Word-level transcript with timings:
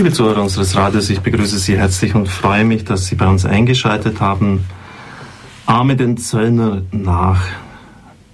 Liebe 0.00 0.14
Zuhörer 0.14 0.40
unseres 0.40 0.74
Radios, 0.76 1.10
ich 1.10 1.20
begrüße 1.20 1.58
Sie 1.58 1.76
herzlich 1.76 2.14
und 2.14 2.26
freue 2.26 2.64
mich, 2.64 2.86
dass 2.86 3.04
Sie 3.04 3.16
bei 3.16 3.26
uns 3.26 3.44
eingeschaltet 3.44 4.18
haben. 4.18 4.64
Arme 5.66 5.94
den 5.94 6.16
Zöllner 6.16 6.80
nach 6.90 7.42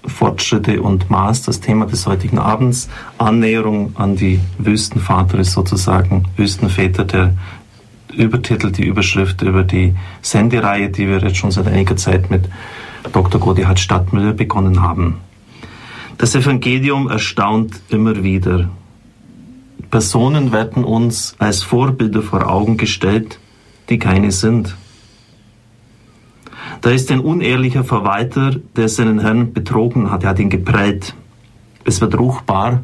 Fortschritte 0.07 0.81
und 0.81 1.11
Maß, 1.11 1.43
das 1.43 1.61
Thema 1.61 1.87
des 1.87 2.07
heutigen 2.07 2.39
Abends. 2.39 2.89
Annäherung 3.19 3.97
an 3.97 4.15
die 4.15 4.39
Wüstenvater 4.59 5.41
ist 5.41 5.55
sozusagen 5.55 6.27
Wüstenväter 6.37 7.03
der 7.05 7.35
Übertitel, 8.15 8.71
die 8.71 8.87
Überschrift 8.87 9.43
über 9.43 9.65
die 9.65 9.97
Sendereihe, 10.23 10.89
die 10.89 11.09
wir 11.09 11.19
jetzt 11.19 11.39
schon 11.39 11.51
seit 11.51 11.67
einiger 11.67 11.97
Zeit 11.97 12.31
mit 12.31 12.49
Dr. 13.13 13.41
Godehard 13.41 13.81
Stadtmüller 13.81 14.35
begonnen 14.35 14.83
haben. 14.83 15.17
Das 16.17 16.37
Evangelium 16.37 17.11
erstaunt 17.11 17.81
immer 17.89 18.23
wieder. 18.23 18.69
Personen 19.91 20.53
werden 20.53 20.85
uns 20.85 21.37
als 21.39 21.63
Vorbilder 21.63 22.23
vor 22.23 22.49
Augen 22.51 22.77
gestellt, 22.77 23.39
die 23.89 23.99
keine 23.99 24.33
sind. 24.33 24.77
Da 26.81 26.91
ist 26.91 27.11
ein 27.11 27.21
unehrlicher 27.21 27.85
Verwalter, 27.85 28.57
der 28.77 28.89
seinen 28.89 29.21
Herrn 29.21 29.53
betrogen 29.53 30.11
hat. 30.11 30.25
Er 30.25 30.31
hat 30.31 30.39
ihn 30.39 30.51
geprellt. 30.51 31.15
Es 31.85 32.01
wird 32.01 32.19
ruchbar 32.19 32.83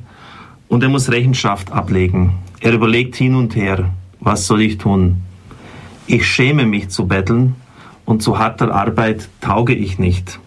und 0.68 0.82
er 0.82 0.88
muss 0.88 1.10
Rechenschaft 1.10 1.72
ablegen. 1.72 2.34
Er 2.60 2.72
überlegt 2.72 3.16
hin 3.16 3.34
und 3.34 3.56
her, 3.56 3.90
was 4.20 4.46
soll 4.46 4.62
ich 4.62 4.78
tun? 4.78 5.22
Ich 6.06 6.26
schäme 6.26 6.64
mich 6.64 6.88
zu 6.88 7.06
betteln 7.06 7.56
und 8.04 8.22
zu 8.22 8.38
harter 8.38 8.72
Arbeit 8.74 9.28
tauge 9.40 9.74
ich 9.74 9.98
nicht. 9.98 10.38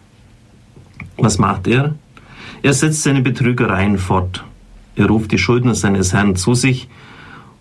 Was 1.18 1.38
macht 1.38 1.68
er? 1.68 1.96
Er 2.62 2.74
setzt 2.74 3.04
seine 3.04 3.22
Betrügereien 3.22 3.98
fort. 3.98 4.44
Er 4.96 5.08
ruft 5.08 5.32
die 5.32 5.38
Schuldner 5.38 5.76
seines 5.76 6.14
Herrn 6.14 6.36
zu 6.36 6.54
sich 6.54 6.88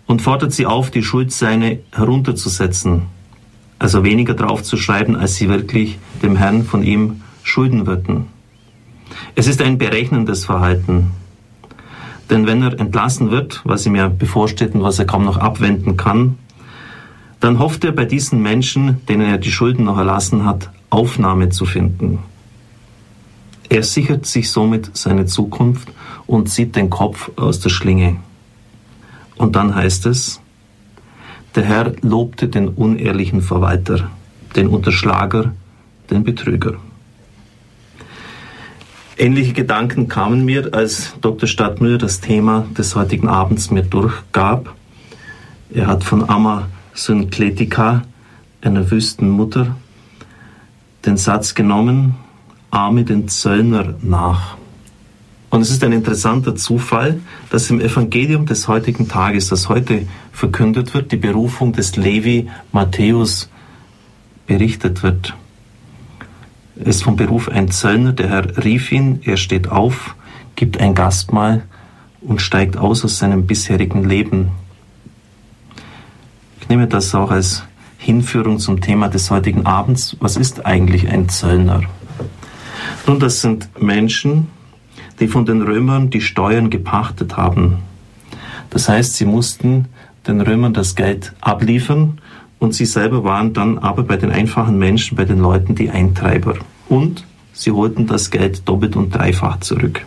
und 0.05 0.21
fordert 0.21 0.53
sie 0.53 0.65
auf, 0.65 0.91
die 0.91 1.03
Schuld 1.03 1.31
seine 1.31 1.79
herunterzusetzen, 1.91 3.03
also 3.79 4.03
weniger 4.03 4.33
draufzuschreiben, 4.33 5.15
als 5.15 5.35
sie 5.35 5.49
wirklich 5.49 5.97
dem 6.21 6.35
Herrn 6.35 6.63
von 6.63 6.83
ihm 6.83 7.21
schulden 7.43 7.87
würden. 7.87 8.27
Es 9.35 9.47
ist 9.47 9.61
ein 9.61 9.77
berechnendes 9.77 10.45
Verhalten. 10.45 11.11
Denn 12.29 12.47
wenn 12.47 12.63
er 12.63 12.79
entlassen 12.79 13.29
wird, 13.29 13.61
was 13.65 13.85
ihm 13.85 13.95
ja 13.95 14.07
bevorsteht 14.07 14.73
und 14.73 14.81
was 14.81 14.97
er 14.97 15.05
kaum 15.05 15.25
noch 15.25 15.37
abwenden 15.37 15.95
kann, 15.97 16.37
dann 17.39 17.59
hofft 17.59 17.83
er 17.83 17.91
bei 17.91 18.05
diesen 18.05 18.41
Menschen, 18.41 19.05
denen 19.07 19.29
er 19.29 19.37
die 19.37 19.51
Schulden 19.51 19.85
noch 19.85 19.97
erlassen 19.97 20.45
hat, 20.45 20.71
Aufnahme 20.89 21.49
zu 21.49 21.65
finden. 21.65 22.19
Er 23.69 23.83
sichert 23.83 24.25
sich 24.25 24.49
somit 24.49 24.89
seine 24.93 25.25
Zukunft 25.25 25.91
und 26.27 26.49
zieht 26.49 26.75
den 26.75 26.89
Kopf 26.89 27.31
aus 27.35 27.59
der 27.59 27.69
Schlinge. 27.69 28.17
Und 29.37 29.55
dann 29.55 29.75
heißt 29.75 30.05
es, 30.05 30.41
der 31.55 31.63
Herr 31.63 31.93
lobte 32.01 32.47
den 32.47 32.67
unehrlichen 32.69 33.41
Verwalter, 33.41 34.09
den 34.55 34.67
Unterschlager, 34.67 35.53
den 36.09 36.23
Betrüger. 36.23 36.75
Ähnliche 39.17 39.53
Gedanken 39.53 40.09
kamen 40.09 40.43
mir, 40.43 40.73
als 40.73 41.13
Dr. 41.21 41.47
Stadtmüller 41.47 41.97
das 41.97 42.19
Thema 42.19 42.65
des 42.77 42.95
heutigen 42.95 43.29
Abends 43.29 43.71
mir 43.71 43.83
durchgab. 43.83 44.75
Er 45.73 45.87
hat 45.87 46.03
von 46.03 46.29
Amma 46.29 46.67
Synkletika, 46.93 48.03
einer 48.61 48.91
Wüstenmutter, 48.91 49.75
den 51.05 51.15
Satz 51.15 51.55
genommen, 51.55 52.15
ahme 52.71 53.05
den 53.05 53.29
Zöllner 53.29 53.95
nach. 54.01 54.54
Und 55.49 55.61
es 55.61 55.69
ist 55.69 55.83
ein 55.83 55.91
interessanter 55.91 56.55
Zufall, 56.55 57.19
dass 57.49 57.69
im 57.69 57.79
Evangelium 57.79 58.45
des 58.45 58.67
heutigen 58.67 59.07
Tages, 59.07 59.47
das 59.47 59.69
heute 59.69 60.07
verkündet 60.31 60.93
wird, 60.93 61.11
die 61.11 61.17
Berufung 61.17 61.71
des 61.71 61.95
Levi 61.95 62.49
Matthäus 62.71 63.49
berichtet 64.47 65.03
wird. 65.03 65.35
Es 66.77 66.97
ist 66.97 67.03
vom 67.03 67.15
Beruf 67.15 67.47
ein 67.47 67.71
Zöllner, 67.71 68.11
der 68.11 68.29
Herr 68.29 68.63
rief 68.63 68.91
ihn, 68.91 69.21
er 69.23 69.37
steht 69.37 69.69
auf, 69.69 70.15
gibt 70.55 70.79
ein 70.79 70.93
Gastmahl 70.93 71.63
und 72.21 72.41
steigt 72.41 72.75
aus 72.75 73.05
aus 73.05 73.17
seinem 73.17 73.47
bisherigen 73.47 74.03
Leben. 74.03 74.51
Ich 76.59 76.67
nehme 76.67 76.87
das 76.87 77.13
auch 77.15 77.31
als 77.31 77.63
Hinführung 77.97 78.59
zum 78.59 78.81
Thema 78.81 79.07
des 79.07 79.31
heutigen 79.31 79.65
Abends. 79.65 80.17
Was 80.19 80.35
ist 80.35 80.65
eigentlich 80.65 81.07
ein 81.07 81.29
Zöllner? 81.29 81.81
Nun, 83.07 83.19
das 83.19 83.41
sind 83.41 83.69
Menschen, 83.81 84.47
die 85.19 85.27
von 85.27 85.45
den 85.45 85.61
Römern 85.61 86.09
die 86.09 86.21
Steuern 86.21 86.69
gepachtet 86.69 87.37
haben. 87.37 87.77
Das 88.69 88.89
heißt, 88.89 89.15
sie 89.15 89.25
mussten 89.25 89.85
den 90.27 90.41
Römern 90.41 90.73
das 90.73 90.95
Geld 90.95 91.33
abliefern 91.41 92.19
und 92.59 92.73
sie 92.73 92.85
selber 92.85 93.23
waren 93.23 93.53
dann 93.53 93.77
aber 93.77 94.03
bei 94.03 94.17
den 94.17 94.31
einfachen 94.31 94.77
Menschen, 94.77 95.15
bei 95.15 95.25
den 95.25 95.39
Leuten 95.39 95.75
die 95.75 95.89
Eintreiber. 95.89 96.55
Und 96.89 97.25
sie 97.53 97.71
holten 97.71 98.07
das 98.07 98.31
Geld 98.31 98.67
doppelt 98.67 98.95
und 98.95 99.13
dreifach 99.13 99.59
zurück. 99.59 100.05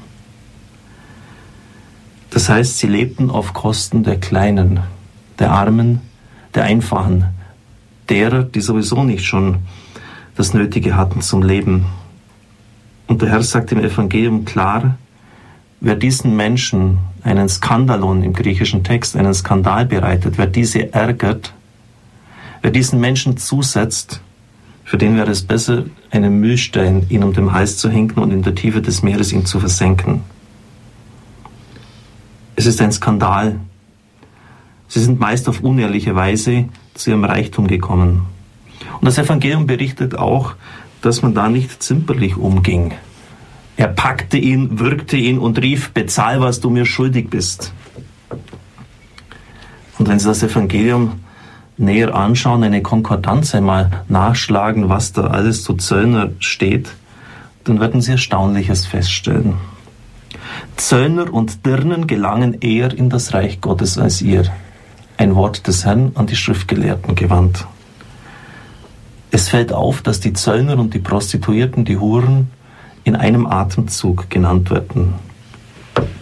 Das 2.31 2.49
heißt, 2.49 2.79
sie 2.79 2.87
lebten 2.87 3.31
auf 3.31 3.55
Kosten 3.55 4.03
der 4.03 4.19
Kleinen, 4.19 4.81
der 5.39 5.51
Armen, 5.51 6.01
der 6.55 6.65
Einfachen, 6.65 7.25
derer, 8.09 8.43
die 8.43 8.61
sowieso 8.61 9.05
nicht 9.05 9.25
schon 9.25 9.57
das 10.37 10.55
Nötige 10.55 10.97
hatten 10.97 11.21
zum 11.21 11.43
Leben. 11.43 11.87
Und 13.09 13.23
der 13.23 13.31
Herr 13.31 13.43
sagt 13.43 13.73
im 13.73 13.81
Evangelium 13.81 14.45
klar, 14.45 14.97
wer 15.81 15.97
diesen 15.97 16.37
Menschen 16.37 16.99
einen 17.23 17.49
Skandalon 17.49 18.23
im 18.23 18.35
griechischen 18.35 18.85
Text, 18.85 19.17
einen 19.17 19.35
Skandal 19.35 19.87
bereitet, 19.87 20.39
wer 20.39 20.47
diese 20.47 20.93
ärgert, 20.93 21.53
wer 22.63 22.71
diesen 22.71 23.01
Menschen 23.01 23.37
zusetzt, 23.37 24.21
für 24.85 24.99
den 24.99 25.17
wäre 25.17 25.31
es 25.31 25.43
besser, 25.43 25.85
einen 26.11 26.41
Mühlstein 26.41 27.07
ihn 27.09 27.25
um 27.25 27.33
den 27.33 27.53
Hals 27.53 27.79
zu 27.79 27.91
hängen 27.91 28.13
und 28.13 28.31
in 28.31 28.43
der 28.43 28.55
Tiefe 28.55 28.81
des 28.81 29.03
Meeres 29.03 29.33
ihn 29.33 29.45
zu 29.45 29.59
versenken. 29.59 30.23
Es 32.57 32.67
ist 32.67 32.81
ein 32.81 32.93
Skandal. 32.93 33.61
Sie 34.89 35.01
sind 35.01 35.21
meist 35.21 35.49
auf 35.49 35.61
unehrliche 35.61 36.15
Weise 36.15 36.67
zu 36.95 37.11
ihrem 37.11 37.25
Reichtum 37.25 37.67
gekommen. 37.67 38.27
Und 39.01 39.05
das 39.05 39.19
Evangelium 39.19 39.67
berichtet 39.67 40.17
auch, 40.17 40.55
dass 41.03 41.23
man 41.23 41.35
da 41.35 41.49
nicht 41.49 41.83
zimperlich 41.83 42.37
umging. 42.37 42.95
Er 43.77 43.89
packte 43.89 44.39
ihn, 44.39 44.81
würgte 44.81 45.17
ihn 45.17 45.39
und 45.39 45.61
rief, 45.63 45.91
bezahl, 45.91 46.41
was 46.41 46.61
du 46.61 46.69
mir 46.69 46.85
schuldig 46.85 47.31
bist. 47.31 47.73
Und 49.99 50.09
wenn 50.09 50.19
Sie 50.19 50.27
das 50.27 50.43
Evangelium 50.43 51.21
näher 51.77 52.15
anschauen, 52.15 52.65
eine 52.65 52.83
Konkordanz 52.83 53.55
einmal 53.55 54.03
nachschlagen, 54.09 54.89
was 54.89 55.13
da 55.13 55.29
alles 55.29 55.63
zu 55.63 55.75
Zöllner 55.75 56.31
steht, 56.41 56.91
dann 57.65 57.81
werden 57.81 58.01
Sie 58.01 58.13
Erstaunliches 58.13 58.87
feststellen. 58.87 59.55
Zöllner 60.77 61.33
und 61.33 61.65
Dirnen 61.67 62.07
gelangen 62.07 62.61
eher 62.61 62.93
in 62.93 63.11
das 63.11 63.35
Reich 63.35 63.61
Gottes 63.61 63.99
als 63.99 64.23
ihr. 64.23 64.45
Ein 65.17 65.35
Wort 65.35 65.67
des 65.67 65.85
Herrn 65.85 66.13
an 66.15 66.27
die 66.27 66.37
Schriftgelehrten 66.37 67.15
gewandt. 67.15 67.67
Es 69.31 69.49
fällt 69.49 69.73
auf, 69.73 70.03
dass 70.03 70.21
die 70.21 70.33
Zöllner 70.33 70.79
und 70.79 70.95
die 70.95 71.01
Prostituierten, 71.01 71.85
die 71.85 71.99
Huren, 71.99 72.51
in 73.05 73.15
einem 73.17 73.47
Atemzug 73.47 74.31
genannt 74.31 74.71
werden, 74.71 75.15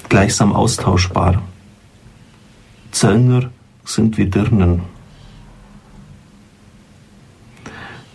gleichsam 0.09 0.53
austauschbar. 0.53 1.43
Zöllner 2.91 3.51
sind 3.85 4.19
wie 4.19 4.27
Dirnen. 4.27 4.83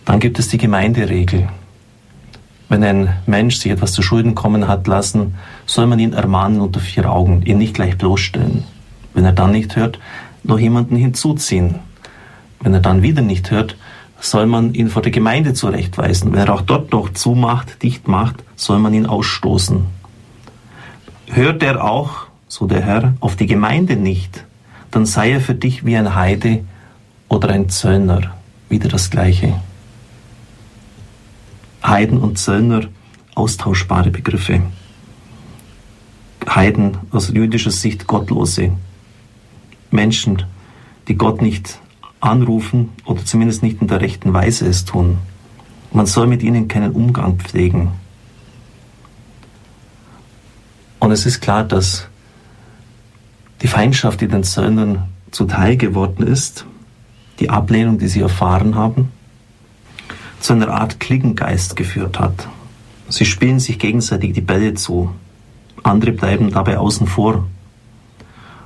Dann 0.04 0.20
gibt 0.20 0.38
es 0.38 0.48
die 0.48 0.58
Gemeinderegel. 0.58 1.48
Wenn 2.68 2.84
ein 2.84 3.16
Mensch 3.26 3.56
sich 3.56 3.70
etwas 3.70 3.92
zu 3.92 4.02
Schulden 4.02 4.34
kommen 4.34 4.66
hat 4.66 4.86
lassen, 4.86 5.34
soll 5.66 5.86
man 5.86 5.98
ihn 5.98 6.14
ermahnen 6.14 6.60
unter 6.60 6.80
vier 6.80 7.10
Augen, 7.10 7.42
ihn 7.42 7.58
nicht 7.58 7.74
gleich 7.74 7.96
bloßstellen. 7.98 8.64
Wenn 9.14 9.24
er 9.24 9.32
dann 9.32 9.52
nicht 9.52 9.76
hört, 9.76 9.98
noch 10.42 10.58
jemanden 10.58 10.96
hinzuziehen. 10.96 11.76
Wenn 12.60 12.74
er 12.74 12.80
dann 12.80 13.02
wieder 13.02 13.22
nicht 13.22 13.50
hört, 13.50 13.76
soll 14.22 14.46
man 14.46 14.72
ihn 14.72 14.88
vor 14.88 15.02
der 15.02 15.10
Gemeinde 15.10 15.52
zurechtweisen. 15.52 16.32
Wenn 16.32 16.46
er 16.46 16.54
auch 16.54 16.62
dort 16.62 16.92
noch 16.92 17.12
zumacht, 17.12 17.82
dicht 17.82 18.06
macht, 18.06 18.36
soll 18.54 18.78
man 18.78 18.94
ihn 18.94 19.06
ausstoßen. 19.06 19.84
Hört 21.26 21.62
er 21.62 21.84
auch, 21.84 22.26
so 22.46 22.66
der 22.66 22.82
Herr, 22.82 23.14
auf 23.18 23.34
die 23.34 23.46
Gemeinde 23.46 23.96
nicht, 23.96 24.44
dann 24.92 25.06
sei 25.06 25.32
er 25.32 25.40
für 25.40 25.54
dich 25.54 25.84
wie 25.84 25.96
ein 25.96 26.14
Heide 26.14 26.64
oder 27.28 27.48
ein 27.48 27.68
Zöllner. 27.68 28.36
Wieder 28.68 28.88
das 28.88 29.10
Gleiche. 29.10 29.54
Heiden 31.82 32.18
und 32.18 32.38
Zöllner, 32.38 32.82
austauschbare 33.34 34.10
Begriffe. 34.10 34.62
Heiden 36.48 36.98
aus 37.10 37.28
jüdischer 37.28 37.70
Sicht 37.72 38.06
Gottlose. 38.06 38.72
Menschen, 39.90 40.44
die 41.08 41.16
Gott 41.16 41.42
nicht 41.42 41.81
anrufen 42.22 42.90
oder 43.04 43.24
zumindest 43.24 43.62
nicht 43.62 43.82
in 43.82 43.88
der 43.88 44.00
rechten 44.00 44.32
Weise 44.32 44.66
es 44.66 44.84
tun. 44.84 45.18
Man 45.92 46.06
soll 46.06 46.26
mit 46.26 46.42
ihnen 46.42 46.68
keinen 46.68 46.92
Umgang 46.92 47.36
pflegen. 47.36 47.92
Und 51.00 51.10
es 51.10 51.26
ist 51.26 51.40
klar, 51.40 51.64
dass 51.64 52.08
die 53.60 53.66
Feindschaft, 53.66 54.20
die 54.20 54.28
den 54.28 54.44
Söldnern 54.44 55.08
zuteil 55.32 55.76
geworden 55.76 56.26
ist, 56.26 56.64
die 57.40 57.50
Ablehnung, 57.50 57.98
die 57.98 58.08
sie 58.08 58.20
erfahren 58.20 58.76
haben, 58.76 59.10
zu 60.40 60.52
einer 60.52 60.68
Art 60.68 61.00
Klickengeist 61.00 61.76
geführt 61.76 62.20
hat. 62.20 62.48
Sie 63.08 63.24
spielen 63.24 63.58
sich 63.58 63.78
gegenseitig 63.78 64.32
die 64.32 64.40
Bälle 64.40 64.74
zu. 64.74 65.10
Andere 65.82 66.12
bleiben 66.12 66.50
dabei 66.52 66.78
außen 66.78 67.06
vor. 67.06 67.48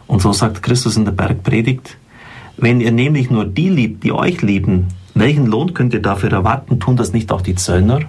Und 0.06 0.20
so 0.20 0.32
sagt 0.32 0.62
Christus 0.62 0.96
in 0.96 1.04
der 1.04 1.12
Bergpredigt, 1.12 1.96
wenn 2.56 2.80
ihr 2.80 2.92
nämlich 2.92 3.30
nur 3.30 3.44
die 3.44 3.68
liebt, 3.68 4.04
die 4.04 4.12
euch 4.12 4.42
lieben, 4.42 4.88
welchen 5.14 5.46
Lohn 5.46 5.74
könnt 5.74 5.94
ihr 5.94 6.02
dafür 6.02 6.32
erwarten? 6.32 6.78
Tun 6.78 6.96
das 6.96 7.12
nicht 7.12 7.32
auch 7.32 7.40
die 7.40 7.54
Zöllner? 7.54 8.00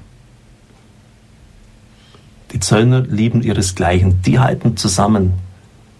Die 2.52 2.60
Zöllner 2.60 3.02
lieben 3.02 3.44
ihresgleichen. 3.44 4.22
Die 4.24 4.40
halten 4.40 4.78
zusammen 4.78 5.34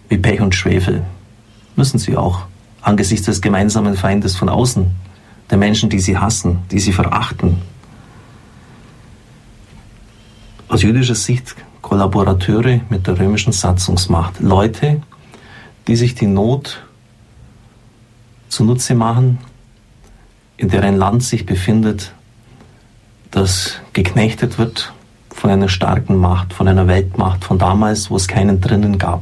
wie 0.10 0.18
Pech 0.18 0.42
und 0.42 0.56
Schwefel. 0.56 1.04
Müssen 1.76 1.98
sie 1.98 2.18
auch. 2.18 2.42
Angesichts 2.82 3.26
des 3.26 3.42
gemeinsamen 3.42 3.96
Feindes 3.96 4.36
von 4.36 4.50
außen. 4.50 4.88
Der 5.50 5.58
Menschen, 5.58 5.90
die 5.90 6.00
sie 6.00 6.18
hassen, 6.18 6.60
die 6.72 6.80
sie 6.80 6.94
verachten. 6.94 7.62
Aus 10.68 10.84
jüdischer 10.84 11.16
Sicht 11.16 11.56
Kollaborateure 11.82 12.82
mit 12.90 13.08
der 13.08 13.18
römischen 13.18 13.54
Satzungsmacht. 13.54 14.42
Leute, 14.42 15.02
die 15.88 15.96
sich 15.96 16.16
die 16.16 16.28
Not 16.28 16.84
zunutze 18.50 18.96
machen, 18.96 19.40
in 20.58 20.70
der 20.70 20.84
ein 20.84 20.98
Land 20.98 21.24
sich 21.24 21.46
befindet, 21.46 22.14
das 23.32 23.80
geknechtet 23.94 24.58
wird 24.58 24.94
von 25.30 25.50
einer 25.50 25.70
starken 25.70 26.18
Macht, 26.18 26.54
von 26.54 26.68
einer 26.68 26.88
Weltmacht 26.88 27.46
von 27.46 27.60
damals, 27.60 28.10
wo 28.10 28.16
es 28.16 28.28
keinen 28.28 28.60
drinnen 28.60 28.98
gab. 28.98 29.22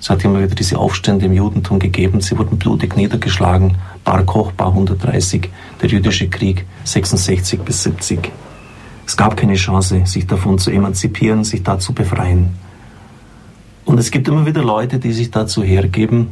Es 0.00 0.10
hat 0.10 0.24
immer 0.24 0.38
wieder 0.38 0.54
diese 0.54 0.78
Aufstände 0.78 1.26
im 1.26 1.32
Judentum 1.32 1.78
gegeben. 1.78 2.20
Sie 2.20 2.38
wurden 2.38 2.58
blutig 2.58 2.96
niedergeschlagen. 2.96 3.76
Bar 4.04 4.24
Kochbar 4.24 4.68
130, 4.68 5.50
der 5.82 5.88
jüdische 5.88 6.28
Krieg 6.28 6.64
66 6.84 7.60
bis 7.60 7.82
70. 7.82 8.30
Es 9.06 9.16
gab 9.16 9.36
keine 9.36 9.54
Chance, 9.54 10.02
sich 10.04 10.26
davon 10.26 10.58
zu 10.58 10.70
emanzipieren, 10.70 11.42
sich 11.42 11.62
da 11.62 11.78
zu 11.78 11.92
befreien. 11.92 12.54
Und 13.84 13.98
es 13.98 14.10
gibt 14.10 14.28
immer 14.28 14.46
wieder 14.46 14.62
Leute, 14.62 14.98
die 14.98 15.12
sich 15.12 15.30
dazu 15.30 15.62
hergeben, 15.62 16.28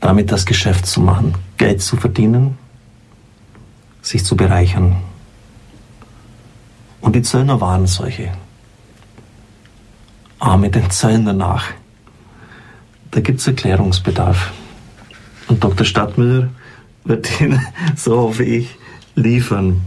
damit 0.00 0.32
das 0.32 0.46
Geschäft 0.46 0.86
zu 0.86 1.00
machen, 1.00 1.34
Geld 1.56 1.82
zu 1.82 1.96
verdienen, 1.96 2.58
sich 4.02 4.24
zu 4.24 4.36
bereichern. 4.36 4.96
Und 7.00 7.16
die 7.16 7.22
Zöllner 7.22 7.60
waren 7.60 7.86
solche. 7.86 8.32
Arme 10.38 10.70
den 10.70 10.90
Zöllner 10.90 11.34
nach. 11.34 11.64
Da 13.10 13.20
gibt 13.20 13.40
es 13.40 13.46
Erklärungsbedarf. 13.46 14.52
Und 15.48 15.62
Dr. 15.62 15.84
Stadtmüller 15.84 16.48
wird 17.04 17.40
ihn, 17.40 17.60
so 17.96 18.18
hoffe 18.18 18.44
ich, 18.44 18.76
liefern. 19.14 19.82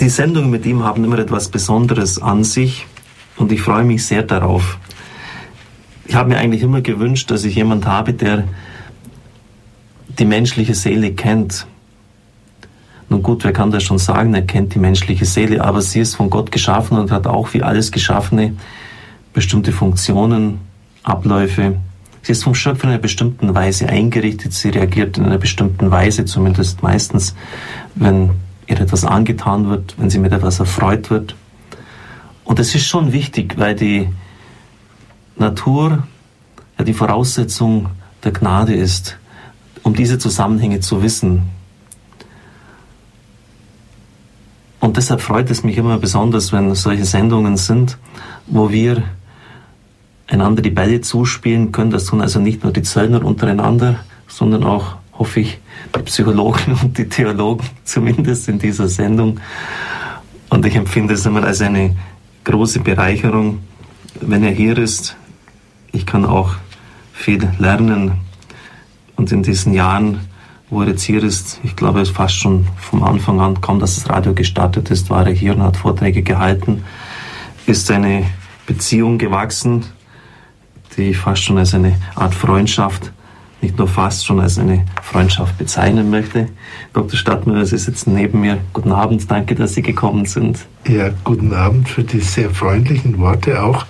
Die 0.00 0.08
Sendungen 0.08 0.50
mit 0.50 0.66
ihm 0.66 0.84
haben 0.84 1.04
immer 1.04 1.18
etwas 1.18 1.48
Besonderes 1.48 2.20
an 2.20 2.44
sich 2.44 2.86
und 3.36 3.52
ich 3.52 3.62
freue 3.62 3.84
mich 3.84 4.04
sehr 4.06 4.22
darauf. 4.22 4.78
Ich 6.06 6.14
habe 6.14 6.28
mir 6.28 6.38
eigentlich 6.38 6.62
immer 6.62 6.80
gewünscht, 6.80 7.30
dass 7.30 7.44
ich 7.44 7.54
jemand 7.54 7.86
habe, 7.86 8.12
der 8.12 8.44
die 10.18 10.26
menschliche 10.26 10.74
Seele 10.74 11.12
kennt. 11.12 11.66
Nun 13.08 13.22
gut, 13.22 13.44
wer 13.44 13.52
kann 13.52 13.70
das 13.70 13.82
schon 13.82 13.98
sagen, 13.98 14.34
er 14.34 14.42
kennt 14.42 14.74
die 14.74 14.78
menschliche 14.78 15.24
Seele, 15.24 15.64
aber 15.64 15.82
sie 15.82 16.00
ist 16.00 16.16
von 16.16 16.30
Gott 16.30 16.52
geschaffen 16.52 16.98
und 16.98 17.10
hat 17.10 17.26
auch 17.26 17.52
wie 17.54 17.62
alles 17.62 17.90
Geschaffene 17.90 18.54
bestimmte 19.32 19.72
Funktionen, 19.72 20.60
Abläufe. 21.02 21.76
Sie 22.22 22.32
ist 22.32 22.44
vom 22.44 22.54
Schöpfer 22.54 22.84
in 22.84 22.90
einer 22.90 22.98
bestimmten 22.98 23.54
Weise 23.54 23.88
eingerichtet, 23.88 24.54
sie 24.54 24.70
reagiert 24.70 25.18
in 25.18 25.24
einer 25.24 25.38
bestimmten 25.38 25.90
Weise, 25.90 26.24
zumindest 26.24 26.82
meistens, 26.82 27.34
wenn 27.94 28.30
ihr 28.66 28.80
etwas 28.80 29.04
angetan 29.04 29.68
wird, 29.68 29.94
wenn 29.98 30.08
sie 30.08 30.18
mit 30.18 30.32
etwas 30.32 30.60
erfreut 30.60 31.10
wird. 31.10 31.34
Und 32.44 32.58
es 32.58 32.74
ist 32.74 32.86
schon 32.86 33.12
wichtig, 33.12 33.58
weil 33.58 33.74
die 33.74 34.08
Natur 35.36 36.04
ja 36.78 36.84
die 36.84 36.94
Voraussetzung 36.94 37.90
der 38.22 38.32
Gnade 38.32 38.74
ist, 38.74 39.18
um 39.82 39.94
diese 39.94 40.18
Zusammenhänge 40.18 40.80
zu 40.80 41.02
wissen. 41.02 41.42
Und 44.80 44.96
deshalb 44.96 45.20
freut 45.20 45.50
es 45.50 45.64
mich 45.64 45.76
immer 45.78 45.98
besonders, 45.98 46.52
wenn 46.52 46.74
solche 46.74 47.04
Sendungen 47.04 47.56
sind, 47.56 47.96
wo 48.46 48.70
wir 48.70 49.02
einander 50.26 50.62
die 50.62 50.70
Bälle 50.70 51.00
zuspielen 51.00 51.72
können. 51.72 51.90
Das 51.90 52.06
tun 52.06 52.20
also 52.20 52.38
nicht 52.40 52.64
nur 52.64 52.72
die 52.72 52.82
Zöllner 52.82 53.24
untereinander, 53.24 54.00
sondern 54.28 54.64
auch, 54.64 54.96
hoffe 55.12 55.40
ich, 55.40 55.58
die 55.94 56.02
Psychologen 56.02 56.78
und 56.82 56.98
die 56.98 57.08
Theologen, 57.08 57.66
zumindest 57.84 58.48
in 58.48 58.58
dieser 58.58 58.88
Sendung. 58.88 59.40
Und 60.50 60.66
ich 60.66 60.76
empfinde 60.76 61.14
es 61.14 61.24
immer 61.24 61.44
als 61.44 61.60
eine 61.60 61.96
große 62.44 62.80
Bereicherung, 62.80 63.60
wenn 64.20 64.44
er 64.44 64.52
hier 64.52 64.76
ist. 64.78 65.16
Ich 65.94 66.06
kann 66.06 66.24
auch 66.24 66.54
viel 67.12 67.48
lernen. 67.58 68.12
Und 69.16 69.30
in 69.30 69.42
diesen 69.42 69.72
Jahren, 69.72 70.20
wo 70.68 70.82
er 70.82 70.88
jetzt 70.88 71.04
hier 71.04 71.22
ist, 71.22 71.60
ich 71.62 71.76
glaube, 71.76 72.00
es 72.00 72.10
fast 72.10 72.34
schon 72.34 72.66
vom 72.76 73.04
Anfang 73.04 73.40
an, 73.40 73.60
kaum 73.60 73.78
dass 73.78 73.94
das 73.94 74.10
Radio 74.10 74.34
gestartet 74.34 74.90
ist, 74.90 75.08
war 75.08 75.26
er 75.26 75.32
hier 75.32 75.54
und 75.54 75.62
hat 75.62 75.76
Vorträge 75.76 76.22
gehalten, 76.22 76.84
ist 77.66 77.90
eine 77.90 78.26
Beziehung 78.66 79.18
gewachsen, 79.18 79.84
die 80.96 81.10
ich 81.10 81.16
fast 81.16 81.44
schon 81.44 81.58
als 81.58 81.74
eine 81.74 81.96
Art 82.16 82.34
Freundschaft 82.34 83.12
nicht 83.64 83.78
nur 83.78 83.88
fast 83.88 84.26
schon 84.26 84.40
als 84.40 84.58
eine 84.58 84.84
Freundschaft 85.02 85.56
bezeichnen 85.56 86.10
möchte. 86.10 86.48
Dr. 86.92 87.16
Stadtmüller, 87.16 87.64
Sie 87.64 87.78
sitzen 87.78 88.14
neben 88.14 88.42
mir. 88.42 88.58
Guten 88.74 88.92
Abend, 88.92 89.30
danke, 89.30 89.54
dass 89.54 89.72
Sie 89.72 89.80
gekommen 89.80 90.26
sind. 90.26 90.66
Ja, 90.86 91.08
guten 91.24 91.54
Abend 91.54 91.88
für 91.88 92.04
die 92.04 92.20
sehr 92.20 92.50
freundlichen 92.50 93.18
Worte 93.18 93.62
auch. 93.62 93.86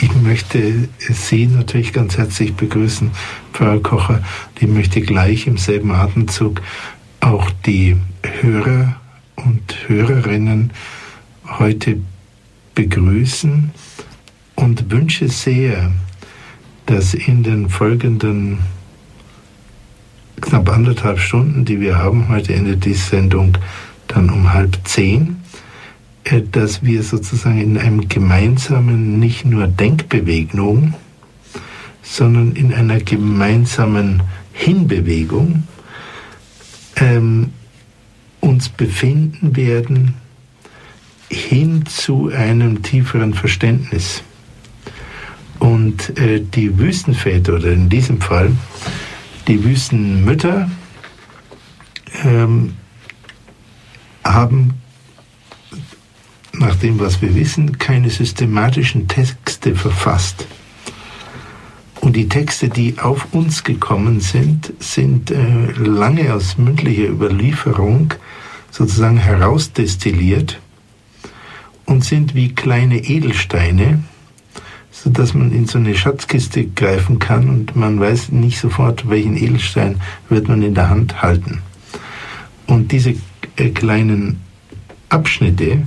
Ich 0.00 0.14
möchte 0.14 0.88
Sie 0.98 1.46
natürlich 1.46 1.92
ganz 1.92 2.16
herzlich 2.18 2.54
begrüßen, 2.54 3.10
Pfarrer 3.52 3.80
Kocher. 3.80 4.22
Ich 4.60 4.68
möchte 4.68 5.00
gleich 5.00 5.48
im 5.48 5.58
selben 5.58 5.90
Atemzug 5.90 6.62
auch 7.18 7.50
die 7.66 7.96
Hörer 8.22 8.94
und 9.34 9.88
Hörerinnen 9.88 10.70
heute 11.58 11.98
begrüßen 12.76 13.72
und 14.54 14.90
wünsche 14.92 15.28
sehr, 15.28 15.90
dass 16.86 17.14
in 17.14 17.42
den 17.42 17.68
folgenden 17.68 18.60
knapp 20.40 20.68
anderthalb 20.68 21.18
Stunden, 21.18 21.64
die 21.64 21.80
wir 21.80 21.98
haben. 21.98 22.28
Heute 22.28 22.54
endet 22.54 22.84
die 22.84 22.94
Sendung 22.94 23.58
dann 24.06 24.30
um 24.30 24.52
halb 24.52 24.78
zehn, 24.84 25.42
dass 26.52 26.82
wir 26.82 27.02
sozusagen 27.02 27.60
in 27.60 27.78
einem 27.78 28.08
gemeinsamen, 28.08 29.18
nicht 29.18 29.44
nur 29.44 29.66
Denkbewegung, 29.66 30.94
sondern 32.02 32.52
in 32.52 32.72
einer 32.72 33.00
gemeinsamen 33.00 34.22
Hinbewegung 34.52 35.64
ähm, 36.96 37.52
uns 38.40 38.68
befinden 38.68 39.56
werden 39.56 40.14
hin 41.30 41.84
zu 41.86 42.30
einem 42.30 42.82
tieferen 42.82 43.34
Verständnis. 43.34 44.22
Und 45.58 46.18
äh, 46.18 46.40
die 46.40 46.78
Wüstenväter, 46.78 47.54
oder 47.54 47.72
in 47.72 47.88
diesem 47.88 48.20
Fall 48.20 48.52
die 49.46 49.62
Wüstenmütter 49.64 50.70
ähm, 52.24 52.74
haben, 54.24 54.74
nach 56.58 56.76
dem, 56.76 56.98
was 57.00 57.22
wir 57.22 57.34
wissen, 57.34 57.78
keine 57.78 58.10
systematischen 58.10 59.08
Texte 59.08 59.74
verfasst. 59.74 60.46
Und 62.00 62.16
die 62.16 62.28
Texte, 62.28 62.68
die 62.68 62.98
auf 62.98 63.26
uns 63.32 63.64
gekommen 63.64 64.20
sind, 64.20 64.72
sind 64.78 65.30
äh, 65.30 65.72
lange 65.76 66.32
aus 66.32 66.56
mündlicher 66.56 67.08
Überlieferung 67.08 68.14
sozusagen 68.70 69.18
herausdestilliert 69.18 70.60
und 71.86 72.04
sind 72.04 72.34
wie 72.34 72.54
kleine 72.54 72.98
Edelsteine, 72.98 74.04
sodass 74.92 75.34
man 75.34 75.52
in 75.52 75.66
so 75.66 75.78
eine 75.78 75.94
Schatzkiste 75.94 76.66
greifen 76.66 77.18
kann 77.18 77.48
und 77.48 77.76
man 77.76 77.98
weiß 77.98 78.30
nicht 78.30 78.60
sofort, 78.60 79.08
welchen 79.08 79.36
Edelstein 79.36 80.00
wird 80.28 80.48
man 80.48 80.62
in 80.62 80.74
der 80.74 80.90
Hand 80.90 81.22
halten. 81.22 81.62
Und 82.66 82.92
diese 82.92 83.14
äh, 83.56 83.70
kleinen 83.70 84.40
Abschnitte, 85.08 85.86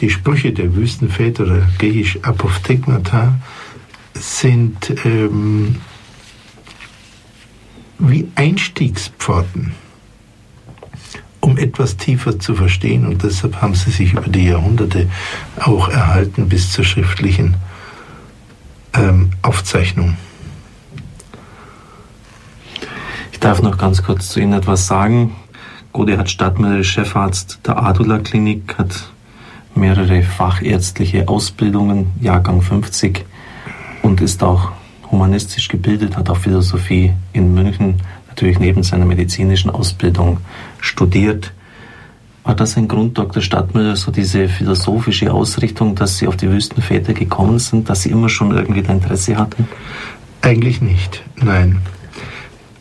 die 0.00 0.10
Sprüche 0.10 0.52
der 0.52 0.74
Wüstenväter 0.74 1.44
oder 1.44 1.66
griechisch 1.78 2.18
Apophthegmata, 2.22 3.34
sind 4.14 4.94
ähm, 5.04 5.76
wie 7.98 8.28
Einstiegspforten, 8.34 9.72
um 11.40 11.58
etwas 11.58 11.96
tiefer 11.96 12.38
zu 12.38 12.54
verstehen. 12.54 13.06
Und 13.06 13.22
deshalb 13.22 13.60
haben 13.60 13.74
sie 13.74 13.90
sich 13.90 14.12
über 14.12 14.28
die 14.28 14.46
Jahrhunderte 14.46 15.08
auch 15.58 15.88
erhalten 15.88 16.48
bis 16.48 16.72
zur 16.72 16.84
schriftlichen 16.84 17.56
ähm, 18.94 19.30
Aufzeichnung. 19.42 20.16
Ich 23.32 23.40
darf 23.40 23.62
noch 23.62 23.78
ganz 23.78 24.02
kurz 24.02 24.30
zu 24.30 24.40
Ihnen 24.40 24.54
etwas 24.54 24.86
sagen. 24.88 25.36
Gode 25.92 26.18
hat 26.18 26.28
Stadtmüller 26.28 26.82
Chefarzt 26.82 27.60
der 27.66 27.82
Adula 27.82 28.18
Klinik, 28.18 28.76
hat 28.78 29.10
mehrere 29.78 30.22
fachärztliche 30.22 31.28
Ausbildungen, 31.28 32.12
Jahrgang 32.20 32.60
50 32.60 33.24
und 34.02 34.20
ist 34.20 34.42
auch 34.42 34.72
humanistisch 35.10 35.68
gebildet, 35.68 36.16
hat 36.16 36.28
auch 36.28 36.36
Philosophie 36.36 37.12
in 37.32 37.54
München, 37.54 37.94
natürlich 38.28 38.58
neben 38.58 38.82
seiner 38.82 39.06
medizinischen 39.06 39.70
Ausbildung 39.70 40.38
studiert. 40.80 41.52
War 42.44 42.54
das 42.54 42.76
ein 42.76 42.88
Grund, 42.88 43.18
Dr. 43.18 43.42
Stadtmüller, 43.42 43.96
so 43.96 44.10
diese 44.10 44.48
philosophische 44.48 45.32
Ausrichtung, 45.32 45.94
dass 45.94 46.18
Sie 46.18 46.26
auf 46.26 46.36
die 46.36 46.50
Wüstenväter 46.50 47.12
gekommen 47.12 47.58
sind, 47.58 47.90
dass 47.90 48.02
Sie 48.02 48.10
immer 48.10 48.28
schon 48.28 48.56
irgendwie 48.56 48.80
ein 48.80 48.96
Interesse 48.96 49.36
hatten? 49.36 49.68
Eigentlich 50.40 50.80
nicht, 50.80 51.22
nein. 51.36 51.78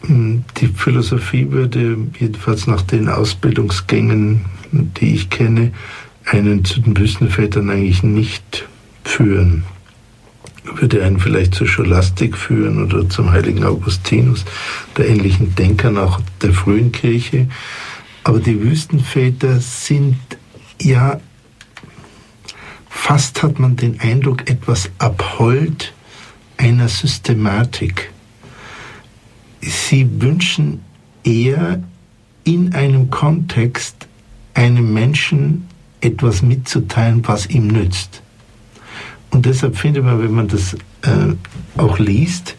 Die 0.08 0.68
Philosophie 0.68 1.52
würde 1.52 1.98
jedenfalls 2.18 2.68
nach 2.68 2.82
den 2.82 3.10
Ausbildungsgängen, 3.10 4.46
die 4.72 5.16
ich 5.16 5.30
kenne, 5.30 5.72
einen 6.30 6.66
zu 6.66 6.82
den 6.82 6.98
Wüstenvätern 6.98 7.70
eigentlich 7.70 8.04
nicht 8.04 8.68
führen. 9.04 9.64
Würde 10.64 11.04
einen 11.04 11.20
vielleicht 11.20 11.56
zur 11.56 11.68
Scholastik 11.68 12.38
führen 12.38 12.84
oder 12.84 13.08
zum 13.10 13.32
heiligen 13.32 13.64
Augustinus, 13.64 14.44
der 14.98 15.08
ähnlichen 15.08 15.56
Denkern 15.56 15.98
auch 15.98 16.20
der 16.42 16.52
frühen 16.52 16.92
Kirche. 16.92 17.48
Aber 18.24 18.40
die 18.40 18.62
Wüstenväter 18.62 19.62
sind 19.62 20.18
ja, 20.82 21.20
fast 22.90 23.42
hat 23.42 23.60
man 23.60 23.78
den 23.78 24.00
Eindruck, 24.02 24.50
etwas 24.50 24.90
abhold 24.98 25.94
einer 26.58 26.90
Systematik. 26.90 28.12
Sie 29.62 30.22
wünschen 30.22 30.82
eher 31.24 31.82
in 32.44 32.74
einem 32.74 33.10
Kontext 33.10 34.08
einem 34.54 34.94
Menschen 34.94 35.67
etwas 36.02 36.42
mitzuteilen, 36.42 37.28
was 37.28 37.48
ihm 37.50 37.68
nützt. 37.68 38.22
Und 39.30 39.46
deshalb 39.46 39.78
findet 39.78 40.04
man, 40.04 40.22
wenn 40.22 40.34
man 40.34 40.48
das 40.48 40.74
äh, 40.74 41.36
auch 41.78 42.00
liest, 42.00 42.56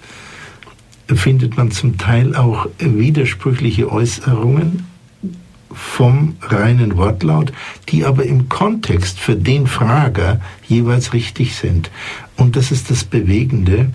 findet 1.07 1.57
man 1.57 1.71
zum 1.71 1.97
Teil 1.97 2.37
auch 2.37 2.69
widersprüchliche 2.79 3.91
Äußerungen 3.91 4.87
vom 5.73 6.37
reinen 6.43 6.97
Wortlaut, 6.97 7.53
die 7.89 8.05
aber 8.05 8.25
im 8.25 8.49
Kontext 8.49 9.19
für 9.19 9.37
den 9.37 9.67
Frager 9.67 10.41
jeweils 10.67 11.13
richtig 11.13 11.57
sind. 11.57 11.91
Und 12.37 12.57
das 12.57 12.71
ist 12.71 12.91
das 12.91 13.05
Bewegende. 13.05 13.91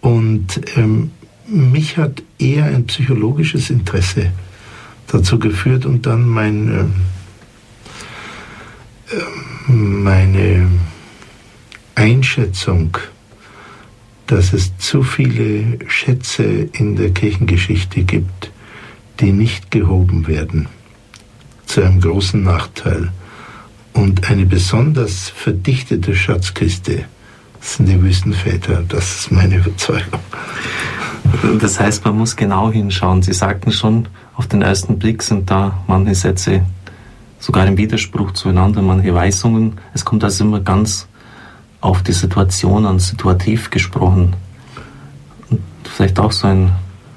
Und 0.00 0.60
ähm, 0.76 1.10
mich 1.46 1.96
hat 1.96 2.22
eher 2.38 2.66
ein 2.66 2.86
psychologisches 2.86 3.70
Interesse 3.70 4.30
dazu 5.08 5.38
geführt 5.38 5.84
und 5.84 6.06
dann 6.06 6.28
mein, 6.28 6.68
äh, 6.68 6.84
meine 9.66 10.66
Einschätzung, 11.94 12.96
dass 14.26 14.52
es 14.52 14.76
zu 14.78 15.02
viele 15.02 15.78
Schätze 15.88 16.44
in 16.44 16.96
der 16.96 17.10
Kirchengeschichte 17.10 18.04
gibt, 18.04 18.50
die 19.18 19.32
nicht 19.32 19.70
gehoben 19.70 20.26
werden, 20.28 20.68
zu 21.66 21.82
einem 21.82 22.00
großen 22.00 22.42
Nachteil. 22.42 23.10
Und 23.92 24.30
eine 24.30 24.46
besonders 24.46 25.28
verdichtete 25.28 26.14
Schatzkiste 26.14 27.04
sind 27.60 27.86
die 27.86 28.00
Wüstenväter. 28.00 28.84
Das 28.88 29.20
ist 29.20 29.32
meine 29.32 29.56
Überzeugung. 29.56 30.20
Das 31.60 31.78
heißt, 31.78 32.04
man 32.04 32.16
muss 32.16 32.36
genau 32.36 32.70
hinschauen. 32.70 33.22
Sie 33.22 33.32
sagten 33.32 33.72
schon, 33.72 34.08
auf 34.36 34.46
den 34.46 34.62
ersten 34.62 34.98
Blick 34.98 35.22
sind 35.22 35.50
da 35.50 35.82
manche 35.86 36.14
Sätze 36.14 36.62
sogar 37.40 37.66
im 37.66 37.76
Widerspruch 37.76 38.32
zueinander, 38.32 38.82
manche 38.82 39.14
Weisungen. 39.14 39.72
Es 39.94 40.04
kommt 40.04 40.22
also 40.22 40.44
immer 40.44 40.60
ganz 40.60 41.08
auf 41.80 42.02
die 42.02 42.12
Situation 42.12 42.86
an, 42.86 43.00
situativ 43.00 43.70
gesprochen. 43.70 44.36
Und 45.50 45.60
vielleicht 45.84 46.20
auch 46.20 46.30
so 46.30 46.46
ein 46.46 46.70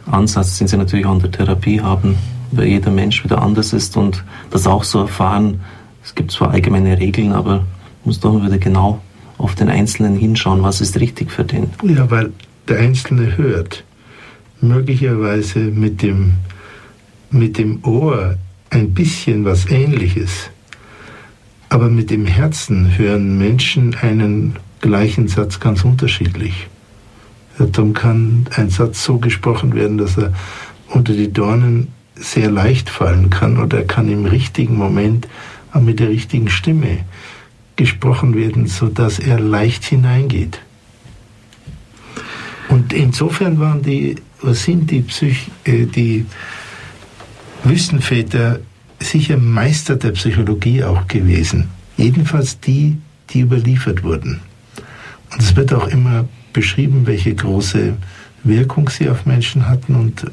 Ansatz, 0.10 0.58
den 0.58 0.68
Sie 0.68 0.78
natürlich 0.78 1.06
auch 1.06 1.14
in 1.14 1.20
der 1.20 1.32
Therapie 1.32 1.82
haben, 1.82 2.16
weil 2.52 2.68
jeder 2.68 2.90
Mensch 2.90 3.24
wieder 3.24 3.42
anders 3.42 3.74
ist 3.74 3.98
und 3.98 4.24
das 4.50 4.66
auch 4.66 4.84
so 4.84 5.02
erfahren. 5.02 5.60
Es 6.04 6.16
gibt 6.16 6.32
zwar 6.32 6.52
allgemeine 6.52 6.98
Regeln, 6.98 7.34
aber 7.34 7.66
muss 8.06 8.20
doch 8.20 8.44
wieder 8.44 8.58
genau 8.58 9.02
auf 9.38 9.56
den 9.56 9.70
Einzelnen 9.70 10.16
hinschauen, 10.16 10.64
was 10.64 10.80
ist 10.80 11.00
richtig 11.00 11.32
für 11.32 11.44
den. 11.44 11.70
Ja, 11.84 12.10
weil 12.10 12.32
der 12.68 12.80
Einzelne 12.80 13.38
hört 13.38 13.84
möglicherweise 14.62 15.60
mit 15.60 16.02
dem, 16.02 16.36
mit 17.30 17.58
dem 17.58 17.84
Ohr 17.84 18.38
ein 18.74 18.94
bisschen 18.94 19.46
was 19.46 19.70
Ähnliches, 19.70 20.50
aber 21.70 21.90
mit 21.90 22.10
dem 22.10 22.26
Herzen 22.26 22.98
hören 22.98 23.38
Menschen 23.38 23.96
einen 23.96 24.56
gleichen 24.82 25.28
Satz 25.28 25.60
ganz 25.60 25.86
unterschiedlich. 25.86 26.68
Darum 27.58 27.94
kann 27.94 28.48
ein 28.56 28.70
Satz 28.70 29.04
so 29.04 29.18
gesprochen 29.18 29.76
werden, 29.76 29.98
dass 29.98 30.18
er 30.18 30.34
unter 30.90 31.14
die 31.14 31.32
Dornen 31.32 31.90
sehr 32.16 32.50
leicht 32.50 32.90
fallen 32.90 33.30
kann 33.30 33.58
oder 33.58 33.80
er 33.80 33.88
kann 33.88 34.10
im 34.10 34.26
richtigen 34.26 34.76
Moment 34.76 35.28
mit 35.80 36.00
der 36.00 36.10
richtigen 36.10 36.50
Stimme 36.50 37.00
gesprochen 37.76 38.36
werden, 38.36 38.68
sodass 38.68 39.20
er 39.20 39.40
leicht 39.40 39.84
hineingeht. 39.84 40.60
Und 42.70 42.94
insofern 42.94 43.60
waren 43.60 43.82
die 43.82 44.16
was 44.44 44.64
sind 44.64 44.92
die, 44.92 45.02
Psych 45.02 45.48
äh, 45.64 45.86
die 45.86 46.26
Wüstenväter 47.64 48.60
sicher 49.00 49.38
Meister 49.38 49.96
der 49.96 50.12
Psychologie 50.12 50.84
auch 50.84 51.08
gewesen. 51.08 51.70
Jedenfalls 51.98 52.60
die, 52.60 52.98
die 53.30 53.42
überliefert 53.42 54.04
wurden. 54.04 54.42
Und 55.32 55.42
es 55.42 55.56
wird 55.56 55.74
auch 55.74 55.88
immer 55.88 56.26
beschrieben, 56.52 57.06
welche 57.06 57.34
große 57.34 57.94
Wirkung 58.44 58.90
sie 58.90 59.10
auf 59.10 59.26
Menschen 59.26 59.68
hatten 59.68 59.96
und 59.96 60.26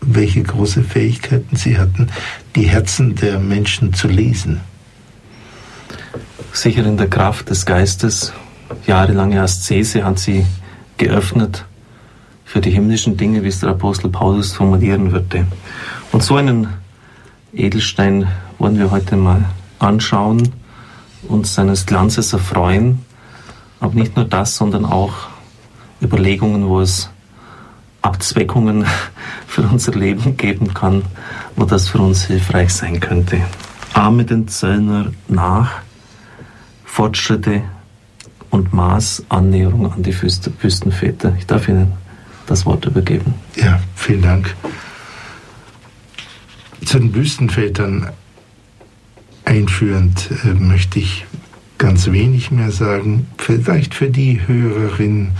welche 0.00 0.42
große 0.42 0.82
Fähigkeiten 0.82 1.56
sie 1.56 1.78
hatten, 1.78 2.08
die 2.54 2.68
Herzen 2.68 3.14
der 3.14 3.38
Menschen 3.38 3.92
zu 3.92 4.08
lesen. 4.08 4.60
Sicher 6.52 6.86
in 6.86 6.96
der 6.96 7.08
Kraft 7.08 7.50
des 7.50 7.66
Geistes, 7.66 8.32
jahrelange 8.86 9.42
Aszese 9.42 10.04
hat 10.04 10.18
sie 10.18 10.46
geöffnet 10.96 11.64
für 12.44 12.60
die 12.60 12.70
himmlischen 12.70 13.16
Dinge, 13.16 13.42
wie 13.42 13.48
es 13.48 13.60
der 13.60 13.70
Apostel 13.70 14.10
Paulus 14.10 14.52
formulieren 14.52 15.12
würde. 15.12 15.46
Und 16.16 16.22
so 16.22 16.36
einen 16.36 16.68
Edelstein 17.52 18.26
wollen 18.58 18.78
wir 18.78 18.90
heute 18.90 19.18
mal 19.18 19.44
anschauen, 19.78 20.50
uns 21.28 21.54
seines 21.54 21.84
Glanzes 21.84 22.32
erfreuen, 22.32 23.04
aber 23.80 23.92
nicht 23.96 24.16
nur 24.16 24.24
das, 24.24 24.56
sondern 24.56 24.86
auch 24.86 25.12
Überlegungen, 26.00 26.68
wo 26.68 26.80
es 26.80 27.10
Abzweckungen 28.00 28.86
für 29.46 29.60
unser 29.60 29.92
Leben 29.92 30.38
geben 30.38 30.72
kann, 30.72 31.02
wo 31.54 31.66
das 31.66 31.88
für 31.88 31.98
uns 31.98 32.24
hilfreich 32.24 32.72
sein 32.72 32.98
könnte. 32.98 33.42
Ahme 33.92 34.24
den 34.24 34.48
Zöllner 34.48 35.12
nach, 35.28 35.70
Fortschritte 36.86 37.60
und 38.48 38.72
Maß 38.72 39.26
Annäherung 39.28 39.92
an 39.92 40.02
die 40.02 40.16
Wüstenväter. 40.22 41.34
Ich 41.38 41.46
darf 41.46 41.68
Ihnen 41.68 41.92
das 42.46 42.64
Wort 42.64 42.86
übergeben. 42.86 43.34
Ja, 43.54 43.80
vielen 43.94 44.22
Dank. 44.22 44.56
Zu 46.86 47.00
den 47.00 47.14
Wüstenvätern 47.16 48.10
einführend 49.44 50.30
äh, 50.44 50.54
möchte 50.54 51.00
ich 51.00 51.26
ganz 51.78 52.12
wenig 52.12 52.52
mehr 52.52 52.70
sagen. 52.70 53.26
Vielleicht 53.38 53.92
für 53.92 54.08
die 54.08 54.46
Hörerinnen 54.46 55.32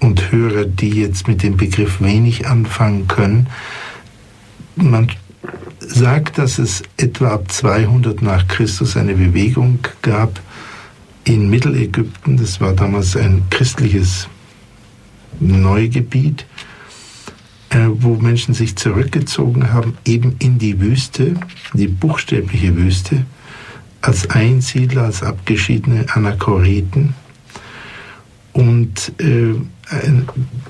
und 0.00 0.30
Hörer, 0.30 0.66
die 0.66 0.90
jetzt 0.90 1.28
mit 1.28 1.42
dem 1.42 1.56
Begriff 1.56 2.02
wenig 2.02 2.46
anfangen 2.46 3.08
können. 3.08 3.46
Man 4.74 5.10
sagt, 5.80 6.36
dass 6.36 6.58
es 6.58 6.82
etwa 6.98 7.30
ab 7.30 7.50
200 7.50 8.20
nach 8.20 8.46
Christus 8.46 8.98
eine 8.98 9.14
Bewegung 9.14 9.78
gab 10.02 10.42
in 11.24 11.48
Mittelägypten. 11.48 12.36
Das 12.36 12.60
war 12.60 12.74
damals 12.74 13.16
ein 13.16 13.44
christliches 13.48 14.28
Neugebiet, 15.40 16.44
wo 17.98 18.14
Menschen 18.14 18.54
sich 18.54 18.76
zurückgezogen 18.76 19.72
haben, 19.72 19.98
eben 20.04 20.36
in 20.38 20.58
die 20.58 20.80
Wüste, 20.80 21.34
die 21.74 21.88
buchstäbliche 21.88 22.76
Wüste, 22.76 23.26
als 24.00 24.30
Einsiedler, 24.30 25.04
als 25.04 25.22
abgeschiedene 25.22 26.06
Anachoreten. 26.14 27.14
Und 28.52 29.12
äh, 29.18 29.54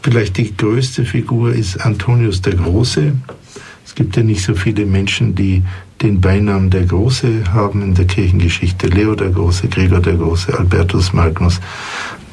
vielleicht 0.03 0.37
die 0.39 0.57
größte 0.57 1.05
Figur 1.05 1.53
ist 1.53 1.81
Antonius 1.85 2.43
der 2.43 2.55
Große. 2.55 3.13
Es 3.85 3.95
gibt 3.95 4.17
ja 4.17 4.23
nicht 4.23 4.43
so 4.43 4.55
viele 4.55 4.87
Menschen, 4.87 5.35
die 5.35 5.63
den 6.03 6.21
Beinamen 6.21 6.71
der 6.71 6.85
Große 6.85 7.53
haben 7.53 7.83
in 7.83 7.95
der 7.95 8.07
Kirchengeschichte. 8.07 8.89
Leo 8.89 9.15
der 9.15 9.31
Große, 9.31 9.69
Gregor 9.69 10.01
der 10.01 10.15
Große, 10.15 10.59
Albertus 10.59 11.13
Magnus. 11.13 11.61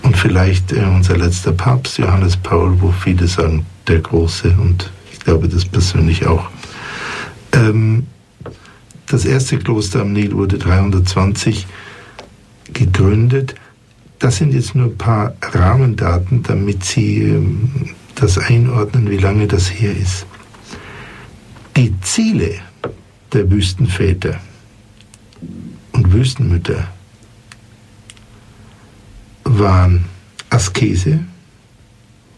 Und 0.01 0.17
vielleicht 0.17 0.71
äh, 0.73 0.83
unser 0.83 1.17
letzter 1.17 1.51
Papst, 1.51 1.97
Johannes 1.97 2.35
Paul, 2.35 2.75
wo 2.81 2.91
viele 2.91 3.27
sagen, 3.27 3.65
der 3.87 3.99
Große. 3.99 4.55
Und 4.59 4.91
ich 5.11 5.19
glaube 5.19 5.47
das 5.47 5.65
persönlich 5.65 6.25
auch. 6.25 6.49
Ähm, 7.53 8.07
das 9.07 9.25
erste 9.25 9.59
Kloster 9.59 10.01
am 10.01 10.13
Nil 10.13 10.33
wurde 10.33 10.57
320 10.57 11.67
gegründet. 12.73 13.55
Das 14.19 14.37
sind 14.37 14.53
jetzt 14.53 14.73
nur 14.75 14.87
ein 14.87 14.97
paar 14.97 15.35
Rahmendaten, 15.41 16.43
damit 16.43 16.83
Sie 16.83 17.23
ähm, 17.23 17.89
das 18.15 18.37
einordnen, 18.37 19.09
wie 19.09 19.17
lange 19.17 19.47
das 19.47 19.67
her 19.67 19.95
ist. 19.95 20.25
Die 21.75 21.99
Ziele 22.01 22.55
der 23.33 23.49
Wüstenväter 23.49 24.39
und 25.91 26.13
Wüstenmütter 26.13 26.87
waren 29.43 30.05
Askese, 30.49 31.19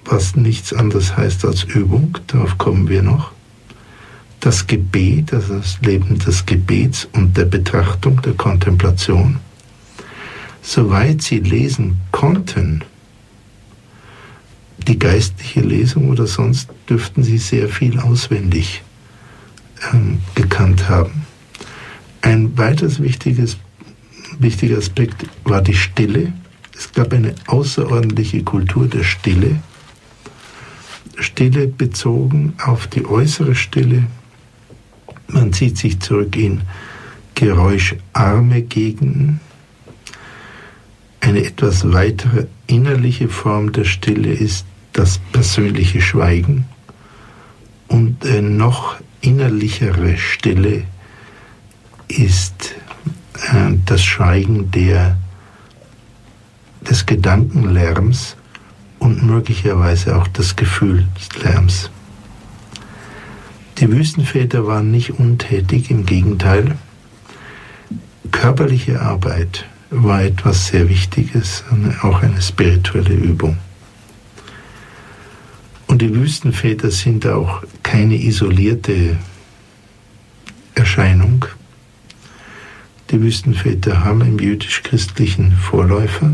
was 0.05 0.35
nichts 0.35 0.71
anderes 0.71 1.17
heißt 1.17 1.45
als 1.45 1.63
Übung, 1.63 2.17
darauf 2.27 2.57
kommen 2.57 2.88
wir 2.88 3.01
noch. 3.01 3.31
Das 4.39 4.67
Gebet, 4.67 5.33
also 5.33 5.57
das 5.57 5.79
Leben 5.81 6.19
des 6.19 6.45
Gebets 6.45 7.07
und 7.13 7.35
der 7.35 7.45
Betrachtung, 7.45 8.21
der 8.21 8.33
Kontemplation. 8.33 9.39
Soweit 10.62 11.21
sie 11.21 11.39
lesen 11.39 12.00
konnten, 12.12 12.83
die 14.88 15.00
geistliche 15.00 15.62
Lesung 15.62 16.09
oder 16.09 16.27
sonst, 16.27 16.69
dürften 16.88 17.24
sie 17.24 17.39
sehr 17.39 17.69
viel 17.69 18.00
auswendig 18.00 18.83
ähm, 19.91 20.19
gekannt 20.35 20.89
haben. 20.89 21.25
Ein 22.21 22.57
weiteres 22.57 23.01
wichtiges, 23.01 23.57
wichtiger 24.39 24.77
Aspekt 24.77 25.25
war 25.43 25.62
die 25.62 25.75
Stille. 25.75 26.33
Es 26.75 26.91
gab 26.91 27.13
eine 27.13 27.35
außerordentliche 27.47 28.43
Kultur 28.43 28.88
der 28.88 29.03
Stille. 29.03 29.59
Stille 31.19 31.67
bezogen 31.67 32.53
auf 32.63 32.88
die 32.88 33.05
äußere 33.05 33.55
Stille. 33.55 34.07
Man 35.27 35.53
zieht 35.53 35.77
sich 35.77 36.00
zurück 36.00 36.36
in 36.36 36.62
geräuscharme 37.36 38.62
Gegenden. 38.62 39.39
Eine 41.19 41.43
etwas 41.43 41.91
weitere 41.91 42.48
innerliche 42.67 43.29
Form 43.29 43.72
der 43.72 43.86
Stille 43.86 44.31
ist 44.31 44.65
das 44.93 45.19
persönliche 45.31 46.01
Schweigen 46.01 46.65
und 47.88 48.25
eine 48.25 48.50
noch 48.50 48.95
innerlichere 49.22 50.17
Stille 50.17 50.84
ist 52.07 52.75
äh, 53.51 53.74
das 53.86 54.03
Schweigen 54.03 54.72
der, 54.72 55.17
des 56.89 57.05
Gedankenlärms 57.05 58.38
und 58.99 59.23
möglicherweise 59.23 60.15
auch 60.15 60.27
des 60.27 60.55
Gefühlslärms. 60.55 61.89
Die 63.77 63.91
Wüstenväter 63.91 64.65
waren 64.67 64.91
nicht 64.91 65.11
untätig, 65.19 65.91
im 65.91 66.05
Gegenteil. 66.05 66.75
Körperliche 68.31 69.01
Arbeit 69.01 69.65
war 69.89 70.23
etwas 70.23 70.67
sehr 70.67 70.89
Wichtiges, 70.89 71.63
auch 72.01 72.21
eine 72.21 72.41
spirituelle 72.41 73.13
Übung. 73.13 73.57
Und 75.87 76.01
die 76.01 76.13
Wüstenväter 76.13 76.89
sind 76.89 77.27
auch 77.27 77.63
keine 77.83 78.15
isolierte 78.15 79.17
Erscheinung. 80.73 81.45
Die 83.11 83.21
Wüstenväter 83.21 84.03
haben 84.03 84.21
im 84.21 84.39
jüdisch-christlichen 84.39 85.51
Vorläufer. 85.51 86.33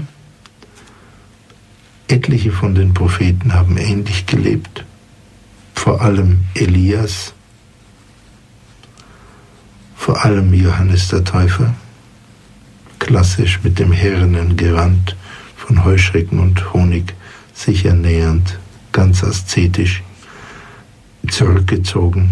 Etliche 2.12 2.52
von 2.52 2.76
den 2.76 2.94
Propheten 2.94 3.54
haben 3.54 3.78
ähnlich 3.78 4.26
gelebt, 4.26 4.84
vor 5.74 6.02
allem 6.02 6.42
Elias, 6.56 7.34
vor 9.96 10.26
allem 10.26 10.54
Johannes 10.54 11.08
der 11.08 11.24
Täufer, 11.24 11.74
klassisch 13.00 13.62
mit 13.64 13.80
dem 13.80 13.94
herrenen 13.94 14.58
Gewand 14.58 15.16
von 15.56 15.86
Heuschrecken 15.86 16.40
und 16.40 16.74
Honig 16.74 17.14
sich 17.54 17.86
ernährend, 17.86 18.60
ganz 18.92 19.24
aszetisch, 19.24 20.04
zurückgezogen. 21.30 22.32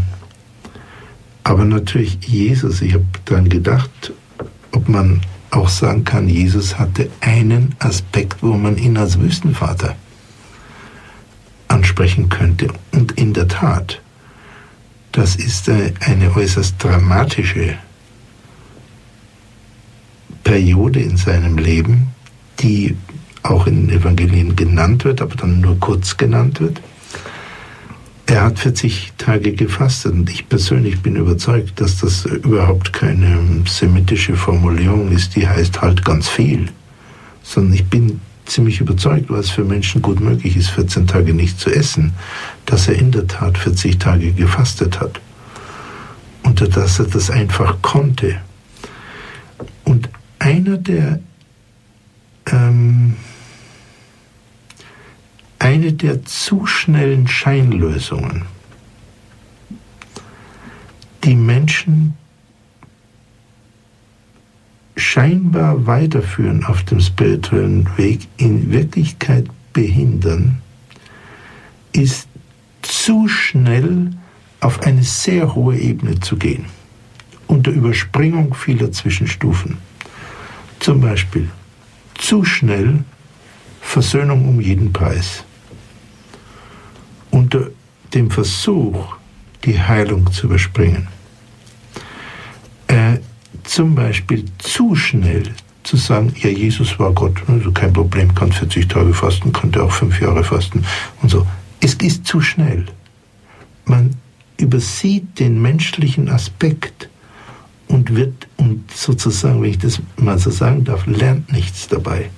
Aber 1.46 1.64
natürlich 1.64 2.20
Jesus, 2.28 2.82
ich 2.82 2.96
habe 2.96 3.06
daran 3.24 3.48
gedacht, 3.48 4.12
ob 4.72 4.90
man 4.90 5.22
auch 5.52 5.70
sagen 5.70 6.04
kann, 6.04 6.30
Jesus 6.30 6.78
hatte 6.78 7.10
einen 7.22 7.76
Aspekt, 7.80 8.44
wo 8.44 8.54
man 8.54 8.78
ihn 8.78 8.98
als 8.98 9.20
Wüstenvater 9.20 9.96
ansprechen 11.68 12.30
könnte. 12.30 12.68
Und 12.92 13.14
in 13.14 13.34
der 13.34 13.48
Tat, 13.48 14.02
das 15.12 15.36
ist 15.36 15.70
eine 15.70 16.36
äußerst 16.36 16.76
dramatische 16.78 17.76
Periode 20.44 21.00
in 21.00 21.18
seinem 21.18 21.58
Leben, 21.58 22.08
die 22.60 22.96
auch 23.44 23.68
in 23.68 23.88
den 23.88 24.00
Evangelien 24.00 24.56
genannt 24.56 25.06
wird, 25.06 25.22
aber 25.22 25.36
dann 25.36 25.62
nur 25.62 25.80
kurz 25.80 26.18
genannt 26.18 26.60
wird. 26.60 26.82
Er 28.30 28.44
hat 28.44 28.60
40 28.60 29.14
Tage 29.18 29.54
gefastet 29.54 30.14
und 30.14 30.30
ich 30.30 30.48
persönlich 30.48 31.02
bin 31.02 31.16
überzeugt, 31.16 31.82
dass 31.82 31.98
das 31.98 32.26
überhaupt 32.26 32.94
keine 32.94 33.40
semitische 33.68 34.36
Formulierung 34.36 35.12
ist, 35.12 35.36
die 35.36 35.48
heißt 35.48 35.82
halt 35.82 36.06
ganz 36.06 36.30
viel, 36.30 36.68
sondern 37.42 37.74
ich 37.74 37.86
bin 37.86 38.22
ziemlich 38.46 38.82
überzeugt, 38.82 39.32
was 39.32 39.50
für 39.50 39.64
Menschen 39.64 40.04
gut 40.04 40.20
möglich 40.20 40.56
ist, 40.58 40.70
14 40.70 41.08
Tage 41.08 41.34
nicht 41.34 41.60
zu 41.60 41.72
essen, 41.72 42.14
dass 42.68 42.88
er 42.88 43.00
in 43.00 43.12
der 43.12 43.26
Tat 43.26 43.58
40 43.58 43.98
Tage 43.98 44.32
gefastet 44.32 45.00
hat. 45.00 45.20
Und 46.44 46.62
dass 46.76 47.00
er 47.00 47.06
das 47.06 47.32
einfach 47.32 47.82
konnte. 47.82 48.36
Und 49.86 50.08
einer 50.38 50.78
der 50.78 51.20
ähm, 52.46 53.16
eine 55.60 55.92
der 55.92 56.24
zu 56.26 56.66
schnellen 56.66 57.28
Scheinlösungen, 57.28 58.44
die 61.24 61.36
Menschen 61.36 62.18
scheinbar 64.96 65.86
weiterführen 65.86 66.64
auf 66.66 66.84
dem 66.84 67.02
spirituellen 67.02 67.88
Weg, 67.98 68.28
in 68.38 68.72
Wirklichkeit 68.72 69.48
behindern, 69.74 70.62
ist 71.92 72.28
zu 72.82 73.28
schnell 73.28 74.12
auf 74.62 74.82
eine 74.82 75.04
sehr 75.04 75.56
hohe 75.56 75.78
Ebene 75.78 76.20
zu 76.20 76.38
gehen, 76.38 76.66
unter 77.48 77.72
Überspringung 77.72 78.54
vieler 78.54 78.92
Zwischenstufen. 78.92 79.78
Zum 80.80 81.02
Beispiel 81.02 81.50
zu 82.16 82.44
schnell 82.46 83.04
Versöhnung 83.82 84.48
um 84.48 84.62
jeden 84.62 84.94
Preis 84.94 85.44
unter 87.32 87.68
dem 88.14 88.32
Versuch, 88.32 89.16
die 89.66 89.80
Heilung 89.80 90.32
zu 90.32 90.48
überspringen. 90.48 91.08
Äh, 92.88 93.18
zum 93.64 93.96
Beispiel 93.96 94.46
zu 94.58 94.96
schnell 94.96 95.44
zu 95.84 95.98
sagen, 95.98 96.34
ja, 96.38 96.50
Jesus 96.50 97.00
war 97.00 97.14
Gott, 97.14 97.38
also 97.48 97.72
kein 97.72 97.94
Problem, 97.94 98.34
kann 98.36 98.52
40 98.52 98.88
Tage 98.88 99.14
fasten, 99.14 99.52
könnte 99.54 99.84
auch 99.84 99.92
fünf 99.92 100.20
Jahre 100.22 100.44
fasten 100.44 100.84
und 101.22 101.30
so. 101.30 101.48
Es 101.80 101.96
ist 101.96 102.26
zu 102.26 102.42
schnell. 102.42 102.86
Man 103.86 104.16
übersieht 104.58 105.40
den 105.40 105.62
menschlichen 105.62 106.30
Aspekt 106.30 107.10
und 107.88 108.16
wird, 108.16 108.48
und 108.58 108.92
sozusagen, 108.92 109.62
wenn 109.62 109.72
ich 109.72 109.80
das 109.80 110.02
mal 110.18 110.38
so 110.38 110.52
sagen 110.52 110.84
darf, 110.84 111.06
lernt 111.08 111.52
nichts 111.52 111.88
dabei. 111.88 112.30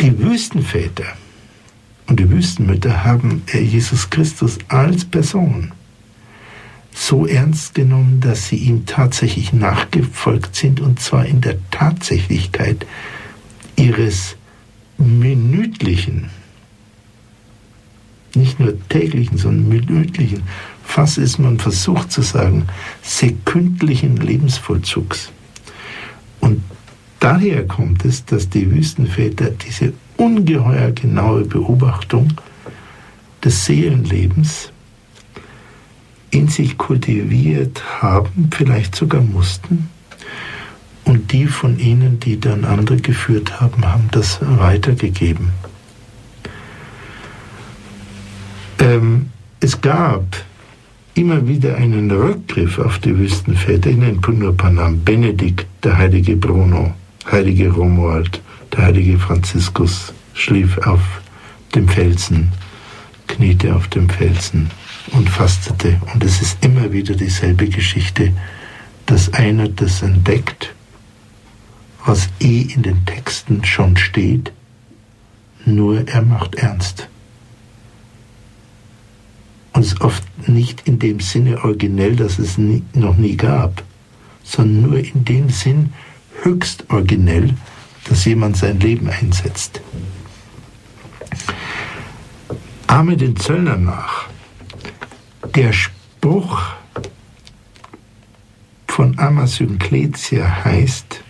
Die 0.00 0.18
Wüstenväter, 0.18 1.04
und 2.08 2.18
die 2.18 2.30
Wüstenmütter 2.30 3.04
haben 3.04 3.42
Jesus 3.52 4.10
Christus 4.10 4.58
als 4.68 5.04
Person 5.04 5.72
so 6.90 7.26
ernst 7.26 7.74
genommen, 7.74 8.20
dass 8.20 8.48
sie 8.48 8.56
ihm 8.56 8.86
tatsächlich 8.86 9.52
nachgefolgt 9.52 10.56
sind 10.56 10.80
und 10.80 10.98
zwar 10.98 11.26
in 11.26 11.40
der 11.40 11.58
Tatsächlichkeit 11.70 12.86
ihres 13.76 14.36
minütlichen, 14.96 16.30
nicht 18.34 18.58
nur 18.58 18.74
täglichen, 18.88 19.38
sondern 19.38 19.68
minütlichen, 19.68 20.42
fast 20.82 21.18
ist 21.18 21.38
man 21.38 21.58
versucht 21.58 22.10
zu 22.10 22.22
sagen, 22.22 22.66
sekündlichen 23.02 24.16
Lebensvollzugs. 24.16 25.30
Und 26.40 26.62
daher 27.20 27.66
kommt 27.66 28.04
es, 28.04 28.24
dass 28.24 28.48
die 28.48 28.70
Wüstenväter 28.70 29.50
diese 29.50 29.92
ungeheuer 30.18 30.90
genaue 30.92 31.44
Beobachtung 31.44 32.34
des 33.42 33.64
Seelenlebens 33.64 34.70
in 36.30 36.48
sich 36.48 36.76
kultiviert 36.76 37.82
haben, 38.02 38.50
vielleicht 38.50 38.94
sogar 38.94 39.22
mussten. 39.22 39.88
Und 41.04 41.32
die 41.32 41.46
von 41.46 41.78
ihnen, 41.78 42.20
die 42.20 42.38
dann 42.38 42.66
andere 42.66 42.98
geführt 42.98 43.60
haben, 43.60 43.86
haben 43.86 44.08
das 44.10 44.40
weitergegeben. 44.42 45.52
Ähm, 48.78 49.30
Es 49.60 49.80
gab 49.80 50.24
immer 51.14 51.48
wieder 51.48 51.76
einen 51.76 52.10
Rückgriff 52.12 52.78
auf 52.78 53.00
die 53.00 53.16
Wüstenväter 53.18 53.90
in 53.90 54.02
den 54.02 54.20
Punurpanam. 54.20 55.02
Benedikt, 55.02 55.66
der 55.82 55.98
heilige 55.98 56.36
Bruno, 56.36 56.94
heilige 57.28 57.72
Romuald, 57.72 58.40
der 58.72 58.86
heilige 58.86 59.18
Franziskus 59.18 60.12
schlief 60.34 60.78
auf 60.78 61.00
dem 61.74 61.88
Felsen, 61.88 62.52
kniete 63.26 63.74
auf 63.74 63.88
dem 63.88 64.08
Felsen 64.08 64.70
und 65.12 65.28
fastete. 65.28 66.00
Und 66.12 66.24
es 66.24 66.40
ist 66.40 66.64
immer 66.64 66.92
wieder 66.92 67.14
dieselbe 67.14 67.68
Geschichte, 67.68 68.32
dass 69.06 69.32
einer 69.32 69.68
das 69.68 70.02
entdeckt, 70.02 70.74
was 72.04 72.28
eh 72.40 72.62
in 72.62 72.82
den 72.82 73.04
Texten 73.04 73.64
schon 73.64 73.96
steht, 73.96 74.52
nur 75.64 76.06
er 76.08 76.22
macht 76.22 76.54
ernst. 76.54 77.08
Und 79.72 79.82
es 79.82 79.92
ist 79.92 80.00
oft 80.00 80.48
nicht 80.48 80.86
in 80.86 80.98
dem 80.98 81.20
Sinne 81.20 81.62
originell, 81.62 82.16
dass 82.16 82.38
es 82.38 82.58
nie, 82.58 82.82
noch 82.94 83.16
nie 83.16 83.36
gab, 83.36 83.82
sondern 84.42 84.90
nur 84.90 84.98
in 84.98 85.24
dem 85.24 85.50
Sinn 85.50 85.92
höchst 86.42 86.84
originell, 86.88 87.54
dass 88.08 88.24
jemand 88.24 88.56
sein 88.56 88.80
Leben 88.80 89.08
einsetzt. 89.08 89.80
Ahme 92.86 93.16
den 93.16 93.36
Zöllner 93.36 93.76
nach. 93.76 94.28
Der 95.54 95.72
Spruch 95.72 96.62
von 98.86 99.18
Amasyn 99.18 99.78
Kletia 99.78 100.64
heißt, 100.64 101.22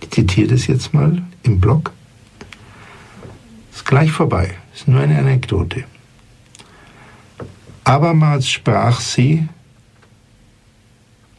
ich 0.00 0.10
zitiere 0.10 0.48
das 0.48 0.66
jetzt 0.66 0.92
mal 0.94 1.22
im 1.42 1.60
Blog, 1.60 1.92
ist 3.72 3.84
gleich 3.84 4.10
vorbei, 4.10 4.54
ist 4.74 4.88
nur 4.88 5.00
eine 5.00 5.18
Anekdote. 5.18 5.84
Abermals 7.84 8.48
sprach 8.48 9.00
sie, 9.00 9.48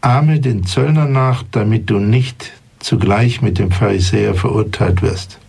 ahme 0.01 0.39
den 0.39 0.65
Zöllner 0.65 1.05
nach, 1.05 1.43
damit 1.51 1.89
du 1.89 1.99
nicht 1.99 2.51
zugleich 2.81 3.41
mit 3.41 3.57
dem 3.59 3.71
Pharisäer 3.71 4.35
verurteilt 4.35 5.01
wirst. 5.01 5.39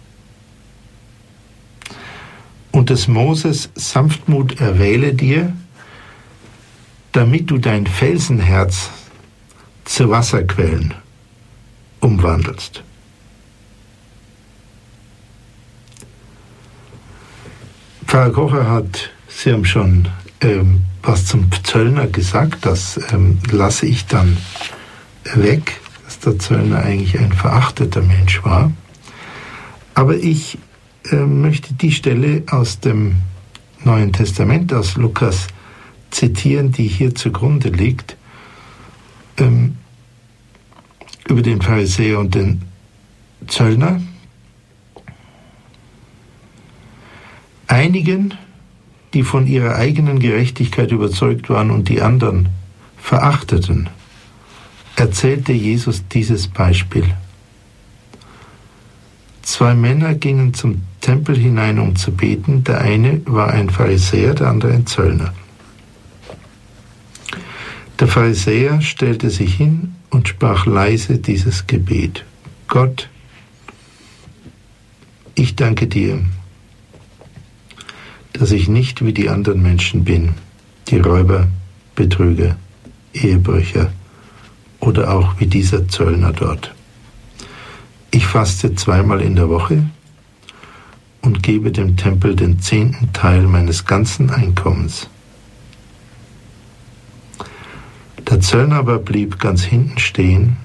Und 2.71 2.90
des 2.90 3.09
Moses 3.09 3.71
Sanftmut 3.75 4.61
erwähle 4.61 5.12
dir, 5.14 5.53
damit 7.12 7.51
du 7.51 7.59
dein 7.59 7.87
Felsenherz 7.87 8.90
zu 9.85 10.09
Wasserquellen 10.09 10.95
umwandelst. 12.01 12.83
Pfarrer 18.07 18.31
Kocher 18.31 18.71
hat, 18.71 19.11
Sie 19.29 19.53
haben 19.53 19.64
schon 19.64 20.09
ähm, 20.40 20.83
was 21.03 21.27
zum 21.27 21.51
Zöllner 21.64 22.07
gesagt, 22.07 22.64
das 22.64 23.01
ähm, 23.12 23.38
lasse 23.51 23.87
ich 23.87 24.07
dann 24.07 24.37
weg, 25.35 25.81
der 26.25 26.39
Zöllner 26.39 26.83
eigentlich 26.83 27.19
ein 27.19 27.33
verachteter 27.33 28.03
Mensch 28.03 28.43
war. 28.45 28.73
Aber 29.95 30.17
ich 30.17 30.59
äh, 31.11 31.17
möchte 31.17 31.75
die 31.75 31.93
Stelle 31.93 32.45
aus 32.51 32.81
dem 32.81 33.17
Neuen 33.85 34.13
Testament, 34.13 34.73
aus 34.73 34.97
Lukas, 34.97 35.49
zitieren, 36.11 36.73
die 36.73 36.87
hier 36.87 37.15
zugrunde 37.15 37.71
liegt, 37.71 38.17
ähm, 39.39 39.77
über 41.29 41.43
den 41.43 41.61
Pharisäer 41.61 42.19
und 42.19 42.35
den 42.35 42.63
Zöllner. 43.47 44.01
Einigen, 47.67 48.35
die 49.15 49.23
von 49.23 49.47
ihrer 49.47 49.77
eigenen 49.77 50.19
Gerechtigkeit 50.19 50.91
überzeugt 50.91 51.49
waren 51.49 51.71
und 51.71 51.89
die 51.89 52.03
anderen 52.03 52.49
verachteten, 52.97 53.89
erzählte 54.96 55.52
Jesus 55.52 56.07
dieses 56.09 56.48
Beispiel. 56.48 57.05
Zwei 59.42 59.74
Männer 59.74 60.14
gingen 60.14 60.55
zum 60.55 60.83
Tempel 61.00 61.37
hinein, 61.37 61.78
um 61.78 61.96
zu 61.96 62.12
beten. 62.12 62.62
Der 62.64 62.81
eine 62.81 63.20
war 63.26 63.50
ein 63.50 63.70
Pharisäer, 63.70 64.35
der 64.35 64.48
andere 64.48 64.72
ein 64.72 64.87
Zöllner. 64.87 65.35
Der 67.98 68.09
Pharisäer 68.09 68.81
stellte 68.81 69.31
sich 69.31 69.55
hin 69.55 69.94
und 70.11 70.28
sprach 70.28 70.66
leise 70.66 71.18
dieses 71.18 71.66
Gebet. 71.66 72.24
Gott, 72.68 73.09
ich 75.35 75.57
danke 75.57 75.87
dir, 75.87 76.20
dass 78.33 78.52
ich 78.52 78.68
nicht 78.68 79.05
wie 79.05 79.12
die 79.12 79.28
anderen 79.28 79.62
Menschen 79.62 80.05
bin, 80.05 80.35
die 80.88 80.98
Räuber, 80.98 81.48
Betrüger, 81.94 82.57
Ehebrecher 83.12 83.92
oder 84.83 85.14
auch 85.14 85.38
wie 85.38 85.47
dieser 85.47 85.87
Zöllner 85.88 86.33
dort. 86.33 86.75
Ich 88.11 88.27
faste 88.27 88.75
zweimal 88.75 89.23
in 89.23 89.37
der 89.37 89.49
Woche 89.49 89.85
und 91.23 91.42
gebe 91.42 91.71
dem 91.71 91.97
Tempel 91.97 92.35
den 92.35 92.61
zehnten 92.61 93.12
Teil 93.12 93.42
meines 93.42 93.85
ganzen 93.85 94.31
Einkommens. 94.31 95.09
Der 98.29 98.40
Zöllner 98.40 98.77
aber 98.77 98.99
blieb 98.99 99.38
ganz 99.38 99.62
hinten 99.62 99.99
stehen 99.99 100.57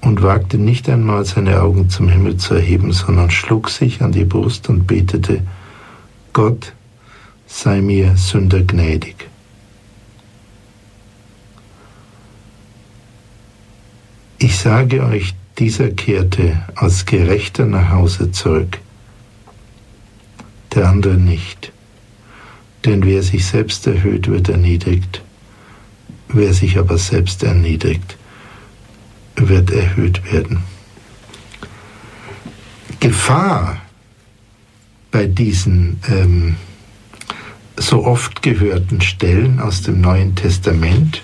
und 0.00 0.22
wagte 0.22 0.58
nicht 0.58 0.88
einmal 0.88 1.24
seine 1.24 1.62
Augen 1.62 1.90
zum 1.90 2.08
Himmel 2.08 2.38
zu 2.38 2.54
erheben, 2.54 2.92
sondern 2.92 3.30
schlug 3.30 3.70
sich 3.70 4.02
an 4.02 4.12
die 4.12 4.24
Brust 4.24 4.68
und 4.68 4.86
betete, 4.86 5.42
Gott 6.32 6.72
sei 7.46 7.80
mir 7.80 8.16
Sünder 8.16 8.62
gnädig. 8.62 9.28
Ich 14.38 14.58
sage 14.58 15.02
euch, 15.02 15.34
dieser 15.58 15.90
kehrte 15.90 16.62
als 16.74 17.06
Gerechter 17.06 17.64
nach 17.64 17.90
Hause 17.90 18.32
zurück, 18.32 18.78
der 20.74 20.88
andere 20.88 21.14
nicht. 21.14 21.72
Denn 22.84 23.04
wer 23.04 23.22
sich 23.22 23.46
selbst 23.46 23.86
erhöht, 23.86 24.28
wird 24.28 24.48
erniedrigt, 24.48 25.22
wer 26.28 26.52
sich 26.52 26.78
aber 26.78 26.98
selbst 26.98 27.42
erniedrigt, 27.42 28.16
wird 29.36 29.70
erhöht 29.70 30.30
werden. 30.30 30.62
Gefahr 33.00 33.80
bei 35.10 35.26
diesen 35.26 36.00
ähm, 36.08 36.56
so 37.76 38.04
oft 38.04 38.42
gehörten 38.42 39.00
Stellen 39.00 39.60
aus 39.60 39.82
dem 39.82 40.00
Neuen 40.00 40.34
Testament 40.34 41.22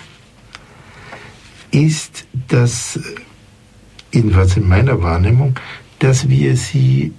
ist, 1.73 2.25
dass 2.47 2.99
jedenfalls 4.11 4.55
in 4.55 4.67
meiner 4.67 5.01
Wahrnehmung, 5.01 5.59
dass 5.99 6.29
wir 6.29 6.55
sie 6.55 7.13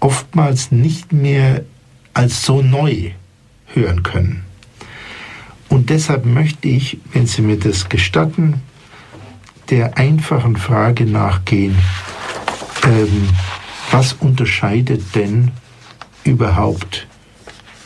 oftmals 0.00 0.70
nicht 0.70 1.12
mehr 1.12 1.64
als 2.12 2.42
so 2.42 2.60
neu 2.60 3.12
hören 3.66 4.02
können. 4.02 4.44
Und 5.68 5.90
deshalb 5.90 6.26
möchte 6.26 6.68
ich, 6.68 6.98
wenn 7.12 7.26
Sie 7.26 7.42
mir 7.42 7.58
das 7.58 7.88
gestatten, 7.88 8.62
der 9.70 9.96
einfachen 9.96 10.56
Frage 10.56 11.06
nachgehen, 11.06 11.76
ähm, 12.84 13.28
was 13.90 14.12
unterscheidet 14.12 15.14
denn 15.14 15.50
überhaupt 16.22 17.06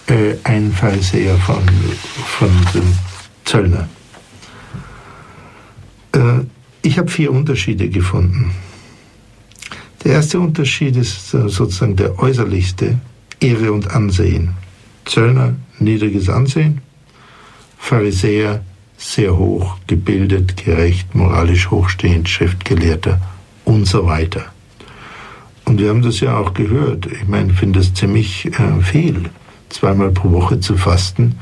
äh, 0.08 0.34
ein 0.44 0.72
Pharisäer 0.72 1.36
von, 1.36 1.62
von 2.38 2.50
dem 2.74 2.98
Zöllner? 3.44 3.88
Äh, 6.12 6.44
ich 6.82 6.98
habe 6.98 7.08
vier 7.08 7.32
Unterschiede 7.32 7.88
gefunden. 7.88 8.52
Der 10.04 10.12
erste 10.12 10.38
Unterschied 10.38 10.96
ist 10.96 11.30
sozusagen 11.30 11.96
der 11.96 12.18
äußerlichste, 12.18 12.98
Ehre 13.40 13.72
und 13.72 13.90
Ansehen. 13.90 14.54
Zöllner, 15.04 15.54
niedriges 15.78 16.28
Ansehen, 16.28 16.80
Pharisäer, 17.78 18.62
sehr 18.96 19.36
hoch, 19.36 19.76
gebildet, 19.86 20.56
gerecht, 20.56 21.14
moralisch 21.14 21.70
hochstehend, 21.70 22.28
Schriftgelehrter 22.28 23.20
und 23.64 23.86
so 23.86 24.06
weiter. 24.06 24.46
Und 25.64 25.78
wir 25.78 25.90
haben 25.90 26.02
das 26.02 26.20
ja 26.20 26.36
auch 26.36 26.54
gehört. 26.54 27.06
Ich 27.06 27.28
meine, 27.28 27.52
ich 27.52 27.58
finde 27.58 27.80
es 27.80 27.94
ziemlich 27.94 28.46
äh, 28.46 28.82
viel, 28.82 29.30
zweimal 29.68 30.10
pro 30.10 30.30
Woche 30.32 30.60
zu 30.60 30.76
fasten 30.76 31.36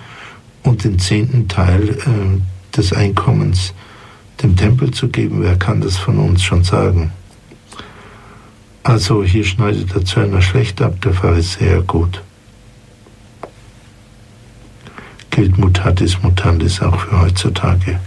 und 0.62 0.84
den 0.84 0.98
zehnten 0.98 1.48
Teil 1.48 1.90
äh, 1.90 2.76
des 2.76 2.92
Einkommens 2.92 3.72
dem 4.42 4.56
Tempel 4.56 4.90
zu 4.90 5.08
geben, 5.08 5.42
wer 5.42 5.56
kann 5.56 5.80
das 5.80 5.96
von 5.96 6.18
uns 6.18 6.42
schon 6.42 6.64
sagen? 6.64 7.12
Also 8.82 9.24
hier 9.24 9.44
schneidet 9.44 9.94
der 9.94 10.04
Zöllner 10.04 10.42
schlecht 10.42 10.80
ab, 10.80 11.00
der 11.00 11.12
Pharisäer 11.12 11.82
gut. 11.82 12.22
Gilt 15.30 15.58
mutatis 15.58 16.22
mutandis 16.22 16.80
auch 16.80 17.00
für 17.00 17.20
heutzutage. 17.20 17.98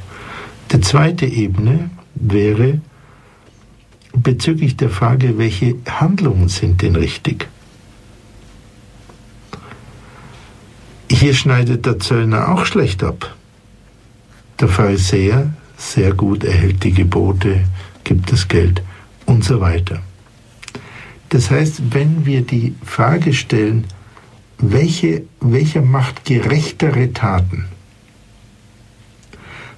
Die 0.72 0.82
zweite 0.82 1.26
Ebene 1.26 1.90
wäre 2.16 2.80
bezüglich 4.14 4.78
der 4.78 4.90
Frage, 4.90 5.38
welche 5.38 5.76
Handlungen 5.88 6.48
sind 6.48 6.82
denn 6.82 6.96
richtig? 6.96 7.48
Hier 11.12 11.34
schneidet 11.34 11.86
der 11.86 12.00
Zöllner 12.00 12.50
auch 12.50 12.66
schlecht 12.66 13.04
ab. 13.04 13.36
Der 14.60 14.68
Pharisäer 14.68 15.54
sehr 15.80 16.14
gut, 16.14 16.44
erhält 16.44 16.84
die 16.84 16.92
Gebote, 16.92 17.62
gibt 18.04 18.32
das 18.32 18.48
Geld 18.48 18.84
und 19.26 19.44
so 19.44 19.60
weiter. 19.60 20.02
Das 21.30 21.50
heißt, 21.50 21.94
wenn 21.94 22.26
wir 22.26 22.42
die 22.42 22.76
Frage 22.84 23.34
stellen, 23.34 23.86
welche, 24.58 25.24
welcher 25.40 25.82
macht 25.82 26.26
gerechtere 26.26 27.14
Taten? 27.14 27.66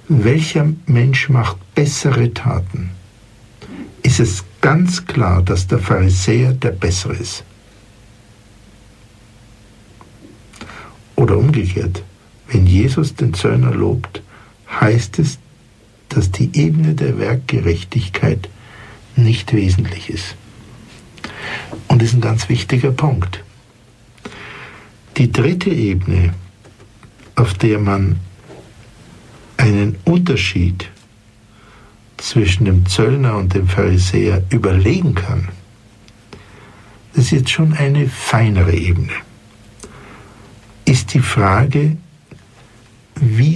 Welcher 0.08 0.74
Mensch 0.88 1.30
macht 1.30 1.58
bessere 1.76 2.34
Taten? 2.34 2.90
Ist 4.02 4.20
es 4.20 4.44
ganz 4.62 5.06
klar, 5.06 5.42
dass 5.42 5.68
der 5.68 5.80
Pharisäer 5.80 6.54
der 6.54 6.72
Bessere 6.72 7.16
ist. 7.16 7.44
Oder 11.16 11.38
umgekehrt, 11.38 12.04
wenn 12.48 12.66
Jesus 12.66 13.16
den 13.16 13.34
Zöllner 13.34 13.72
lobt, 13.72 14.22
heißt 14.80 15.20
es, 15.20 15.40
dass 16.14 16.32
die 16.32 16.50
Ebene 16.54 16.94
der 16.94 17.18
Werkgerechtigkeit 17.18 18.50
nicht 19.16 19.54
wesentlich 19.54 20.10
ist. 20.10 20.36
Und 21.88 22.02
das 22.02 22.10
ist 22.10 22.16
ein 22.16 22.22
ganz 22.22 22.50
wichtiger 22.50 22.92
Punkt. 22.92 23.44
Die 25.18 25.32
dritte 25.32 25.70
Ebene, 25.70 26.34
auf 27.36 27.54
der 27.54 27.80
man 27.80 28.20
einen 29.58 29.98
Unterschied 30.06 30.90
zwischen 32.18 32.66
dem 32.66 32.86
Zöllner 32.86 33.38
und 33.38 33.54
dem 33.54 33.68
Pharisäer 33.68 34.44
überlegen 34.50 35.16
kann, 35.16 35.50
das 37.14 37.26
ist 37.26 37.32
jetzt 37.32 37.50
schon 37.50 37.74
eine 37.74 38.08
feinere 38.08 38.74
Ebene, 38.74 39.14
ist 40.86 41.14
die 41.14 41.20
Frage, 41.20 41.98
wie 43.16 43.56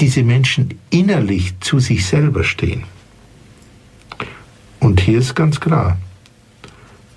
diese 0.00 0.22
Menschen 0.22 0.78
innerlich 0.90 1.54
zu 1.60 1.80
sich 1.80 2.06
selber 2.06 2.44
stehen. 2.44 2.84
Und 4.80 5.00
hier 5.00 5.18
ist 5.18 5.34
ganz 5.34 5.58
klar, 5.58 5.98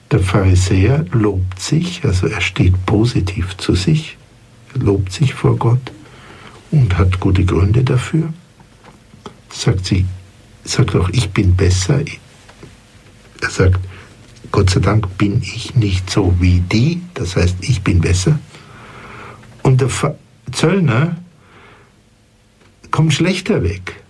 der 0.09 0.19
Pharisäer 0.19 1.05
lobt 1.11 1.59
sich, 1.59 2.03
also 2.03 2.27
er 2.27 2.41
steht 2.41 2.85
positiv 2.85 3.55
zu 3.57 3.75
sich, 3.75 4.17
lobt 4.73 5.11
sich 5.11 5.33
vor 5.33 5.55
Gott 5.57 5.91
und 6.71 6.97
hat 6.97 7.19
gute 7.19 7.45
Gründe 7.45 7.83
dafür. 7.83 8.33
Sagt 9.53 9.85
sie, 9.85 10.05
sagt 10.63 10.95
auch, 10.95 11.09
ich 11.09 11.29
bin 11.29 11.55
besser. 11.55 12.01
Er 13.41 13.49
sagt, 13.49 13.79
Gott 14.51 14.69
sei 14.69 14.81
Dank 14.81 15.17
bin 15.17 15.41
ich 15.41 15.75
nicht 15.75 16.09
so 16.09 16.35
wie 16.39 16.59
die, 16.59 17.01
das 17.13 17.35
heißt, 17.35 17.57
ich 17.61 17.81
bin 17.81 18.01
besser. 18.01 18.37
Und 19.63 19.79
der 19.79 19.89
Zöllner 20.51 21.15
kommt 22.91 23.13
schlechter 23.13 23.63
weg, 23.63 24.03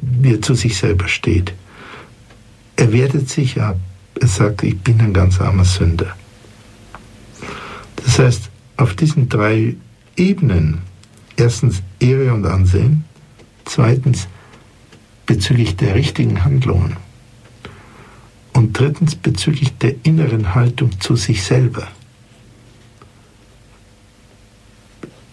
wie 0.00 0.34
er 0.34 0.42
zu 0.42 0.54
sich 0.54 0.76
selber 0.76 1.08
steht. 1.08 1.52
Er 2.76 2.92
wertet 2.92 3.28
sich 3.28 3.60
ab. 3.60 3.78
Er 4.20 4.28
sagt, 4.28 4.62
ich 4.62 4.78
bin 4.78 5.00
ein 5.00 5.12
ganz 5.12 5.40
armer 5.40 5.64
Sünder. 5.64 6.16
Das 7.96 8.18
heißt, 8.18 8.50
auf 8.76 8.94
diesen 8.94 9.28
drei 9.28 9.76
Ebenen, 10.16 10.82
erstens 11.36 11.82
Ehre 11.98 12.32
und 12.32 12.46
Ansehen, 12.46 13.04
zweitens 13.64 14.28
bezüglich 15.26 15.76
der 15.76 15.94
richtigen 15.94 16.44
Handlungen 16.44 16.96
und 18.52 18.78
drittens 18.78 19.14
bezüglich 19.14 19.76
der 19.78 19.94
inneren 20.04 20.54
Haltung 20.54 21.00
zu 21.00 21.16
sich 21.16 21.42
selber, 21.42 21.88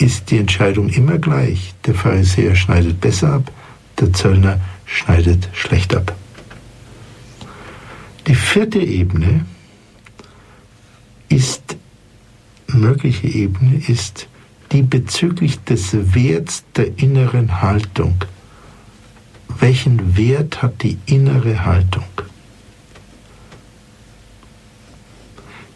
ist 0.06 0.30
die 0.30 0.38
Entscheidung 0.38 0.90
immer 0.90 1.18
gleich. 1.18 1.74
Der 1.86 1.96
Pharisäer 1.96 2.56
schneidet 2.56 3.02
besser 3.02 3.34
ab, 3.34 3.52
der 4.00 4.14
Zöllner 4.14 4.60
schneidet 4.86 5.50
schlecht 5.54 5.96
ab. 5.96 6.16
Die 8.28 8.36
vierte 8.36 8.80
Ebene 8.80 9.46
ist, 11.28 11.76
mögliche 12.68 13.28
Ebene 13.28 13.82
ist 13.88 14.28
die 14.72 14.84
bezüglich 14.84 15.64
des 15.64 15.96
Werts 16.14 16.64
der 16.76 17.00
inneren 17.00 17.62
Haltung. 17.62 18.16
Welchen 19.60 20.18
Wert 20.18 20.62
hat 20.62 20.84
die 20.84 20.98
innere 21.06 21.66
Haltung? 21.66 22.04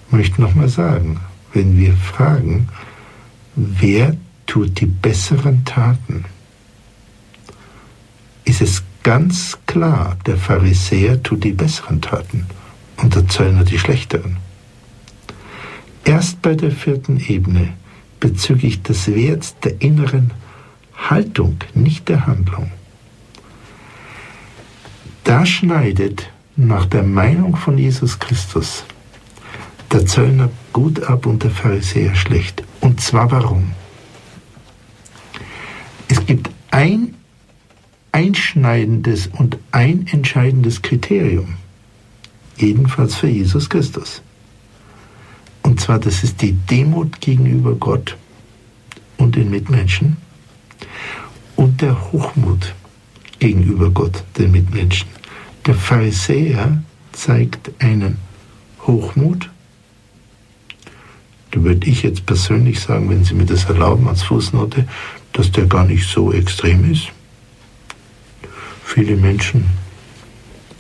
Ich 0.08 0.12
möchte 0.12 0.42
nochmal 0.42 0.70
sagen, 0.70 1.20
wenn 1.54 1.78
wir 1.78 1.94
fragen, 1.94 2.68
wer 3.60 4.16
tut 4.46 4.80
die 4.80 4.86
besseren 4.86 5.66
Taten, 5.66 6.26
ist 8.46 8.62
es 8.62 8.84
ganz 9.04 9.58
klar, 9.68 10.18
der 10.26 10.38
Pharisäer 10.38 11.22
tut 11.22 11.44
die 11.44 11.52
besseren 11.52 12.02
Taten 12.02 12.46
und 12.98 13.16
der 13.16 13.28
Zöllner 13.28 13.66
die 13.66 13.78
schlechteren. 13.78 14.38
Erst 16.06 16.42
bei 16.42 16.56
der 16.56 16.72
vierten 16.72 17.20
Ebene 17.20 17.74
bezüglich 18.20 18.82
des 18.82 19.14
Werts 19.14 19.56
der 19.60 19.82
inneren 19.82 20.32
Haltung, 20.96 21.58
nicht 21.74 22.10
der 22.10 22.28
Handlung. 22.28 22.72
Da 25.26 25.46
schneidet 25.46 26.30
nach 26.56 26.86
der 26.86 27.04
Meinung 27.04 27.56
von 27.56 27.78
Jesus 27.78 28.20
Christus 28.20 28.86
der 29.92 30.06
Zöllner 30.06 30.50
gut 30.72 31.04
ab 31.04 31.26
und 31.26 31.44
der 31.44 31.52
Pharisäer 31.52 32.16
schlecht. 32.16 32.64
Und 32.90 33.00
zwar 33.00 33.30
warum? 33.30 33.72
Es 36.08 36.26
gibt 36.26 36.50
ein 36.72 37.14
einschneidendes 38.12 39.28
und 39.28 39.60
ein 39.72 40.08
entscheidendes 40.08 40.82
Kriterium, 40.82 41.58
jedenfalls 42.58 43.14
für 43.14 43.28
Jesus 43.28 43.70
Christus. 43.70 44.24
Und 45.62 45.80
zwar, 45.80 46.00
das 46.00 46.24
ist 46.24 46.42
die 46.42 46.54
Demut 46.54 47.22
gegenüber 47.22 47.76
Gott 47.76 48.18
und 49.18 49.36
den 49.36 49.52
Mitmenschen 49.52 50.18
und 51.58 51.84
der 51.84 52.12
Hochmut 52.12 52.74
gegenüber 53.38 53.92
Gott, 53.92 54.24
den 54.36 54.50
Mitmenschen. 54.50 55.10
Der 55.68 55.76
Pharisäer 55.76 56.82
zeigt 57.12 57.70
einen 57.78 58.18
Hochmut. 58.88 59.48
Da 61.52 61.64
würde 61.64 61.88
ich 61.88 62.04
jetzt 62.04 62.26
persönlich 62.26 62.80
sagen, 62.80 63.10
wenn 63.10 63.24
Sie 63.24 63.34
mir 63.34 63.46
das 63.46 63.66
erlauben 63.66 64.08
als 64.08 64.24
Fußnote, 64.24 64.88
dass 65.34 65.52
der 65.52 65.66
gar 65.66 65.86
nicht 65.86 66.08
so 66.08 66.32
extrem 66.32 66.92
ist 66.92 67.12
Viele 68.90 69.16
Menschen 69.18 69.66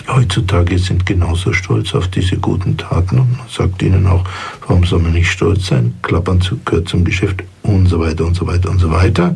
heutzutage 0.07 0.79
sind 0.79 1.05
genauso 1.05 1.53
stolz 1.53 1.93
auf 1.93 2.07
diese 2.07 2.37
guten 2.37 2.75
Taten 2.75 3.19
und 3.19 3.37
man 3.37 3.47
sagt 3.47 3.83
ihnen 3.83 4.07
auch, 4.07 4.23
warum 4.65 4.83
soll 4.83 4.99
man 4.99 5.13
nicht 5.13 5.31
stolz 5.31 5.67
sein? 5.67 5.93
Klappernzug 6.01 6.65
gehört 6.65 6.89
zum 6.89 7.05
Geschäft 7.05 7.43
und 7.61 7.85
so 7.85 7.99
weiter 7.99 8.25
und 8.25 8.33
so 8.33 8.47
weiter 8.47 8.71
und 8.71 8.79
so 8.79 8.89
weiter. 8.89 9.35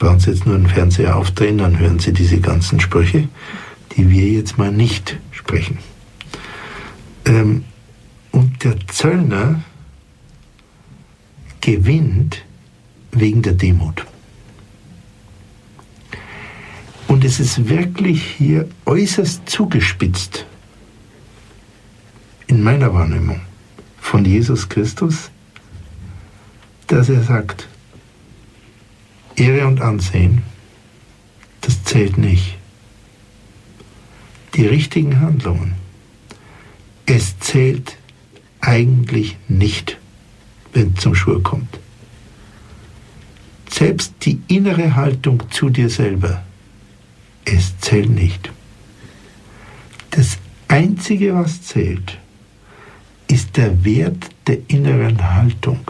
Brauchen 0.00 0.18
Sie 0.18 0.32
jetzt 0.32 0.46
nur 0.46 0.56
den 0.56 0.66
Fernseher 0.66 1.16
aufdrehen, 1.16 1.58
dann 1.58 1.78
hören 1.78 2.00
Sie 2.00 2.12
diese 2.12 2.40
ganzen 2.40 2.80
Sprüche, 2.80 3.28
die 3.96 4.10
wir 4.10 4.26
jetzt 4.26 4.58
mal 4.58 4.72
nicht 4.72 5.16
sprechen. 5.30 5.78
Ähm, 7.24 7.64
und 8.32 8.64
der 8.64 8.74
Zöllner 8.88 9.62
gewinnt 11.60 12.44
wegen 13.12 13.42
der 13.42 13.54
Demut. 13.54 14.06
Und 17.08 17.24
es 17.24 17.40
ist 17.40 17.68
wirklich 17.68 18.22
hier 18.22 18.68
äußerst 18.84 19.48
zugespitzt 19.48 20.44
in 22.46 22.62
meiner 22.62 22.92
Wahrnehmung 22.92 23.40
von 24.00 24.24
Jesus 24.24 24.68
Christus, 24.68 25.30
dass 26.86 27.08
er 27.08 27.22
sagt, 27.22 27.68
Ehre 29.36 29.66
und 29.66 29.80
Ansehen, 29.80 30.42
das 31.60 31.84
zählt 31.84 32.18
nicht. 32.18 32.56
Die 34.54 34.66
richtigen 34.66 35.20
Handlungen, 35.20 35.74
es 37.06 37.38
zählt 37.38 37.96
eigentlich 38.60 39.36
nicht, 39.48 39.98
zum 40.96 41.14
Schwur 41.14 41.42
kommt. 41.42 41.78
Selbst 43.70 44.14
die 44.22 44.40
innere 44.48 44.96
Haltung 44.96 45.42
zu 45.50 45.68
dir 45.70 45.90
selber 45.90 46.42
es 47.54 47.78
zählt 47.80 48.10
nicht. 48.10 48.50
Das 50.10 50.38
Einzige, 50.68 51.34
was 51.34 51.62
zählt, 51.62 52.18
ist 53.28 53.56
der 53.56 53.84
Wert 53.84 54.28
der 54.46 54.58
inneren 54.68 55.34
Haltung. 55.34 55.80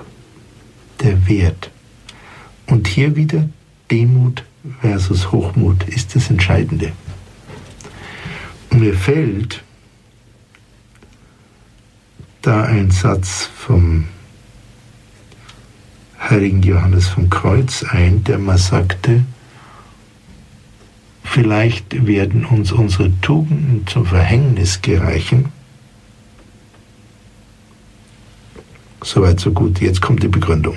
Der 1.01 1.29
Wert. 1.29 1.71
Und 2.67 2.87
hier 2.89 3.17
wieder 3.17 3.49
Demut 3.91 4.45
versus 4.81 5.33
Hochmut 5.33 5.85
ist 5.89 6.15
das 6.15 6.31
Entscheidende. 6.31 6.93
Und 8.71 8.81
mir 8.81 8.95
fällt 8.95 9.63
da 12.43 12.63
ein 12.65 12.91
Satz 12.91 13.49
vom 13.57 14.07
heiligen 16.19 16.63
Johannes 16.63 17.09
vom 17.09 17.31
Kreuz 17.31 17.85
ein, 17.85 18.25
der 18.25 18.39
mal 18.39 18.59
sagte, 18.59 19.25
vielleicht 21.23 22.07
werden 22.07 22.45
uns 22.45 22.73
unsere 22.73 23.13
Tugenden 23.21 23.87
zum 23.87 24.07
Verhängnis 24.07 24.83
gereichen. 24.83 25.53
Soweit, 29.03 29.39
so 29.39 29.53
gut. 29.53 29.81
Jetzt 29.81 30.03
kommt 30.03 30.23
die 30.23 30.29
Begründung. 30.29 30.77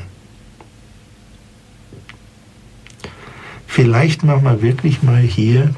Vielleicht 3.65 4.23
machen 4.23 4.43
wir 4.43 4.61
wirklich 4.61 5.01
mal 5.01 5.21
hier 5.21 5.73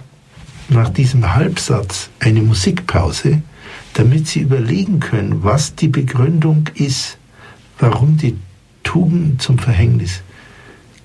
nach 0.68 0.90
diesem 0.90 1.36
Halbsatz 1.36 2.10
eine 2.20 2.42
Musikpause, 2.42 3.42
damit 3.94 4.28
Sie 4.28 4.40
überlegen 4.42 5.00
können, 5.00 5.44
was 5.44 5.76
die 5.76 5.88
Begründung 5.88 6.70
ist, 6.74 7.18
warum 7.80 8.18
die 8.18 8.36
Tugenden 8.94 9.40
zum 9.40 9.58
Verhängnis 9.58 10.22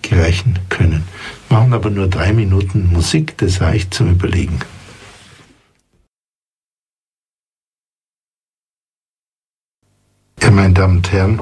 gereichen 0.03 0.59
können. 0.68 1.05
Machen 1.48 1.72
aber 1.72 1.88
nur 1.88 2.07
drei 2.07 2.35
Minuten 2.35 2.92
Musik, 2.92 3.38
das 3.38 3.62
reicht 3.62 3.94
zum 3.94 4.11
Überlegen. 4.11 4.59
Ja, 10.42 10.51
meine 10.51 10.74
Damen 10.74 10.98
und 10.98 11.11
Herren, 11.11 11.40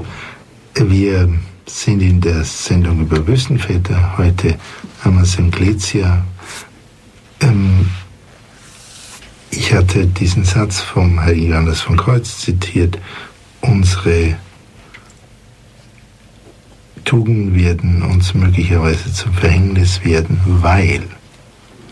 wir 0.76 1.28
sind 1.66 2.00
in 2.00 2.20
der 2.20 2.44
Sendung 2.44 3.00
über 3.00 3.26
Wüstenväter 3.26 4.16
heute 4.16 4.56
Amazon 5.02 5.50
Gletia. 5.50 6.24
Ähm, 7.40 7.90
ich 9.50 9.74
hatte 9.74 10.06
diesen 10.06 10.44
Satz 10.44 10.78
vom 10.78 11.18
Heiligen 11.18 11.50
Johannes 11.50 11.80
von 11.80 11.96
Kreuz 11.96 12.38
zitiert. 12.38 13.00
Unsere 13.62 14.36
Tugenden 17.06 17.54
werden 17.54 18.02
uns 18.02 18.34
möglicherweise 18.34 19.12
zum 19.12 19.32
Verhängnis 19.32 20.04
werden, 20.04 20.40
weil, 20.44 21.04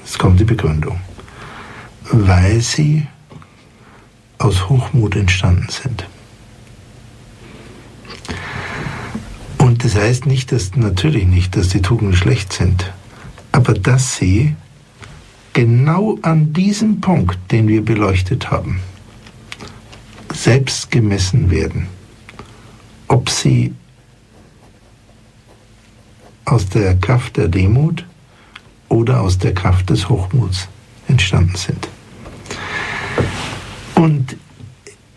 es 0.05 0.19
kommt 0.19 0.41
die 0.41 0.45
Begründung, 0.45 1.01
weil 2.11 2.61
sie 2.61 3.07
aus 4.39 4.69
Hochmut 4.69 5.15
entstanden 5.15 5.69
sind. 5.71 6.09
Und 9.59 9.85
das 9.85 9.95
heißt 9.95 10.27
nicht, 10.27 10.51
dass 10.51 10.75
natürlich 10.75 11.27
nicht, 11.27 11.57
dass 11.57 11.69
die 11.69 11.81
Tugenden 11.81 12.17
schlecht 12.17 12.53
sind, 12.53 12.93
aber 13.53 13.75
dass 13.75 14.17
sie 14.17 14.57
genau 15.53 16.19
an 16.23 16.53
diesem 16.53 17.01
Punkt, 17.01 17.39
den 17.53 17.69
wir 17.69 17.85
beleuchtet 17.85 18.51
haben, 18.51 18.81
selbst 20.33 20.91
gemessen 20.91 21.53
werden, 21.53 21.87
ob 23.07 23.31
sie 23.31 23.75
aus 26.45 26.69
der 26.69 26.97
Kraft 26.97 27.37
der 27.37 27.49
Demut 27.49 28.05
oder 28.89 29.21
aus 29.21 29.39
der 29.39 29.55
Kraft 29.55 29.91
des 29.91 30.09
Hochmuts 30.09 30.69
entstanden 31.09 31.57
sind. 31.57 31.89
Und 33.95 34.37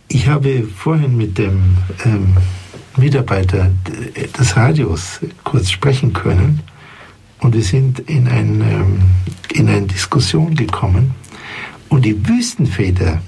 ich 0.07 0.27
habe 0.27 0.63
vorhin 0.63 1.17
mit 1.17 1.37
dem 1.37 1.77
ähm, 2.05 2.37
Mitarbeiter 2.95 3.71
des 4.39 4.55
Radios 4.55 5.19
kurz 5.43 5.69
sprechen 5.69 6.13
können 6.13 6.61
und 7.39 7.53
wir 7.53 7.61
sind 7.61 7.99
in, 7.99 8.27
ein, 8.27 8.61
ähm, 8.61 9.01
in 9.53 9.69
eine 9.69 9.85
Diskussion 9.85 10.55
gekommen 10.55 11.13
und 11.89 12.05
die 12.05 12.27
Wüstenväter 12.27 13.21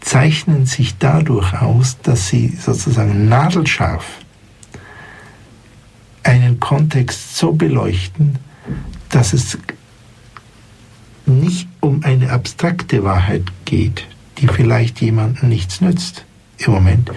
zeichnen 0.00 0.66
sich 0.66 0.98
dadurch 0.98 1.54
aus, 1.54 1.96
dass 2.02 2.28
sie 2.28 2.48
sozusagen 2.48 3.28
nadelscharf 3.28 4.04
einen 6.24 6.58
Kontext 6.60 7.36
so 7.36 7.52
beleuchten, 7.52 8.38
dass 9.10 9.32
es 9.32 9.58
nicht 11.26 11.68
um 11.80 12.02
eine 12.02 12.30
abstrakte 12.30 13.04
Wahrheit 13.04 13.44
geht, 13.64 14.06
die 14.38 14.48
vielleicht 14.48 15.00
jemandem 15.00 15.48
nichts 15.48 15.80
nützt 15.80 16.24
im 16.58 16.72
Moment, 16.72 17.10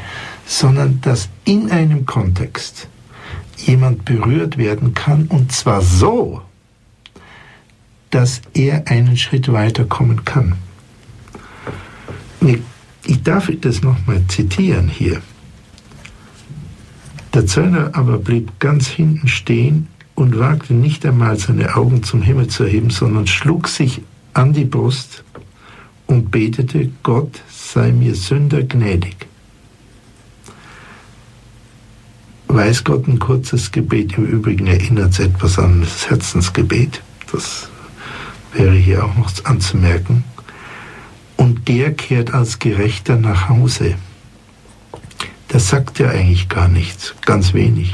sondern 0.46 1.02
dass 1.02 1.30
in 1.46 1.72
einem 1.72 2.06
Kontext 2.06 2.88
jemand 3.58 4.06
berührt 4.06 4.58
werden 4.58 4.94
kann 4.94 5.26
und 5.28 5.52
zwar 5.52 5.82
so, 5.82 6.42
dass 8.12 8.42
er 8.54 8.88
einen 8.88 9.18
Schritt 9.18 9.52
weiterkommen 9.52 10.24
kann. 10.24 10.56
Ich 13.06 13.24
darf 13.24 13.52
das 13.62 13.82
nochmal 13.82 14.22
zitieren 14.28 14.88
hier. 14.88 15.22
Der 17.38 17.46
Zöllner 17.46 17.92
aber 17.94 18.18
blieb 18.18 18.60
ganz 18.60 18.88
hinten 18.88 19.28
stehen 19.28 19.90
und 20.16 20.40
wagte 20.40 20.74
nicht 20.74 21.06
einmal 21.06 21.38
seine 21.38 21.76
Augen 21.76 22.02
zum 22.02 22.24
Himmel 22.24 22.48
zu 22.48 22.64
erheben, 22.64 22.90
sondern 22.90 23.28
schlug 23.28 23.68
sich 23.68 24.02
an 24.34 24.54
die 24.54 24.66
Brust 24.66 25.24
und 26.08 26.32
betete, 26.32 26.90
Gott 27.04 27.44
sei 27.48 27.92
mir 27.92 28.16
Sünder 28.16 28.64
gnädig. 28.64 29.28
Weiß 32.48 32.84
Gott 32.84 33.08
ein 33.08 33.20
kurzes 33.20 33.72
Gebet, 33.72 34.18
im 34.18 34.26
Übrigen 34.26 34.66
erinnert 34.66 35.12
es 35.12 35.20
etwas 35.20 35.60
an 35.60 35.82
das 35.82 36.10
Herzensgebet, 36.10 37.04
das 37.32 37.70
wäre 38.52 38.74
hier 38.74 39.06
auch 39.06 39.16
noch 39.16 39.32
anzumerken. 39.44 40.24
Und 41.36 41.68
der 41.68 41.94
kehrt 41.94 42.34
als 42.34 42.58
Gerechter 42.58 43.16
nach 43.16 43.48
Hause 43.48 43.94
das 45.48 45.70
sagt 45.70 46.00
ja 46.00 46.10
eigentlich 46.10 46.50
gar 46.50 46.68
nichts, 46.68 47.16
ganz 47.26 47.54
wenig. 47.54 47.94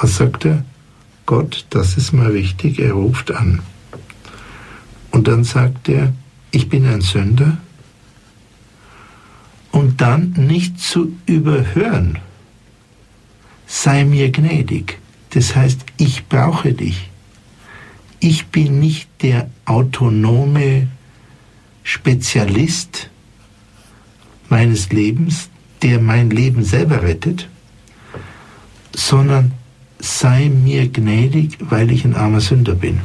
Was 0.00 0.16
sagt 0.16 0.44
er? 0.44 0.64
Gott, 1.26 1.66
das 1.70 1.96
ist 1.96 2.12
mal 2.12 2.34
wichtig, 2.34 2.78
er 2.78 2.92
ruft 2.92 3.30
an. 3.30 3.60
Und 5.10 5.28
dann 5.28 5.44
sagt 5.44 5.88
er, 5.88 6.12
ich 6.50 6.68
bin 6.68 6.86
ein 6.86 7.00
Sünder. 7.00 7.58
Und 9.70 10.00
dann 10.00 10.32
nicht 10.32 10.80
zu 10.80 11.16
überhören, 11.26 12.18
sei 13.66 14.04
mir 14.04 14.30
gnädig. 14.30 14.98
Das 15.30 15.56
heißt, 15.56 15.84
ich 15.96 16.26
brauche 16.26 16.74
dich. 16.74 17.10
Ich 18.20 18.46
bin 18.46 18.80
nicht 18.80 19.08
der 19.22 19.50
autonome 19.64 20.88
Spezialist 21.82 23.10
meines 24.48 24.90
Lebens, 24.90 25.48
der 25.84 26.00
mein 26.00 26.30
Leben 26.30 26.64
selber 26.64 27.02
rettet, 27.02 27.46
sondern 28.96 29.52
sei 29.98 30.48
mir 30.48 30.88
gnädig, 30.88 31.58
weil 31.60 31.90
ich 31.90 32.06
ein 32.06 32.16
armer 32.16 32.40
Sünder 32.40 32.74
bin. 32.74 33.00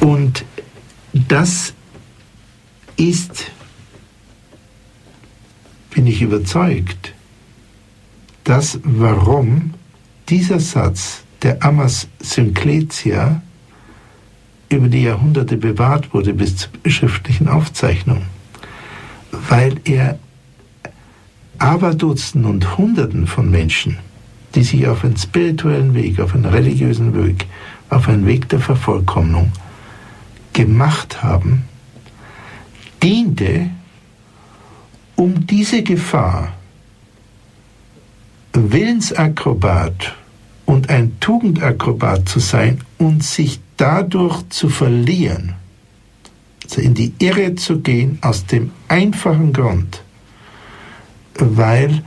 Und 0.00 0.46
das 1.12 1.74
ist, 2.96 3.50
bin 5.90 6.06
ich 6.06 6.22
überzeugt, 6.22 7.12
das, 8.44 8.80
warum 8.82 9.74
dieser 10.30 10.60
Satz 10.60 11.24
der 11.42 11.62
Amas 11.62 12.08
Synkletia 12.20 13.42
über 14.70 14.88
die 14.88 15.02
Jahrhunderte 15.02 15.58
bewahrt 15.58 16.14
wurde 16.14 16.32
bis 16.32 16.56
zur 16.56 16.70
schriftlichen 16.86 17.48
Aufzeichnung, 17.48 18.22
weil 19.30 19.78
er 19.84 20.18
Aberdutzenden 21.58 22.50
und 22.50 22.78
Hunderten 22.78 23.26
von 23.26 23.50
Menschen, 23.50 23.98
die 24.54 24.62
sich 24.62 24.86
auf 24.86 25.04
einen 25.04 25.16
spirituellen 25.16 25.94
Weg, 25.94 26.20
auf 26.20 26.34
einen 26.34 26.44
religiösen 26.44 27.14
Weg, 27.14 27.46
auf 27.90 28.08
einen 28.08 28.26
Weg 28.26 28.48
der 28.48 28.60
Vervollkommnung 28.60 29.52
gemacht 30.52 31.22
haben, 31.22 31.64
diente, 33.02 33.70
um 35.16 35.46
diese 35.46 35.82
Gefahr, 35.82 36.54
Willensakrobat 38.52 40.14
und 40.66 40.90
ein 40.90 41.18
Tugendakrobat 41.20 42.28
zu 42.28 42.40
sein 42.40 42.80
und 42.98 43.22
sich 43.22 43.60
dadurch 43.76 44.48
zu 44.48 44.68
verlieren, 44.68 45.54
also 46.64 46.80
in 46.80 46.94
die 46.94 47.12
Irre 47.18 47.54
zu 47.54 47.80
gehen, 47.80 48.18
aus 48.20 48.46
dem 48.46 48.72
einfachen 48.88 49.52
Grund, 49.52 50.02
weil 51.38 52.02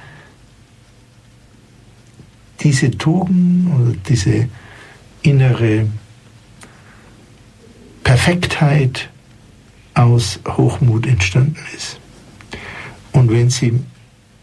diese 2.59 2.91
Tugend 2.91 3.73
oder 3.73 3.95
diese 4.07 4.47
innere 5.23 5.88
Perfektheit 8.03 9.09
aus 9.93 10.39
Hochmut 10.47 11.05
entstanden 11.07 11.63
ist. 11.75 11.99
Und 13.11 13.32
wenn 13.32 13.49
Sie, 13.49 13.79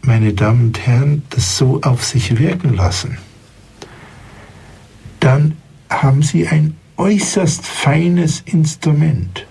meine 0.01 0.33
Damen 0.33 0.67
und 0.67 0.79
Herren, 0.85 1.23
das 1.29 1.57
so 1.57 1.81
auf 1.81 2.03
sich 2.03 2.37
wirken 2.37 2.75
lassen, 2.75 3.17
dann 5.19 5.57
haben 5.89 6.23
Sie 6.23 6.47
ein 6.47 6.75
äußerst 6.97 7.65
feines 7.65 8.41
Instrument, 8.41 9.45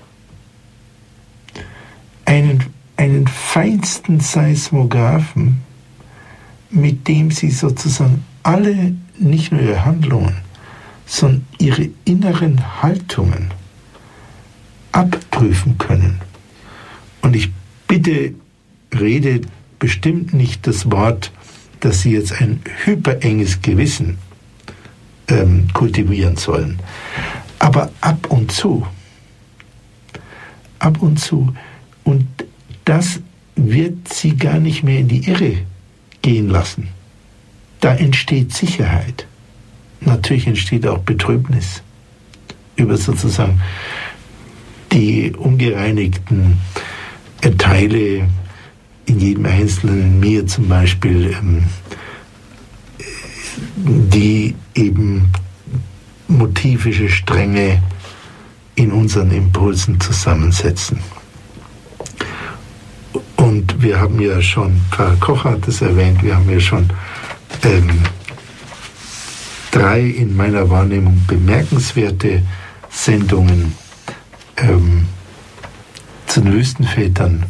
einen 2.25 2.65
einen 2.99 3.29
feinsten 3.29 4.21
Seismographen, 4.21 5.63
mit 6.69 7.09
dem 7.09 7.31
sie 7.31 7.51
sozusagen 7.51 8.25
alle 8.43 8.95
nicht 9.19 9.53
nur 9.53 9.63
ihre 9.63 9.85
Handlungen, 9.85 10.37
sondern 11.07 11.47
ihre 11.59 11.89
inneren 12.05 12.83
Haltungen 12.83 13.53
abprüfen 14.93 15.79
können. 15.79 16.21
Und 17.23 17.37
ich 17.37 17.51
bitte, 17.87 18.35
rede 18.93 19.43
bestimmt 19.79 20.35
nicht 20.35 20.67
das 20.67 20.91
Wort, 20.91 21.31
dass 21.81 22.03
sie 22.03 22.13
jetzt 22.13 22.33
ein 22.41 22.61
hyperenges 22.85 23.63
Gewissen 23.63 24.19
ähm, 25.29 25.69
kultivieren 25.73 26.37
sollen. 26.37 26.81
Aber 27.61 27.93
ab 28.01 28.27
und 28.29 28.51
zu, 28.51 28.87
ab 30.81 31.01
und 31.01 31.21
zu, 31.21 31.55
und 32.09 32.27
das 32.89 33.21
wird 33.55 34.09
sie 34.09 34.35
gar 34.37 34.59
nicht 34.59 34.83
mehr 34.83 35.01
in 35.01 35.09
die 35.09 35.29
Irre 35.29 35.59
gehen 36.23 36.49
lassen. 36.49 36.89
Da 37.81 37.95
entsteht 37.95 38.55
Sicherheit. 38.55 39.27
Natürlich 40.01 40.47
entsteht 40.47 40.87
auch 40.87 40.99
Betrübnis 40.99 41.83
über 42.77 42.97
sozusagen 42.97 43.61
die 44.93 45.33
ungereinigten 45.33 46.59
Teile 47.59 48.29
in 49.05 49.21
jedem 49.21 49.45
Einzelnen, 49.45 50.19
mir 50.19 50.47
zum 50.47 50.69
Beispiel, 50.69 51.37
ähm, 51.39 51.65
die 53.77 54.55
eben 54.75 55.31
motivische 56.27 57.11
Stränge 57.11 57.83
in 58.77 58.93
unseren 58.93 59.31
Impulsen 59.31 60.01
zusammensetzen. 60.01 61.01
Und 63.39 63.81
wir 63.81 64.01
haben 64.01 64.21
ja 64.21 64.43
schon, 64.43 64.81
Pfarrer 64.91 65.17
Koch 65.17 65.45
hat 65.45 65.67
es 65.69 65.81
erwähnt, 65.81 66.23
wir 66.25 66.37
haben 66.37 66.51
ja 66.51 66.59
schon 66.59 66.91
ähm, 67.63 67.89
drei 69.71 70.01
in 70.01 70.37
meiner 70.37 70.69
Wahrnehmung 70.69 71.23
bemerkenswerte 71.29 72.43
Sendungen 72.91 73.75
ähm, 74.57 75.07
zu 76.27 76.41
den 76.41 76.53
Wüstenvätern 76.53 77.45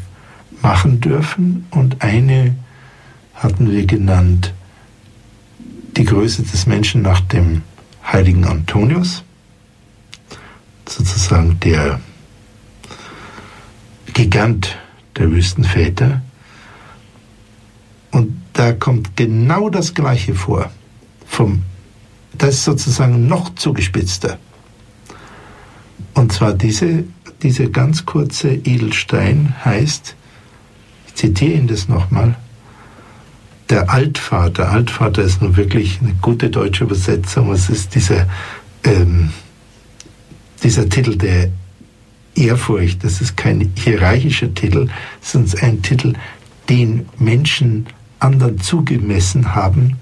machen 0.61 1.01
dürfen. 1.01 1.67
Und 1.71 2.03
eine 2.03 2.55
hatten 3.35 3.71
wir 3.71 3.87
genannt, 3.87 4.53
die 5.97 6.05
Größe 6.05 6.43
des 6.43 6.67
Menschen 6.67 7.01
nach 7.01 7.21
dem 7.21 7.63
heiligen 8.05 8.45
Antonius, 8.45 9.25
sozusagen 10.87 11.59
der 11.61 11.99
Gigant 14.13 14.77
der 15.19 15.31
Wüstenväter. 15.31 16.23
Und 18.11 18.41
da 18.53 18.73
kommt 18.73 19.17
genau 19.17 19.69
das 19.69 19.95
Gleiche 19.95 20.35
vor. 20.35 20.71
Vom, 21.27 21.63
das 22.37 22.55
ist 22.55 22.65
sozusagen 22.65 23.29
noch 23.29 23.55
zugespitzter. 23.55 24.39
Und 26.15 26.33
zwar 26.33 26.55
diese, 26.55 27.05
diese 27.43 27.71
ganz 27.71 28.07
kurze 28.07 28.53
Edelstein 28.53 29.55
heißt, 29.65 30.17
ich 31.09 31.15
zitiere 31.15 31.53
ihn 31.53 31.67
das 31.67 31.89
nochmal, 31.89 32.37
der 33.71 33.91
Altvater. 33.91 34.71
Altvater 34.71 35.23
ist 35.23 35.43
nun 35.43 35.57
wirklich 35.57 36.01
eine 36.01 36.15
gute 36.23 36.49
deutsche 36.49 36.85
Übersetzung. 36.85 37.53
Es 37.53 37.69
ist 37.69 37.95
dieser, 37.95 38.27
ähm, 38.85 39.31
dieser 40.63 40.89
Titel 40.89 41.17
der 41.17 41.51
Ehrfurcht. 42.39 43.05
Das 43.05 43.21
ist 43.21 43.37
kein 43.37 43.73
hierarchischer 43.77 44.55
Titel, 44.55 44.89
sondern 45.21 45.61
ein 45.61 45.83
Titel, 45.83 46.15
den 46.69 47.09
Menschen 47.19 47.87
anderen 48.21 48.61
zugemessen 48.61 49.55
haben, 49.55 49.97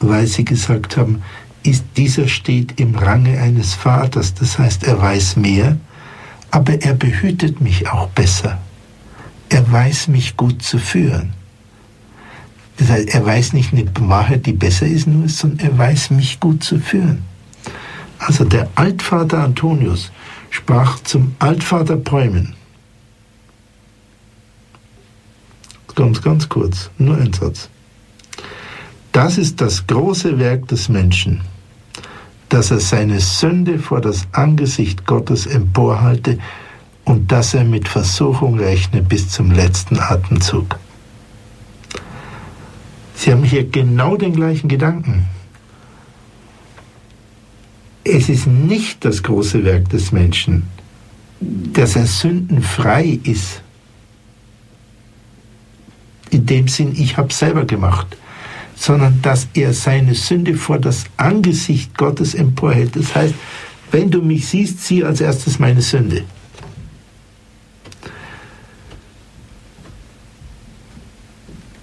weil 0.00 0.26
sie 0.26 0.44
gesagt 0.44 0.96
haben, 0.96 1.22
ist, 1.62 1.84
dieser 1.96 2.28
steht 2.28 2.78
im 2.80 2.94
Range 2.94 3.40
eines 3.40 3.74
Vaters, 3.74 4.34
das 4.34 4.58
heißt, 4.58 4.84
er 4.84 5.00
weiß 5.00 5.36
mehr, 5.36 5.76
aber 6.50 6.80
er 6.82 6.94
behütet 6.94 7.60
mich 7.60 7.88
auch 7.88 8.08
besser. 8.10 8.58
Er 9.48 9.70
weiß 9.70 10.08
mich 10.08 10.36
gut 10.36 10.62
zu 10.62 10.78
führen. 10.78 11.32
Das 12.76 12.90
heißt, 12.90 13.08
er 13.14 13.24
weiß 13.24 13.52
nicht 13.52 13.72
eine 13.72 13.84
Wahrheit, 14.00 14.46
die 14.46 14.52
besser 14.52 14.86
ist, 14.86 15.06
nur, 15.06 15.28
sondern 15.28 15.70
er 15.70 15.78
weiß 15.78 16.10
mich 16.10 16.40
gut 16.40 16.62
zu 16.62 16.78
führen. 16.78 17.22
Also 18.18 18.44
der 18.44 18.68
Altvater 18.74 19.42
Antonius 19.42 20.10
sprach 20.56 20.98
zum 21.00 21.34
Altvater 21.38 21.96
Bäumen. 21.96 22.54
Ganz, 25.94 26.22
ganz 26.22 26.48
kurz, 26.48 26.90
nur 26.98 27.16
ein 27.16 27.32
Satz. 27.32 27.68
Das 29.12 29.38
ist 29.38 29.60
das 29.60 29.86
große 29.86 30.38
Werk 30.38 30.68
des 30.68 30.88
Menschen, 30.88 31.42
dass 32.48 32.70
er 32.70 32.80
seine 32.80 33.20
Sünde 33.20 33.78
vor 33.78 34.00
das 34.00 34.26
Angesicht 34.32 35.06
Gottes 35.06 35.46
emporhalte 35.46 36.38
und 37.04 37.32
dass 37.32 37.54
er 37.54 37.64
mit 37.64 37.88
Versuchung 37.88 38.58
rechne 38.58 39.02
bis 39.02 39.28
zum 39.28 39.50
letzten 39.50 39.98
Atemzug. 39.98 40.78
Sie 43.14 43.30
haben 43.32 43.44
hier 43.44 43.68
genau 43.68 44.16
den 44.16 44.34
gleichen 44.34 44.68
Gedanken. 44.68 45.26
Es 48.08 48.28
ist 48.28 48.46
nicht 48.46 49.04
das 49.04 49.20
große 49.24 49.64
Werk 49.64 49.88
des 49.88 50.12
Menschen, 50.12 50.68
dass 51.40 51.96
er 51.96 52.06
sündenfrei 52.06 53.18
ist. 53.24 53.62
In 56.30 56.46
dem 56.46 56.68
Sinn, 56.68 56.94
ich 56.96 57.16
habe 57.16 57.32
selber 57.32 57.64
gemacht, 57.64 58.16
sondern 58.76 59.20
dass 59.22 59.48
er 59.54 59.72
seine 59.72 60.14
Sünde 60.14 60.54
vor 60.54 60.78
das 60.78 61.04
Angesicht 61.16 61.98
Gottes 61.98 62.34
emporhält. 62.34 62.94
Das 62.94 63.12
heißt, 63.12 63.34
wenn 63.90 64.08
du 64.08 64.22
mich 64.22 64.46
siehst, 64.46 64.84
sieh 64.84 65.02
als 65.02 65.20
erstes 65.20 65.58
meine 65.58 65.82
Sünde. 65.82 66.22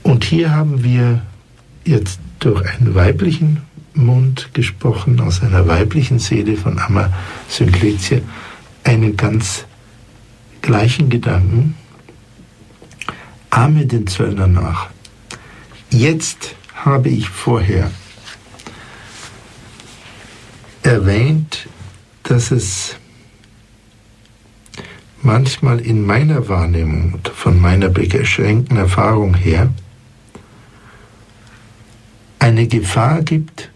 Und 0.03 0.24
hier 0.24 0.51
haben 0.51 0.86
wir 0.86 1.21
jetzt 1.84 2.19
durch 2.39 2.65
einen 2.65 2.95
weiblichen 2.95 3.61
Mund 3.93 4.49
gesprochen, 4.53 5.19
aus 5.19 5.41
einer 5.41 5.67
weiblichen 5.67 6.19
Seele 6.19 6.57
von 6.57 6.79
Amma 6.79 7.11
Synkletia, 7.47 8.21
einen 8.83 9.15
ganz 9.17 9.65
gleichen 10.61 11.09
Gedanken. 11.09 11.75
Ahme 13.49 13.85
den 13.85 14.07
Zöllner 14.07 14.47
nach. 14.47 14.89
Jetzt 15.89 16.55
habe 16.73 17.09
ich 17.09 17.29
vorher 17.29 17.91
erwähnt, 20.81 21.67
dass 22.23 22.51
es 22.51 22.95
manchmal 25.21 25.79
in 25.79 26.05
meiner 26.05 26.49
Wahrnehmung, 26.49 27.19
von 27.35 27.59
meiner 27.59 27.89
beschränkten 27.89 28.77
Erfahrung 28.77 29.35
her, 29.35 29.71
eine 32.39 32.67
Gefahr 32.67 33.21
gibt, 33.21 33.69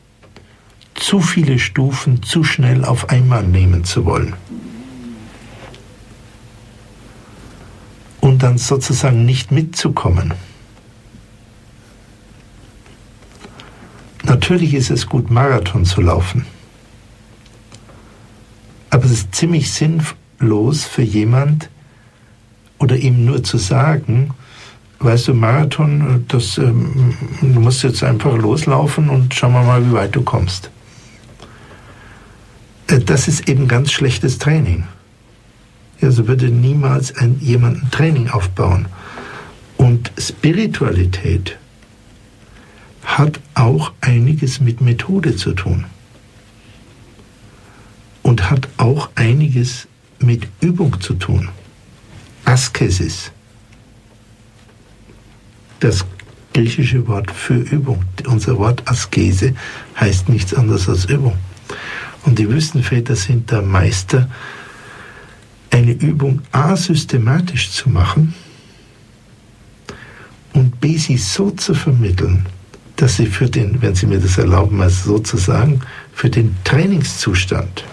zu 0.98 1.22
viele 1.22 1.60
Stufen 1.60 2.24
zu 2.24 2.43
schnell 2.43 2.84
auf 2.84 3.10
einmal 3.10 3.43
nehmen 3.43 3.84
zu 3.84 4.06
wollen. 4.06 4.34
Und 8.20 8.43
dann 8.43 8.58
sozusagen 8.58 9.26
nicht 9.26 9.52
mitzukommen. 9.52 10.34
Natürlich 14.24 14.74
ist 14.74 14.89
es 14.89 15.08
gut, 15.08 15.32
Marathon 15.32 15.86
zu 15.86 16.02
laufen. 16.02 16.45
Aber 18.89 19.06
es 19.06 19.12
ist 19.12 19.36
ziemlich 19.36 19.72
sinnlos 19.72 20.84
für 20.84 21.04
jemand 21.04 21.70
oder 22.80 22.98
ihm 22.98 23.24
nur 23.24 23.43
zu 23.43 23.58
sagen, 23.58 24.32
weißt 25.00 25.30
du, 25.30 25.34
Marathon, 25.34 26.26
das, 26.28 26.58
ähm, 26.58 27.16
du 27.41 27.60
musst 27.60 27.84
jetzt 27.84 28.04
einfach 28.04 28.36
loslaufen 28.36 29.10
und 29.10 29.34
schauen 29.34 29.54
wir 29.54 29.64
mal, 29.64 29.86
wie 29.86 29.93
weit 29.93 30.16
du 30.16 30.22
kommst. 30.24 30.72
Das 33.08 33.30
ist 33.30 33.47
eben 33.47 33.70
ganz 33.70 33.93
schlechtes 33.93 34.38
Training. 34.38 34.84
Also 36.01 36.28
würde 36.28 36.49
niemals 36.49 37.16
ein, 37.16 37.39
jemand 37.39 37.82
ein 37.82 37.89
Training 37.89 38.30
aufbauen. 38.30 38.88
Und 39.78 40.12
Spiritualität 40.18 41.58
hat 43.05 43.39
auch 43.53 43.93
einiges 44.01 44.60
mit 44.60 44.82
Methode 44.82 45.38
zu 45.38 45.53
tun. 45.53 45.86
Und 48.24 48.49
hat 48.49 48.68
auch 48.76 49.10
einiges 49.16 49.88
mit 50.20 50.45
Übung 50.60 50.99
zu 50.99 51.14
tun. 51.14 51.47
Askesis. 52.43 53.32
Das 55.80 56.05
griechische 56.53 57.08
Wort 57.08 57.32
für 57.32 57.55
Übung. 57.55 58.03
Unser 58.26 58.58
Wort 58.58 58.84
Askese 58.86 59.55
heißt 59.97 60.28
nichts 60.28 60.53
anderes 60.53 60.89
als 60.89 61.05
Übung. 61.05 61.38
Und 62.28 62.38
die 62.38 62.49
Wüstenväter 62.49 63.15
sind 63.15 63.53
da 63.53 63.61
Meister, 63.61 64.30
eine 65.71 65.93
Übung 65.93 66.41
A 66.51 66.75
systematisch 66.75 67.71
zu 67.71 67.89
machen 67.89 68.34
und 70.51 70.82
B 70.82 70.97
sie 70.97 71.15
so 71.15 71.51
zu 71.51 71.73
vermitteln, 71.73 72.45
dass 72.97 73.15
sie 73.15 73.28
für 73.28 73.49
den, 73.49 73.82
wenn 73.82 73.95
Sie 73.95 74.07
mir 74.07 74.19
das 74.19 74.38
erlauben, 74.38 74.75
mal 74.75 74.89
so 74.89 75.19
zu 75.19 75.38
sagen, 75.38 75.80
für 76.13 76.30
den 76.30 76.57
Trainingszustand 76.65 77.86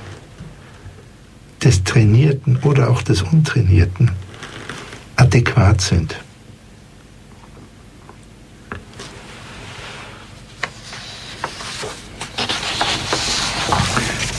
des 1.62 1.85
Trainierten 1.85 2.57
oder 2.62 2.91
auch 2.91 3.03
des 3.03 3.22
Untrainierten 3.22 4.11
adäquat 5.14 5.80
sind. 5.80 6.16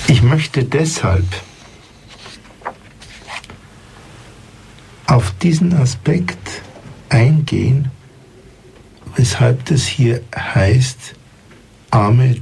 Ich 0.07 0.14
möchte 0.25 0.63
deshalb 0.63 1.25
auf 5.07 5.31
diesen 5.41 5.73
Aspekt 5.73 6.61
eingehen, 7.09 7.91
weshalb 9.15 9.65
das 9.65 9.85
hier 9.85 10.21
heißt, 10.35 11.15
ahme 11.91 12.37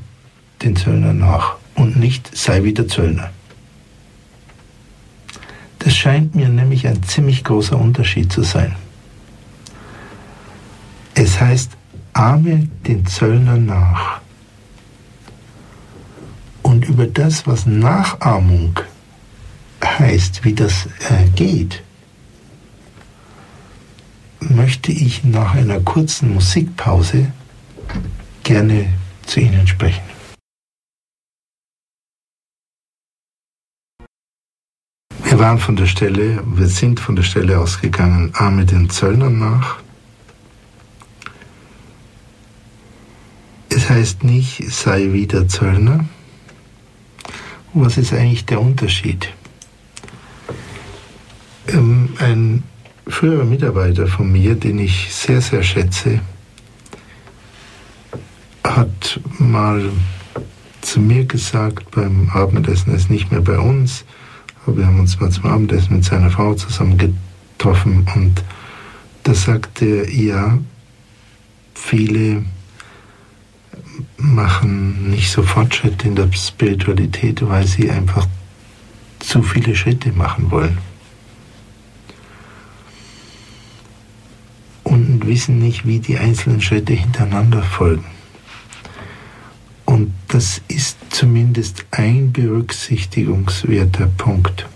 den 0.61 0.75
Zöllner 0.75 1.13
nach 1.13 1.57
und 1.75 1.97
nicht 1.97 2.36
sei 2.36 2.63
wie 2.63 2.73
der 2.73 2.88
Zöllner. 2.88 3.29
Das 5.79 5.95
scheint 5.95 6.34
mir 6.34 6.47
nämlich 6.47 6.88
ein 6.88 7.03
ziemlich 7.03 7.43
großer 7.43 7.77
Unterschied 7.77 8.31
zu 8.31 8.43
sein. 8.43 8.75
Es 11.13 11.39
heißt, 11.39 11.71
ahme 12.13 12.69
den 12.88 13.05
Zöllner 13.05 13.57
nach. 13.57 14.22
Und 16.74 16.86
über 16.86 17.05
das, 17.05 17.45
was 17.45 17.67
Nachahmung 17.67 18.80
heißt, 19.86 20.43
wie 20.43 20.55
das 20.55 20.88
äh, 21.07 21.30
geht, 21.36 21.84
möchte 24.39 24.91
ich 24.91 25.24
nach 25.24 25.53
einer 25.53 25.82
kurzen 25.82 26.34
Musikpause 26.34 27.32
gerne 28.41 28.91
zu 29.28 29.41
Ihnen 29.41 29.67
sprechen. 29.67 30.01
Wir 35.26 35.38
waren 35.38 35.59
von 35.59 35.76
der 35.76 35.86
Stelle, 35.86 36.41
wir 36.43 36.67
sind 36.69 36.99
von 36.99 37.15
der 37.15 37.21
Stelle 37.21 37.59
ausgegangen, 37.59 38.32
ahme 38.34 38.65
den 38.65 38.89
Zöllnern 38.89 39.38
nach. 39.38 39.78
Es 43.69 43.91
heißt 43.91 44.24
nicht, 44.24 44.71
sei 44.71 45.13
wie 45.13 45.28
der 45.28 45.47
Zöllner. 45.47 46.05
Was 47.76 47.97
ist 47.97 48.13
eigentlich 48.13 48.45
der 48.45 48.61
Unterschied? 48.61 49.30
Ähm, 51.67 52.09
ein 52.19 52.63
früherer 53.07 53.45
Mitarbeiter 53.45 54.05
von 54.05 54.32
mir, 54.32 54.53
den 54.53 54.78
ich 54.78 55.11
sehr, 55.11 55.41
sehr 55.41 55.63
schätze, 55.63 56.19
hat 58.63 59.19
mal 59.39 59.89
zu 60.82 60.99
mir 60.99 61.26
gesagt 61.26 61.89
beim 61.91 62.30
Abendessen, 62.32 62.91
er 62.91 62.97
ist 62.97 63.09
nicht 63.09 63.32
mehr 63.32 63.41
bei 63.41 63.57
uns, 63.57 64.05
aber 64.65 64.78
wir 64.78 64.86
haben 64.86 64.99
uns 64.99 65.19
mal 65.19 65.32
zum 65.32 65.45
Abendessen 65.45 65.95
mit 65.95 66.05
seiner 66.05 66.30
Frau 66.30 66.53
zusammen 66.53 66.97
getroffen 66.97 68.05
und 68.15 68.43
da 69.24 69.34
sagte 69.34 69.86
er, 69.86 70.11
ja, 70.11 70.59
viele 71.74 72.43
machen 74.17 75.09
nicht 75.11 75.31
so 75.31 75.43
Fortschritte 75.43 76.07
in 76.07 76.15
der 76.15 76.31
Spiritualität, 76.33 77.47
weil 77.47 77.67
sie 77.67 77.89
einfach 77.89 78.27
zu 79.19 79.43
viele 79.43 79.75
Schritte 79.75 80.11
machen 80.11 80.51
wollen. 80.51 80.77
und 84.93 85.25
wissen 85.25 85.59
nicht, 85.59 85.87
wie 85.87 85.99
die 85.99 86.17
einzelnen 86.17 86.61
Schritte 86.61 86.93
hintereinander 86.93 87.63
folgen. 87.63 88.05
Und 89.85 90.13
das 90.27 90.61
ist 90.67 90.97
zumindest 91.09 91.85
ein 91.91 92.31
berücksichtigungswerter 92.31 94.07
Punkt. 94.17 94.67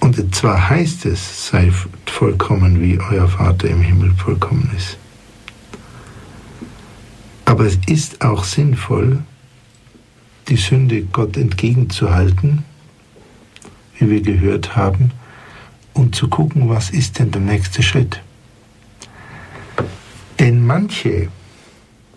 Und 0.00 0.34
zwar 0.34 0.70
heißt 0.70 1.06
es, 1.06 1.48
sei 1.48 1.72
vollkommen, 2.06 2.80
wie 2.80 2.98
euer 2.98 3.28
Vater 3.28 3.68
im 3.68 3.80
Himmel 3.80 4.12
vollkommen 4.12 4.70
ist. 4.76 4.96
Aber 7.48 7.64
es 7.64 7.78
ist 7.86 8.20
auch 8.22 8.44
sinnvoll, 8.44 9.22
die 10.48 10.58
Sünde 10.58 11.00
Gott 11.00 11.34
entgegenzuhalten, 11.38 12.62
wie 13.96 14.10
wir 14.10 14.20
gehört 14.20 14.76
haben, 14.76 15.12
und 15.94 16.14
zu 16.14 16.28
gucken, 16.28 16.68
was 16.68 16.90
ist 16.90 17.18
denn 17.18 17.30
der 17.30 17.40
nächste 17.40 17.82
Schritt. 17.82 18.20
Denn 20.38 20.66
manche 20.66 21.28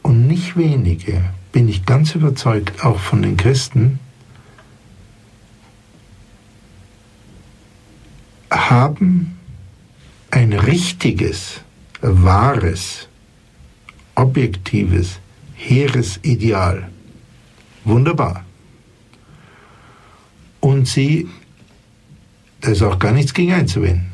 und 0.02 0.28
nicht 0.28 0.58
wenige, 0.58 1.24
bin 1.54 1.70
ich 1.70 1.86
ganz 1.86 2.14
überzeugt, 2.14 2.84
auch 2.84 3.00
von 3.00 3.22
den 3.22 3.38
Christen, 3.38 4.00
haben 8.52 9.40
ein 10.30 10.52
richtiges, 10.52 11.62
wahres, 12.02 13.08
objektives, 14.22 15.20
hehres 15.56 16.20
Ideal. 16.24 16.90
Wunderbar. 17.84 18.46
Und 20.60 20.88
sie 20.88 21.28
da 22.62 22.70
ist 22.70 22.84
auch 22.84 23.00
gar 23.00 23.12
nichts 23.12 23.34
gegen 23.34 23.54
einzuwenden. 23.54 24.12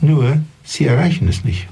Nur, 0.00 0.38
sie 0.64 0.86
erreichen 0.86 1.28
es 1.28 1.44
nicht. 1.44 1.68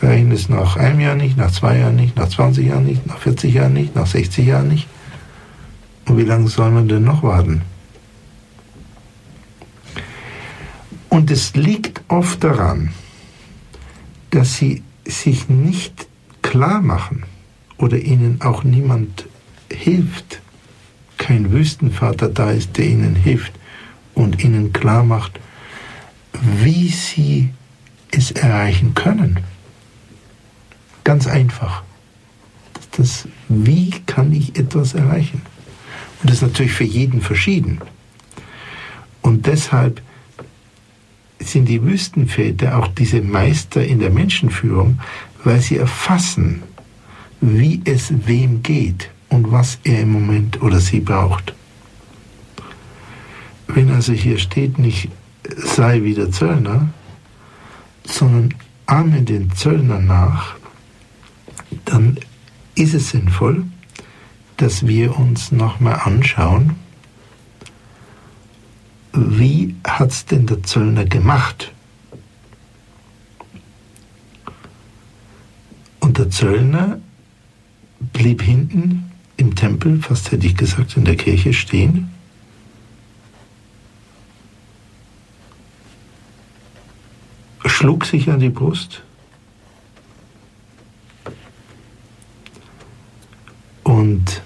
Sie 0.00 0.06
erreichen 0.06 0.32
es 0.32 0.48
nach 0.48 0.76
einem 0.76 1.00
Jahr 1.00 1.14
nicht, 1.14 1.36
nach 1.36 1.52
zwei 1.52 1.78
Jahren 1.78 1.96
nicht, 1.96 2.16
nach 2.16 2.28
20 2.28 2.66
Jahren 2.66 2.84
nicht, 2.84 3.06
nach 3.06 3.18
40 3.18 3.54
Jahren 3.54 3.72
nicht, 3.72 3.94
nach 3.94 4.06
60 4.06 4.44
Jahren 4.44 4.68
nicht. 4.68 4.88
Und 6.06 6.18
wie 6.18 6.24
lange 6.24 6.48
soll 6.48 6.70
man 6.70 6.88
denn 6.88 7.04
noch 7.04 7.22
warten? 7.22 7.62
Und 11.16 11.30
es 11.30 11.54
liegt 11.54 12.02
oft 12.08 12.44
daran, 12.44 12.90
dass 14.32 14.58
sie 14.58 14.82
sich 15.06 15.48
nicht 15.48 16.06
klar 16.42 16.82
machen 16.82 17.22
oder 17.78 17.98
ihnen 17.98 18.42
auch 18.42 18.64
niemand 18.64 19.24
hilft, 19.72 20.42
kein 21.16 21.52
Wüstenvater 21.52 22.28
da 22.28 22.50
ist, 22.50 22.76
der 22.76 22.88
ihnen 22.88 23.16
hilft 23.16 23.54
und 24.12 24.44
ihnen 24.44 24.74
klar 24.74 25.04
macht, 25.04 25.40
wie 26.62 26.90
sie 26.90 27.48
es 28.10 28.30
erreichen 28.32 28.92
können. 28.92 29.40
Ganz 31.02 31.26
einfach. 31.26 31.82
Das, 32.98 33.26
wie 33.48 33.90
kann 34.04 34.34
ich 34.34 34.58
etwas 34.58 34.92
erreichen? 34.92 35.40
Und 36.20 36.28
das 36.28 36.42
ist 36.42 36.42
natürlich 36.42 36.74
für 36.74 36.84
jeden 36.84 37.22
verschieden. 37.22 37.80
Und 39.22 39.46
deshalb 39.46 40.02
sind 41.38 41.68
die 41.68 41.82
Wüstenväter 41.82 42.78
auch 42.78 42.88
diese 42.88 43.20
Meister 43.20 43.84
in 43.84 43.98
der 43.98 44.10
Menschenführung, 44.10 45.00
weil 45.44 45.60
sie 45.60 45.76
erfassen, 45.76 46.62
wie 47.40 47.82
es 47.84 48.12
wem 48.26 48.62
geht 48.62 49.10
und 49.28 49.52
was 49.52 49.78
er 49.84 50.00
im 50.00 50.12
Moment 50.12 50.62
oder 50.62 50.80
sie 50.80 51.00
braucht. 51.00 51.54
Wenn 53.68 53.90
also 53.90 54.12
hier 54.12 54.38
steht 54.38 54.78
nicht 54.78 55.08
sei 55.56 56.02
wie 56.02 56.14
der 56.14 56.30
Zöllner, 56.30 56.88
sondern 58.04 58.54
ahme 58.86 59.22
den 59.22 59.52
Zöllner 59.52 59.98
nach, 59.98 60.56
dann 61.84 62.18
ist 62.74 62.94
es 62.94 63.10
sinnvoll, 63.10 63.64
dass 64.56 64.86
wir 64.86 65.18
uns 65.18 65.52
nochmal 65.52 66.00
anschauen, 66.04 66.76
wie 69.16 69.74
hat 69.84 70.10
es 70.10 70.26
denn 70.26 70.46
der 70.46 70.62
Zöllner 70.62 71.04
gemacht? 71.04 71.72
Und 76.00 76.18
der 76.18 76.30
Zöllner 76.30 77.00
blieb 78.12 78.42
hinten 78.42 79.10
im 79.38 79.54
Tempel, 79.54 80.00
fast 80.00 80.30
hätte 80.32 80.46
ich 80.46 80.56
gesagt 80.56 80.96
in 80.96 81.04
der 81.04 81.16
Kirche 81.16 81.52
stehen. 81.52 82.10
Schlug 87.64 88.04
sich 88.04 88.30
an 88.30 88.40
die 88.40 88.48
Brust 88.48 89.02
und 93.82 94.42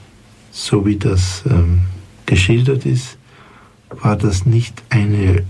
so 0.51 0.85
wie 0.85 0.97
das 0.97 1.45
ähm, 1.49 1.83
geschildert 2.27 2.87
ist, 2.87 3.17
war 3.91 4.17
das 4.17 4.47
nicht 4.47 4.83
eine 4.89 5.45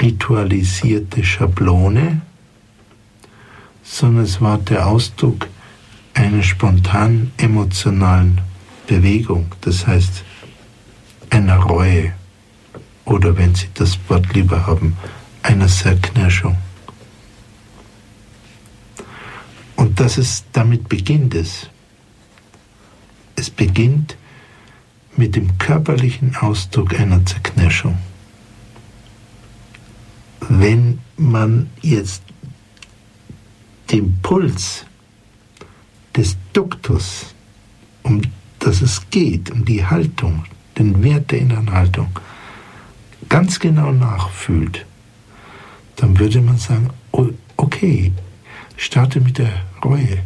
ritualisierte 0.00 1.24
Schablone, 1.24 2.22
sondern 3.82 4.24
es 4.24 4.40
war 4.40 4.58
der 4.58 4.86
Ausdruck 4.86 5.48
einer 6.14 6.42
spontanen 6.42 7.32
emotionalen 7.36 8.40
Bewegung, 8.86 9.46
das 9.60 9.86
heißt 9.86 10.24
einer 11.30 11.56
Reue 11.56 12.12
oder 13.04 13.36
wenn 13.36 13.54
Sie 13.54 13.68
das 13.74 13.98
Wort 14.08 14.32
lieber 14.34 14.66
haben, 14.66 14.96
einer 15.42 15.68
Zerknirschung. 15.68 16.56
Und 19.76 20.00
dass 20.00 20.18
es 20.18 20.44
damit 20.52 20.88
beginnt. 20.88 21.34
Es 21.34 21.68
beginnt 23.50 24.16
mit 25.18 25.34
dem 25.34 25.58
körperlichen 25.58 26.36
Ausdruck 26.36 26.98
einer 26.98 27.24
Zerknirschung. 27.26 27.98
Wenn 30.48 31.00
man 31.16 31.68
jetzt 31.82 32.22
den 33.90 34.16
Puls 34.22 34.86
des 36.16 36.36
Duktus, 36.52 37.34
um 38.04 38.22
das 38.60 38.80
es 38.80 39.10
geht, 39.10 39.50
um 39.50 39.64
die 39.64 39.84
Haltung, 39.84 40.44
den 40.78 41.02
Wert 41.02 41.32
der 41.32 41.40
inneren 41.40 41.72
Haltung, 41.72 42.08
ganz 43.28 43.58
genau 43.58 43.90
nachfühlt, 43.90 44.86
dann 45.96 46.16
würde 46.18 46.40
man 46.40 46.58
sagen, 46.58 46.90
oh, 47.10 47.28
okay, 47.56 48.12
starte 48.76 49.20
mit 49.20 49.38
der 49.38 49.64
Reue. 49.84 50.18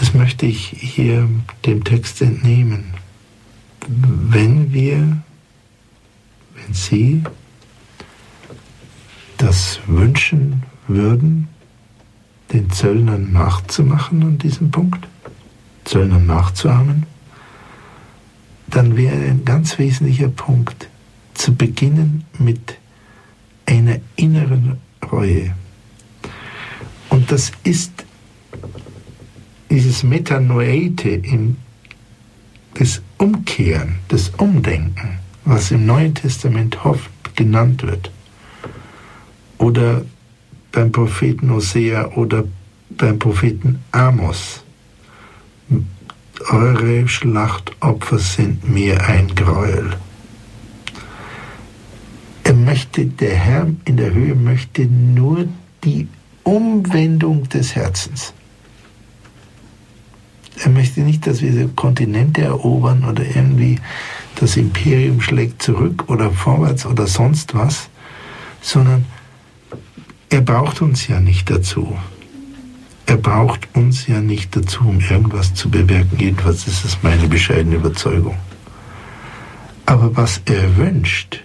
Das 0.00 0.14
möchte 0.14 0.46
ich 0.46 0.74
hier 0.78 1.28
dem 1.66 1.84
Text 1.84 2.22
entnehmen. 2.22 2.94
Wenn 3.86 4.72
wir, 4.72 4.96
wenn 6.54 6.72
Sie 6.72 7.22
das 9.36 9.78
wünschen 9.86 10.62
würden, 10.88 11.48
den 12.50 12.70
Zöllnern 12.70 13.30
nachzumachen 13.30 14.22
an 14.22 14.38
diesem 14.38 14.70
Punkt, 14.70 15.06
Zöllnern 15.84 16.24
nachzuahmen, 16.24 17.04
dann 18.68 18.96
wäre 18.96 19.16
ein 19.16 19.44
ganz 19.44 19.78
wesentlicher 19.78 20.28
Punkt 20.28 20.88
zu 21.34 21.54
beginnen 21.54 22.24
mit 22.38 22.78
einer 23.66 23.98
inneren 24.16 24.78
Reue. 25.12 25.54
Und 27.10 27.30
das 27.30 27.52
ist 27.64 28.06
dieses 29.70 30.02
Metanoete, 30.02 31.22
das 32.74 33.02
Umkehren, 33.18 33.96
das 34.08 34.30
Umdenken, 34.36 35.18
was 35.44 35.70
im 35.70 35.86
Neuen 35.86 36.14
Testament 36.14 36.84
oft 36.84 37.10
genannt 37.36 37.82
wird. 37.82 38.10
Oder 39.58 40.02
beim 40.72 40.90
Propheten 40.92 41.50
Hosea 41.50 42.12
oder 42.16 42.44
beim 42.90 43.18
Propheten 43.18 43.80
Amos. 43.92 44.62
Eure 46.50 47.06
Schlachtopfer 47.06 48.18
sind 48.18 48.68
mir 48.68 49.06
ein 49.06 49.34
Gräuel. 49.34 49.90
Er 52.44 52.54
möchte, 52.54 53.04
der 53.04 53.34
Herr 53.34 53.66
in 53.84 53.96
der 53.96 54.12
Höhe 54.12 54.34
möchte 54.34 54.86
nur 54.86 55.46
die 55.84 56.08
Umwendung 56.42 57.48
des 57.48 57.76
Herzens. 57.76 58.32
Er 60.62 60.68
möchte 60.70 61.00
nicht, 61.00 61.26
dass 61.26 61.40
wir 61.40 61.68
Kontinente 61.74 62.42
erobern 62.42 63.04
oder 63.04 63.24
irgendwie 63.24 63.78
das 64.34 64.58
Imperium 64.58 65.20
schlägt 65.22 65.62
zurück 65.62 66.04
oder 66.08 66.30
vorwärts 66.30 66.84
oder 66.84 67.06
sonst 67.06 67.54
was, 67.54 67.88
sondern 68.60 69.06
er 70.28 70.42
braucht 70.42 70.82
uns 70.82 71.08
ja 71.08 71.18
nicht 71.18 71.50
dazu. 71.50 71.96
Er 73.06 73.16
braucht 73.16 73.68
uns 73.74 74.06
ja 74.06 74.20
nicht 74.20 74.54
dazu, 74.54 74.86
um 74.86 75.00
irgendwas 75.00 75.54
zu 75.54 75.70
bewirken. 75.70 76.18
Jedenfalls 76.18 76.66
ist 76.66 76.84
es 76.84 77.02
meine 77.02 77.26
bescheidene 77.26 77.76
Überzeugung. 77.76 78.36
Aber 79.86 80.14
was 80.14 80.42
er 80.44 80.76
wünscht, 80.76 81.42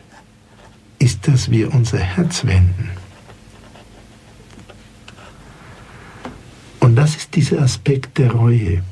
ist, 1.00 1.28
dass 1.28 1.50
wir 1.50 1.74
unser 1.74 2.00
Herz 2.00 2.46
wenden. 2.46 2.92
Und 6.80 6.96
das 6.96 7.16
ist 7.16 7.36
dieser 7.36 7.62
Aspekt 7.62 8.18
der 8.18 8.32
Reue. 8.32 8.84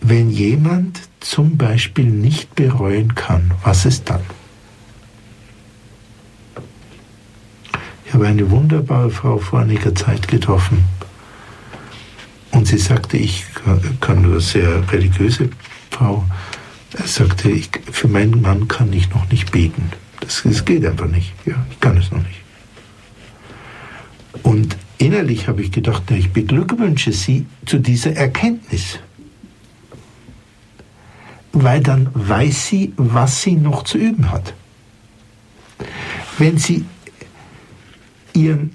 Wenn 0.00 0.30
jemand 0.30 1.00
zum 1.20 1.56
Beispiel 1.56 2.06
nicht 2.06 2.54
bereuen 2.54 3.14
kann, 3.14 3.52
was 3.64 3.84
ist 3.84 4.08
dann? 4.08 4.22
Ich 8.06 8.14
habe 8.14 8.26
eine 8.26 8.50
wunderbare 8.50 9.10
Frau 9.10 9.38
vor 9.38 9.60
einiger 9.60 9.94
Zeit 9.94 10.28
getroffen. 10.28 10.84
Und 12.52 12.66
sie 12.66 12.78
sagte, 12.78 13.18
ich 13.18 13.44
kann 14.00 14.22
nur 14.22 14.40
sehr 14.40 14.90
religiöse 14.90 15.50
Frau. 15.90 16.24
Er 16.96 17.06
sagte, 17.06 17.50
ich, 17.50 17.68
für 17.92 18.08
meinen 18.08 18.40
Mann 18.40 18.66
kann 18.66 18.92
ich 18.92 19.10
noch 19.10 19.28
nicht 19.30 19.52
beten. 19.52 19.90
Das, 20.20 20.42
das 20.42 20.64
geht 20.64 20.86
einfach 20.86 21.06
nicht. 21.06 21.34
Ja, 21.44 21.66
ich 21.70 21.80
kann 21.80 21.98
es 21.98 22.10
noch 22.10 22.22
nicht. 22.22 22.40
Und 24.42 24.76
innerlich 24.96 25.46
habe 25.46 25.62
ich 25.62 25.70
gedacht, 25.70 26.10
ich 26.10 26.32
beglückwünsche 26.32 27.12
sie 27.12 27.46
zu 27.66 27.78
dieser 27.78 28.16
Erkenntnis. 28.16 28.98
Weil 31.60 31.80
dann 31.80 32.08
weiß 32.14 32.68
sie, 32.68 32.92
was 32.96 33.42
sie 33.42 33.56
noch 33.56 33.82
zu 33.82 33.98
üben 33.98 34.30
hat. 34.30 34.54
Wenn 36.38 36.56
sie 36.56 36.84
ihren 38.32 38.70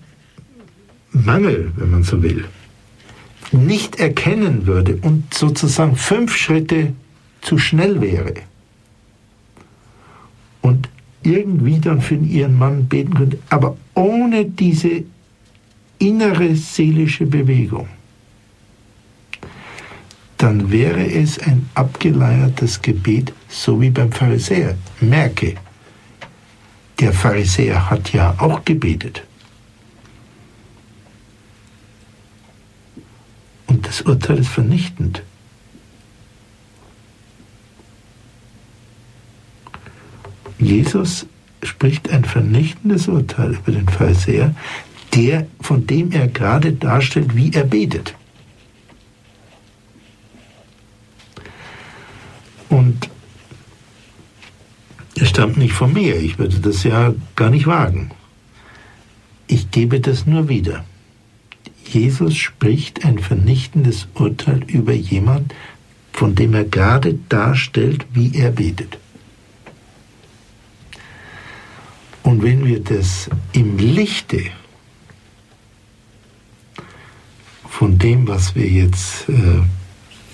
Mangel, 1.12 1.72
wenn 1.78 1.92
man 1.92 2.04
so 2.04 2.22
will, 2.22 2.46
nicht 3.54 4.00
erkennen 4.00 4.66
würde 4.66 4.98
und 5.02 5.34
sozusagen 5.34 5.96
fünf 5.96 6.36
Schritte 6.36 6.94
zu 7.42 7.58
schnell 7.58 8.02
wäre 8.02 8.34
und 10.62 10.90
irgendwie 11.22 11.80
dann 11.80 12.02
für 12.02 12.16
ihren 12.16 12.58
Mann 12.58 12.88
beten 12.88 13.14
könnte, 13.14 13.40
aber 13.50 13.78
ohne 13.94 14.46
diese 14.46 15.04
innere 16.00 16.56
seelische 16.56 17.26
Bewegung, 17.26 17.88
dann 20.44 20.70
wäre 20.70 21.10
es 21.10 21.40
ein 21.40 21.70
abgeleiertes 21.74 22.82
Gebet, 22.82 23.32
so 23.48 23.80
wie 23.80 23.90
beim 23.90 24.12
Pharisäer. 24.12 24.76
Merke, 25.00 25.56
der 27.00 27.14
Pharisäer 27.14 27.90
hat 27.90 28.12
ja 28.12 28.36
auch 28.40 28.66
gebetet. 28.66 29.24
Und 33.68 33.88
das 33.88 34.02
Urteil 34.02 34.40
ist 34.40 34.50
vernichtend. 34.50 35.24
Jesus 40.60 41.26
spricht 41.64 42.10
ein 42.10 42.26
vernichtendes 42.26 43.08
Urteil 43.08 43.54
über 43.54 43.72
den 43.72 43.88
Pharisäer, 43.88 44.54
der, 45.14 45.48
von 45.62 45.88
dem 45.88 46.12
er 46.12 46.28
gerade 46.28 46.74
darstellt, 46.74 47.34
wie 47.34 47.54
er 47.54 47.64
betet. 47.64 48.14
Und 52.74 53.08
er 55.16 55.26
stammt 55.26 55.58
nicht 55.58 55.74
von 55.74 55.94
mir, 55.94 56.16
ich 56.16 56.40
würde 56.40 56.60
das 56.60 56.84
ja 56.84 57.14
gar 57.36 57.50
nicht 57.50 57.68
wagen. 57.68 58.12
Ich 59.48 59.72
gebe 59.72 60.00
das 60.00 60.26
nur 60.26 60.50
wieder. 60.50 60.84
Jesus 61.86 62.36
spricht 62.36 63.06
ein 63.06 63.20
vernichtendes 63.20 64.08
Urteil 64.16 64.64
über 64.68 64.94
jemand, 64.94 65.54
von 66.12 66.34
dem 66.34 66.54
er 66.54 66.64
gerade 66.64 67.20
darstellt, 67.30 68.06
wie 68.14 68.36
er 68.36 68.52
betet. 68.52 68.98
Und 72.24 72.42
wenn 72.42 72.66
wir 72.66 72.80
das 72.80 73.30
im 73.52 73.78
Lichte 73.78 74.46
von 77.68 77.98
dem, 77.98 78.28
was 78.28 78.56
wir 78.56 78.68
jetzt 78.68 79.28
äh, 79.28 79.62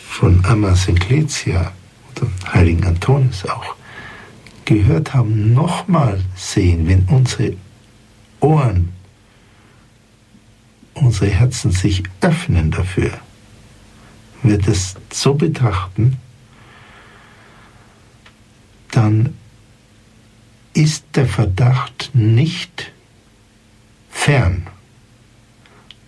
von 0.07 0.45
Amma 0.45 0.75
Sincletia 0.75 1.73
oder 2.11 2.27
Heiligen 2.53 2.85
Antonius 2.85 3.45
auch 3.45 3.78
gehört 4.69 5.15
haben, 5.15 5.55
nochmal 5.55 6.21
sehen, 6.35 6.87
wenn 6.87 7.05
unsere 7.05 7.53
Ohren 8.39 8.93
unsere 10.93 11.31
Herzen 11.31 11.71
sich 11.71 12.03
öffnen 12.21 12.69
dafür, 12.69 13.11
wir 14.43 14.59
das 14.59 14.95
so 15.11 15.33
betrachten, 15.33 16.17
dann 18.91 19.33
ist 20.73 21.03
der 21.15 21.25
Verdacht 21.25 22.11
nicht 22.13 22.91
fern, 24.11 24.67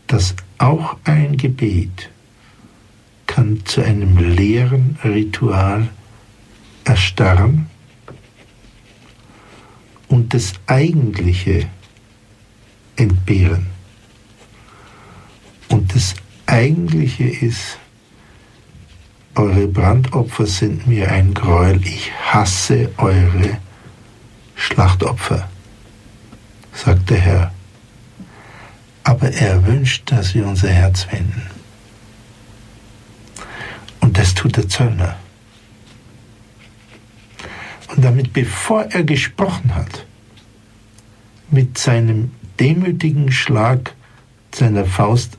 dass 0.06 0.36
auch 0.60 0.98
ein 1.04 1.36
Gebet 1.36 2.12
kann 3.26 3.66
zu 3.66 3.82
einem 3.82 4.18
leeren 4.20 5.00
Ritual 5.04 5.90
erstarren 6.84 7.71
und 10.12 10.34
das 10.34 10.54
Eigentliche 10.68 11.68
entbehren. 12.98 13.68
Und 15.70 15.96
das 15.96 16.16
Eigentliche 16.46 17.24
ist, 17.24 17.78
eure 19.36 19.68
Brandopfer 19.68 20.46
sind 20.46 20.86
mir 20.86 21.10
ein 21.10 21.34
Gräuel, 21.34 21.82
ich 21.86 22.12
hasse 22.12 22.92
eure 22.98 23.58
Schlachtopfer. 24.56 25.50
sagt 26.74 27.10
der 27.10 27.18
Herr. 27.18 27.54
Aber 29.04 29.32
er 29.32 29.66
wünscht, 29.66 30.12
dass 30.12 30.36
wir 30.36 30.46
unser 30.46 30.70
Herz 30.70 31.08
wenden. 31.10 31.48
Und 34.02 34.18
das 34.18 34.34
tut 34.34 34.58
der 34.58 34.68
Zöllner. 34.68 35.16
Und 37.96 38.04
damit, 38.06 38.34
bevor 38.34 38.84
er 38.84 39.04
gesprochen 39.04 39.76
hat, 39.76 40.06
mit 41.50 41.78
seinem 41.78 42.32
demütigen 42.60 43.32
Schlag 43.32 43.94
seiner 44.54 44.86
Faust 44.86 45.38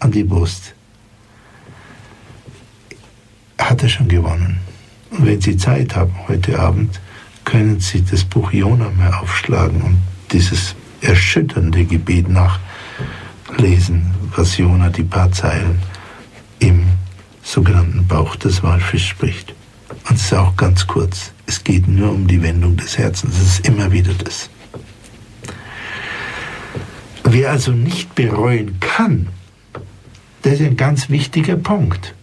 an 0.00 0.10
die 0.10 0.24
Brust, 0.24 0.74
hat 3.58 3.82
er 3.82 3.88
schon 3.88 4.08
gewonnen. 4.08 4.58
Und 5.10 5.26
wenn 5.26 5.40
Sie 5.40 5.56
Zeit 5.56 5.94
haben 5.94 6.14
heute 6.26 6.58
Abend, 6.58 7.00
können 7.44 7.80
Sie 7.80 8.04
das 8.04 8.24
Buch 8.24 8.52
Jona 8.52 8.90
mal 8.90 9.12
aufschlagen 9.14 9.82
und 9.82 9.98
dieses 10.32 10.74
erschütternde 11.00 11.84
Gebet 11.84 12.26
nachlesen, 12.28 14.14
was 14.36 14.58
Jona 14.58 14.90
die 14.90 15.04
paar 15.04 15.30
Zeilen 15.32 15.80
im 16.58 16.86
sogenannten 17.42 18.06
Bauch 18.06 18.36
des 18.36 18.62
Walfisch 18.62 19.08
spricht. 19.08 19.54
Und 20.08 20.16
es 20.16 20.22
ist 20.22 20.34
auch 20.34 20.56
ganz 20.56 20.86
kurz. 20.86 21.32
Es 21.46 21.64
geht 21.64 21.88
nur 21.88 22.10
um 22.10 22.26
die 22.26 22.42
Wendung 22.42 22.76
des 22.76 22.98
Herzens. 22.98 23.36
Es 23.36 23.58
ist 23.58 23.68
immer 23.68 23.90
wieder 23.90 24.12
das. 24.14 24.50
Wer 27.24 27.50
also 27.50 27.72
nicht 27.72 28.14
bereuen 28.14 28.80
kann, 28.80 29.28
das 30.42 30.54
ist 30.54 30.62
ein 30.62 30.76
ganz 30.76 31.10
wichtiger 31.10 31.56
Punkt. 31.56 32.14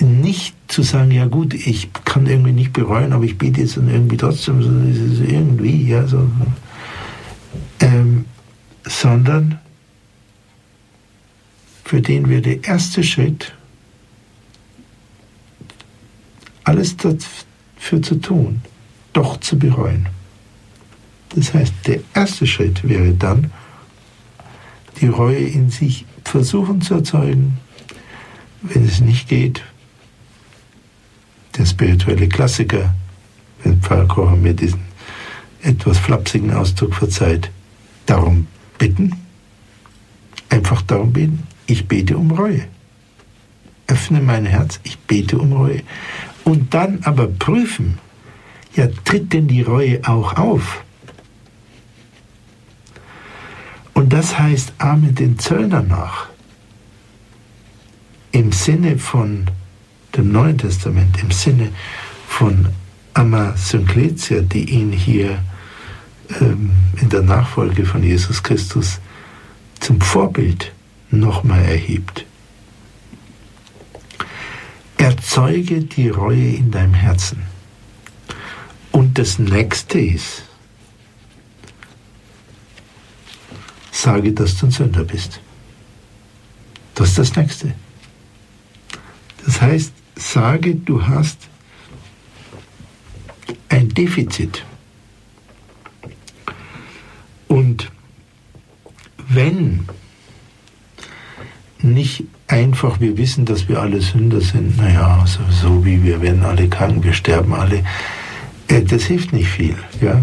Nicht 0.00 0.54
zu 0.68 0.82
sagen, 0.82 1.10
ja 1.10 1.26
gut, 1.26 1.54
ich 1.54 1.90
kann 2.04 2.26
irgendwie 2.26 2.52
nicht 2.52 2.72
bereuen, 2.72 3.12
aber 3.12 3.24
ich 3.24 3.36
bete 3.36 3.60
jetzt 3.60 3.76
dann 3.76 3.90
irgendwie 3.90 4.16
trotzdem, 4.16 4.62
so, 4.62 4.70
irgendwie, 5.24 5.88
ja, 5.88 6.06
so. 6.06 6.30
Ähm, 7.80 8.24
sondern 8.84 9.58
für 11.84 12.00
den 12.00 12.28
wäre 12.28 12.42
der 12.42 12.64
erste 12.64 13.02
Schritt, 13.02 13.54
alles 16.68 16.96
dafür 16.98 18.02
zu 18.02 18.16
tun, 18.16 18.60
doch 19.14 19.40
zu 19.40 19.58
bereuen. 19.58 20.06
Das 21.30 21.54
heißt, 21.54 21.72
der 21.86 22.00
erste 22.14 22.46
Schritt 22.46 22.86
wäre 22.86 23.12
dann, 23.14 23.50
die 25.00 25.06
Reue 25.06 25.38
in 25.38 25.70
sich 25.70 26.04
versuchen 26.24 26.82
zu 26.82 26.94
erzeugen. 26.94 27.58
Wenn 28.60 28.84
es 28.84 29.00
nicht 29.00 29.28
geht, 29.28 29.62
der 31.56 31.64
spirituelle 31.64 32.28
Klassiker, 32.28 32.94
wenn 33.62 33.80
Pfarrer 33.80 34.06
Kocher 34.06 34.36
mir 34.36 34.52
diesen 34.52 34.80
etwas 35.62 35.96
flapsigen 35.98 36.52
Ausdruck 36.52 36.94
verzeiht, 36.94 37.50
darum 38.04 38.46
bitten, 38.76 39.14
einfach 40.50 40.82
darum 40.82 41.12
beten, 41.12 41.44
ich 41.66 41.88
bete 41.88 42.16
um 42.16 42.30
Reue. 42.30 42.64
Öffne 43.86 44.20
mein 44.20 44.44
Herz, 44.44 44.80
ich 44.84 44.98
bete 44.98 45.38
um 45.38 45.52
Reue. 45.52 45.82
Und 46.48 46.72
dann 46.72 47.00
aber 47.02 47.26
prüfen, 47.26 47.98
ja, 48.74 48.88
tritt 49.04 49.34
denn 49.34 49.48
die 49.48 49.60
Reue 49.60 50.00
auch 50.08 50.38
auf? 50.38 50.82
Und 53.92 54.14
das 54.14 54.38
heißt, 54.38 54.72
ahmen 54.78 55.14
den 55.14 55.38
Zöllner 55.38 55.82
nach. 55.82 56.30
Im 58.32 58.50
Sinne 58.52 58.98
von 58.98 59.50
dem 60.16 60.32
Neuen 60.32 60.56
Testament, 60.56 61.22
im 61.22 61.32
Sinne 61.32 61.68
von 62.26 62.68
Amma 63.12 63.54
Synkletia, 63.54 64.40
die 64.40 64.70
ihn 64.70 64.90
hier 64.90 65.40
ähm, 66.40 66.70
in 66.98 67.10
der 67.10 67.24
Nachfolge 67.24 67.84
von 67.84 68.02
Jesus 68.02 68.42
Christus 68.42 69.00
zum 69.80 70.00
Vorbild 70.00 70.72
nochmal 71.10 71.62
erhebt. 71.62 72.24
Erzeuge 74.98 75.80
die 75.80 76.10
Reue 76.10 76.54
in 76.54 76.70
deinem 76.70 76.94
Herzen. 76.94 77.42
Und 78.92 79.18
das 79.18 79.38
nächste 79.38 79.98
ist, 79.98 80.42
sage, 83.90 84.32
dass 84.32 84.58
du 84.58 84.66
ein 84.66 84.70
Sünder 84.70 85.04
bist. 85.04 85.40
Das 86.94 87.10
ist 87.10 87.18
das 87.18 87.36
nächste. 87.36 87.74
Das 89.44 89.60
heißt, 89.60 89.92
sage, 90.16 90.74
du 90.74 91.06
hast 91.06 91.48
ein 93.68 93.88
Defizit. 93.88 94.64
Und 97.46 97.90
wenn 99.28 99.88
nicht 101.80 102.24
einfach, 102.48 102.98
wir 102.98 103.16
wissen, 103.16 103.44
dass 103.44 103.68
wir 103.68 103.80
alle 103.80 104.00
Sünder 104.00 104.40
sind, 104.40 104.76
naja, 104.78 105.24
so, 105.26 105.40
so 105.50 105.84
wie 105.84 106.02
wir 106.02 106.20
werden 106.20 106.42
alle 106.42 106.68
krank, 106.68 107.04
wir 107.04 107.12
sterben 107.12 107.54
alle, 107.54 107.84
äh, 108.68 108.82
das 108.82 109.04
hilft 109.04 109.32
nicht 109.32 109.48
viel. 109.48 109.76
Ja? 110.00 110.20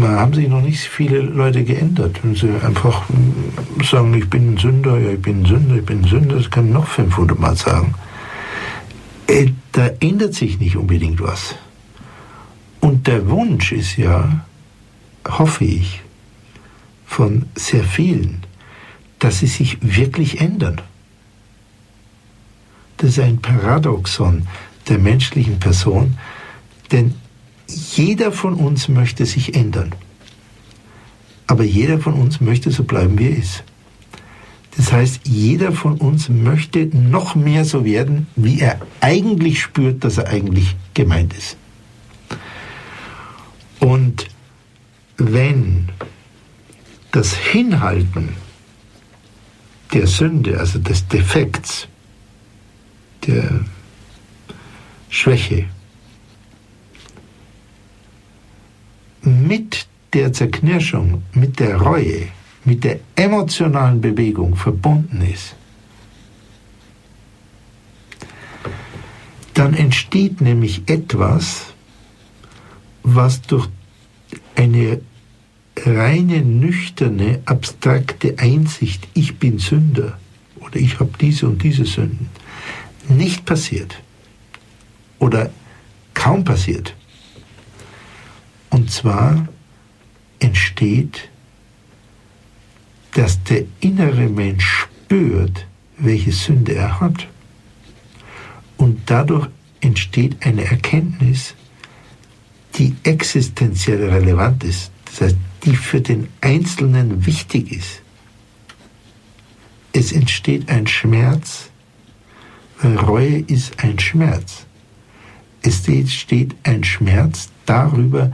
Da 0.00 0.08
haben 0.08 0.34
sich 0.34 0.48
noch 0.48 0.62
nicht 0.62 0.80
viele 0.80 1.20
Leute 1.20 1.64
geändert. 1.64 2.20
Wenn 2.22 2.34
sie 2.34 2.48
einfach 2.64 3.04
sagen, 3.82 4.14
ich 4.14 4.28
bin 4.28 4.54
ein 4.54 4.56
Sünder, 4.56 4.98
ja, 4.98 5.10
ich 5.10 5.22
bin 5.22 5.42
ein 5.42 5.46
Sünder, 5.46 5.76
ich 5.76 5.84
bin 5.84 6.02
ein 6.02 6.08
Sünder, 6.08 6.36
das 6.36 6.50
kann 6.50 6.72
noch 6.72 6.86
500 6.86 7.38
Mal 7.38 7.56
sagen. 7.56 7.94
Äh, 9.26 9.48
da 9.72 9.88
ändert 10.00 10.34
sich 10.34 10.58
nicht 10.58 10.76
unbedingt 10.76 11.20
was. 11.20 11.54
Und 12.80 13.06
der 13.06 13.28
Wunsch 13.28 13.72
ist 13.72 13.96
ja, 13.96 14.44
hoffe 15.28 15.64
ich, 15.64 16.02
von 17.06 17.46
sehr 17.54 17.84
vielen, 17.84 18.42
dass 19.18 19.38
sie 19.38 19.46
sich 19.46 19.78
wirklich 19.80 20.40
ändern. 20.40 20.80
Das 22.98 23.10
ist 23.10 23.20
ein 23.20 23.38
Paradoxon 23.38 24.46
der 24.88 24.98
menschlichen 24.98 25.58
Person, 25.58 26.18
denn 26.92 27.14
jeder 27.68 28.32
von 28.32 28.54
uns 28.54 28.88
möchte 28.88 29.26
sich 29.26 29.54
ändern. 29.54 29.94
Aber 31.46 31.64
jeder 31.64 31.98
von 31.98 32.14
uns 32.14 32.40
möchte 32.40 32.70
so 32.70 32.84
bleiben, 32.84 33.18
wie 33.18 33.28
er 33.28 33.36
ist. 33.36 33.64
Das 34.76 34.92
heißt, 34.92 35.20
jeder 35.24 35.72
von 35.72 35.94
uns 35.94 36.28
möchte 36.28 36.86
noch 36.86 37.34
mehr 37.34 37.64
so 37.64 37.84
werden, 37.84 38.26
wie 38.36 38.60
er 38.60 38.80
eigentlich 39.00 39.62
spürt, 39.62 40.04
dass 40.04 40.18
er 40.18 40.28
eigentlich 40.28 40.76
gemeint 40.92 41.32
ist. 41.32 41.56
Und 43.80 44.26
wenn 45.16 45.88
das 47.12 47.34
Hinhalten 47.34 48.30
der 49.92 50.06
Sünde, 50.06 50.58
also 50.58 50.78
des 50.78 51.06
Defekts, 51.08 51.88
der 53.26 53.64
Schwäche, 55.08 55.66
mit 59.22 59.86
der 60.12 60.32
Zerknirschung, 60.32 61.22
mit 61.32 61.58
der 61.58 61.76
Reue, 61.76 62.28
mit 62.64 62.84
der 62.84 63.00
emotionalen 63.16 64.00
Bewegung 64.00 64.56
verbunden 64.56 65.20
ist, 65.22 65.54
dann 69.54 69.74
entsteht 69.74 70.40
nämlich 70.40 70.82
etwas, 70.86 71.72
was 73.02 73.40
durch 73.42 73.68
eine 74.54 75.00
reine, 75.84 76.40
nüchterne, 76.42 77.40
abstrakte 77.44 78.38
Einsicht, 78.38 79.06
ich 79.14 79.38
bin 79.38 79.58
Sünder 79.58 80.18
oder 80.60 80.76
ich 80.76 80.98
habe 81.00 81.12
diese 81.20 81.46
und 81.46 81.62
diese 81.62 81.84
Sünden, 81.84 82.28
nicht 83.08 83.44
passiert 83.44 84.00
oder 85.18 85.50
kaum 86.14 86.44
passiert. 86.44 86.94
Und 88.70 88.90
zwar 88.90 89.46
entsteht, 90.38 91.28
dass 93.14 93.42
der 93.44 93.64
innere 93.80 94.28
Mensch 94.28 94.86
spürt, 95.06 95.66
welche 95.98 96.32
Sünde 96.32 96.74
er 96.74 97.00
hat. 97.00 97.26
Und 98.76 99.00
dadurch 99.06 99.48
entsteht 99.80 100.44
eine 100.44 100.64
Erkenntnis, 100.64 101.54
die 102.74 102.94
existenziell 103.04 104.10
relevant 104.10 104.64
ist. 104.64 104.90
Das 105.06 105.20
heißt, 105.22 105.36
die 105.66 105.76
für 105.76 106.00
den 106.00 106.28
Einzelnen 106.40 107.26
wichtig 107.26 107.72
ist. 107.72 108.00
Es 109.92 110.12
entsteht 110.12 110.70
ein 110.70 110.86
Schmerz, 110.86 111.70
weil 112.80 112.96
Reue 112.96 113.38
ist 113.40 113.82
ein 113.82 113.98
Schmerz. 113.98 114.64
Es 115.62 115.88
entsteht 115.88 116.54
ein 116.62 116.84
Schmerz 116.84 117.48
darüber, 117.66 118.30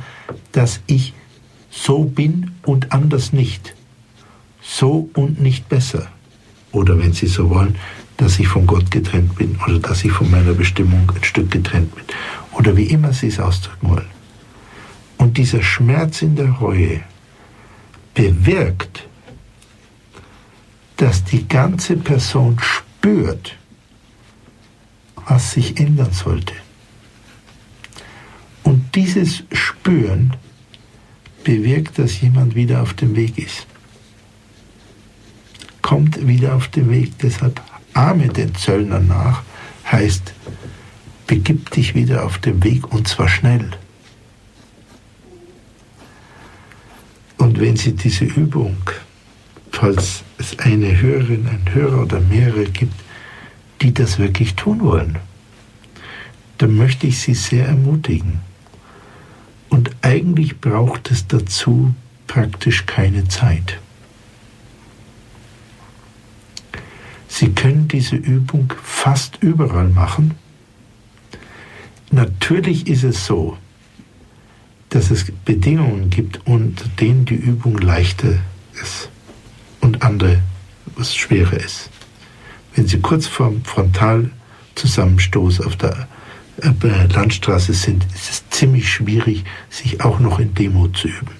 dass 0.53 0.81
ich 0.87 1.15
so 1.71 2.05
bin 2.05 2.53
und 2.67 2.93
anders 2.93 3.33
nicht. 3.33 3.75
So 4.61 5.09
und 5.15 5.41
nicht 5.41 5.69
besser. 5.71 6.09
Oder 6.71 6.99
wenn 6.99 7.15
Sie 7.15 7.27
so 7.27 7.49
wollen, 7.49 7.77
dass 8.19 8.39
ich 8.39 8.47
von 8.47 8.67
Gott 8.67 8.91
getrennt 8.91 9.37
bin 9.37 9.57
oder 9.67 9.79
dass 9.79 10.05
ich 10.05 10.13
von 10.13 10.31
meiner 10.31 10.53
Bestimmung 10.53 11.11
ein 11.15 11.25
Stück 11.25 11.51
getrennt 11.51 11.95
bin. 11.95 12.05
Oder 12.53 12.77
wie 12.77 12.85
immer 12.85 13.15
Sie 13.15 13.29
es 13.29 13.41
ausdrücken 13.41 13.89
wollen. 13.89 14.11
Und 15.17 15.39
dieser 15.39 15.63
Schmerz 15.63 16.21
in 16.21 16.37
der 16.37 16.51
Reue 16.51 17.01
bewirkt, 18.15 19.07
dass 20.97 21.25
die 21.25 21.49
ganze 21.49 21.97
Person 21.97 22.59
spürt, 22.61 23.57
was 25.27 25.53
sich 25.53 25.79
ändern 25.79 26.13
sollte. 26.13 26.55
Und 28.63 28.95
dieses 28.95 29.43
Spüren 29.53 30.37
bewirkt, 31.45 31.99
dass 31.99 32.21
jemand 32.21 32.55
wieder 32.55 32.83
auf 32.83 32.95
dem 32.95 33.17
Weg 33.17 33.39
ist. 33.39 33.67
Kommt 35.81 36.27
wieder 36.27 36.55
auf 36.55 36.69
den 36.69 36.91
Weg. 36.91 37.19
Deshalb 37.19 37.61
ahme 37.95 38.29
den 38.29 38.55
Zöllner 38.55 39.01
nach, 39.01 39.43
heißt, 39.91 40.33
begib 41.27 41.71
dich 41.71 41.95
wieder 41.95 42.25
auf 42.25 42.39
den 42.39 42.63
Weg 42.63 42.93
und 42.93 43.09
zwar 43.09 43.29
schnell. 43.29 43.71
Und 47.43 47.59
wenn 47.59 47.77
Sie 47.77 47.93
diese 47.93 48.25
Übung, 48.25 48.77
falls 49.73 50.23
es 50.39 50.57
eine 50.61 51.01
Hörerin, 51.01 51.49
ein 51.49 51.75
Hörer 51.75 52.03
oder 52.03 52.21
mehrere 52.21 52.67
gibt, 52.67 52.95
die 53.81 53.93
das 53.93 54.21
wirklich 54.21 54.55
tun 54.55 54.81
wollen, 54.83 55.19
dann 56.59 56.77
möchte 56.77 57.09
ich 57.09 57.19
Sie 57.19 57.35
sehr 57.35 57.67
ermutigen. 57.67 58.43
Und 59.71 59.91
eigentlich 60.03 60.61
braucht 60.61 61.11
es 61.11 61.27
dazu 61.27 61.93
praktisch 62.29 62.87
keine 62.87 63.27
Zeit. 63.27 63.81
Sie 67.27 67.49
können 67.49 67.89
diese 67.89 68.15
Übung 68.15 68.73
fast 68.85 69.39
überall 69.43 69.89
machen. 69.89 70.37
Natürlich 72.13 72.87
ist 72.87 73.03
es 73.03 73.27
so, 73.27 73.57
dass 75.03 75.11
es 75.11 75.25
Bedingungen 75.45 76.11
gibt, 76.11 76.47
unter 76.47 76.85
denen 77.01 77.25
die 77.25 77.35
Übung 77.35 77.77
leichter 77.79 78.35
ist 78.81 79.11
und 79.81 80.03
andere, 80.03 80.41
was 80.95 81.17
schwerer 81.17 81.57
ist. 81.57 81.91
Wenn 82.77 82.87
Sie 82.87 83.01
kurz 83.01 83.27
vorm 83.27 83.65
Frontalzusammenstoß 83.65 85.63
auf 85.63 85.75
der 85.75 86.07
Landstraße 86.63 87.73
sind, 87.73 88.07
ist 88.15 88.31
es 88.31 88.49
ziemlich 88.51 88.89
schwierig, 88.89 89.43
sich 89.71 90.05
auch 90.05 90.21
noch 90.21 90.39
in 90.39 90.55
Demut 90.55 90.97
zu 90.97 91.09
üben. 91.09 91.33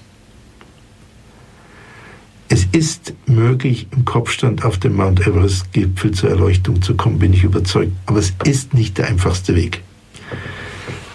Es 2.49 2.67
ist 2.73 3.13
möglich, 3.27 3.87
im 3.91 4.03
Kopfstand 4.03 4.65
auf 4.65 4.77
dem 4.77 4.97
Mount 4.97 5.25
Everest-Gipfel 5.25 6.11
zur 6.11 6.31
Erleuchtung 6.31 6.81
zu 6.81 6.95
kommen, 6.95 7.17
bin 7.17 7.31
ich 7.31 7.45
überzeugt. 7.45 7.93
Aber 8.07 8.19
es 8.19 8.33
ist 8.43 8.73
nicht 8.73 8.97
der 8.97 9.07
einfachste 9.07 9.55
Weg. 9.55 9.81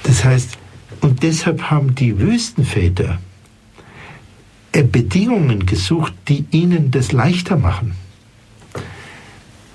Das 0.04 0.24
heißt, 0.24 0.56
und 1.00 1.22
deshalb 1.22 1.70
haben 1.70 1.94
die 1.94 2.18
Wüstenväter 2.18 3.18
äh, 4.72 4.82
Bedingungen 4.82 5.66
gesucht, 5.66 6.12
die 6.28 6.44
ihnen 6.50 6.90
das 6.90 7.12
leichter 7.12 7.56
machen. 7.56 7.94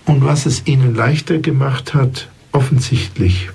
Und 0.06 0.24
was 0.24 0.46
es 0.46 0.68
ihnen 0.68 0.96
leichter 0.96 1.40
gemacht 1.40 1.94
hat, 1.94 2.30
offensichtlich, 2.52 3.50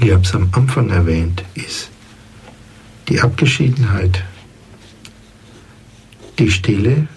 ich 0.00 0.12
habe 0.12 0.22
es 0.22 0.34
am 0.34 0.48
Anfang 0.52 0.90
erwähnt, 0.90 1.44
ist 1.54 1.90
die 3.08 3.20
Abgeschiedenheit, 3.20 4.22
die 6.38 6.50
Stille, 6.50 7.08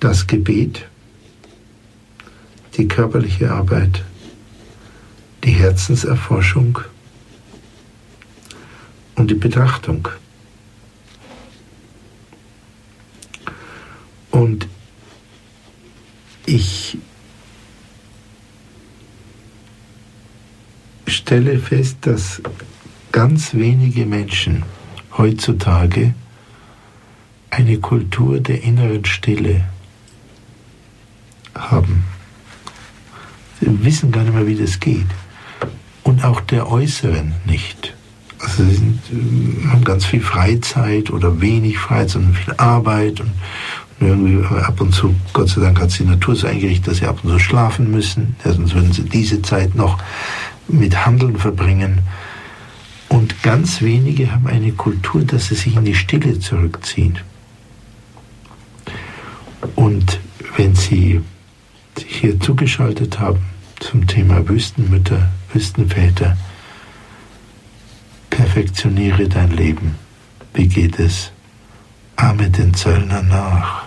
das 0.00 0.26
Gebet, 0.26 0.86
die 2.76 2.86
körperliche 2.86 3.50
Arbeit, 3.50 4.04
die 5.44 5.52
Herzenserforschung 5.52 6.80
und 9.20 9.30
die 9.30 9.34
Betrachtung. 9.34 10.08
Und 14.30 14.66
ich 16.46 16.96
stelle 21.06 21.58
fest, 21.58 21.98
dass 22.00 22.40
ganz 23.12 23.52
wenige 23.52 24.06
Menschen 24.06 24.62
heutzutage 25.18 26.14
eine 27.50 27.78
Kultur 27.78 28.40
der 28.40 28.62
inneren 28.62 29.04
Stille 29.04 29.66
haben. 31.54 32.04
Sie 33.60 33.84
wissen 33.84 34.12
gar 34.12 34.24
nicht 34.24 34.32
mehr, 34.32 34.46
wie 34.46 34.56
das 34.56 34.80
geht. 34.80 35.10
Und 36.04 36.24
auch 36.24 36.40
der 36.40 36.70
äußeren 36.70 37.34
nicht. 37.44 37.94
Also 38.42 38.64
sie 38.64 38.74
sind, 38.74 39.00
äh, 39.12 39.68
haben 39.68 39.84
ganz 39.84 40.04
viel 40.04 40.20
Freizeit 40.20 41.10
oder 41.10 41.40
wenig 41.40 41.78
Freizeit 41.78 42.22
und 42.22 42.36
viel 42.36 42.54
Arbeit 42.56 43.20
und, 43.20 43.30
irgendwie 44.02 44.42
ab 44.56 44.80
und 44.80 44.94
zu, 44.94 45.14
Gott 45.34 45.50
sei 45.50 45.60
Dank 45.60 45.78
hat 45.78 45.96
die 45.98 46.04
Natur 46.04 46.34
so 46.34 46.46
eingerichtet, 46.46 46.88
dass 46.88 46.96
sie 46.98 47.06
ab 47.06 47.18
und 47.22 47.30
zu 47.30 47.38
schlafen 47.38 47.90
müssen, 47.90 48.34
sonst 48.42 48.74
würden 48.74 48.92
sie 48.92 49.02
diese 49.02 49.42
Zeit 49.42 49.74
noch 49.74 49.98
mit 50.68 51.04
Handeln 51.04 51.36
verbringen. 51.36 52.00
Und 53.10 53.42
ganz 53.42 53.82
wenige 53.82 54.32
haben 54.32 54.46
eine 54.46 54.72
Kultur, 54.72 55.22
dass 55.22 55.48
sie 55.48 55.54
sich 55.54 55.76
in 55.76 55.84
die 55.84 55.94
Stille 55.94 56.38
zurückziehen. 56.38 57.18
Und 59.74 60.20
wenn 60.56 60.74
Sie 60.74 61.20
sich 61.98 62.16
hier 62.16 62.40
zugeschaltet 62.40 63.18
haben 63.18 63.40
zum 63.78 64.06
Thema 64.06 64.48
Wüstenmütter, 64.48 65.28
Wüstenväter, 65.52 66.36
perfektioniere 68.40 69.28
dein 69.28 69.50
Leben. 69.50 69.96
Wie 70.54 70.66
geht 70.66 70.98
es? 70.98 71.30
Ahme 72.16 72.48
den 72.48 72.72
Zöllner 72.72 73.20
nach. 73.22 73.84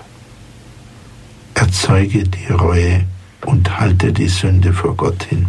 Erzeuge 1.56 2.24
die 2.24 2.54
Reue 2.54 3.06
und 3.48 3.80
halte 3.80 4.14
die 4.14 4.28
Sünde 4.28 4.72
vor 4.72 4.96
Gott 4.96 5.24
hin. 5.24 5.48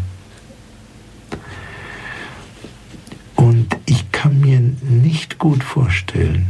Und 3.37 3.77
ich 3.85 4.11
kann 4.11 4.41
mir 4.41 4.61
nicht 4.81 5.39
gut 5.39 5.63
vorstellen, 5.63 6.47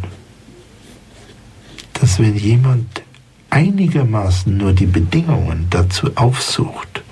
dass 1.95 2.21
wenn 2.21 2.37
jemand 2.37 3.03
einigermaßen 3.51 4.57
nur 4.57 4.73
die 4.73 4.87
Bedingungen 4.87 5.67
dazu 5.71 6.13
aufsucht, 6.15 7.03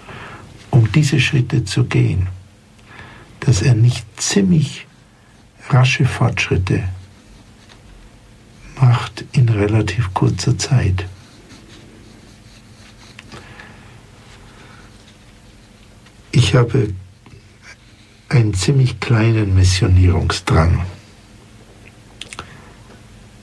um 0.71 0.93
diese 0.93 1.19
Schritte 1.19 1.65
zu 1.65 1.83
gehen, 1.83 2.29
dass 3.41 3.61
er 3.61 3.75
nicht 3.75 4.07
ziemlich 4.21 4.87
rasche 5.73 6.05
Fortschritte 6.05 6.85
macht 8.81 9.25
in 9.33 9.49
relativ 9.49 10.13
kurzer 10.13 10.59
Zeit. 10.59 11.07
Ich 16.33 16.55
habe 16.55 16.93
einen 18.29 18.55
ziemlich 18.55 18.99
kleinen 19.01 19.55
Missionierungsdrang. 19.55 20.85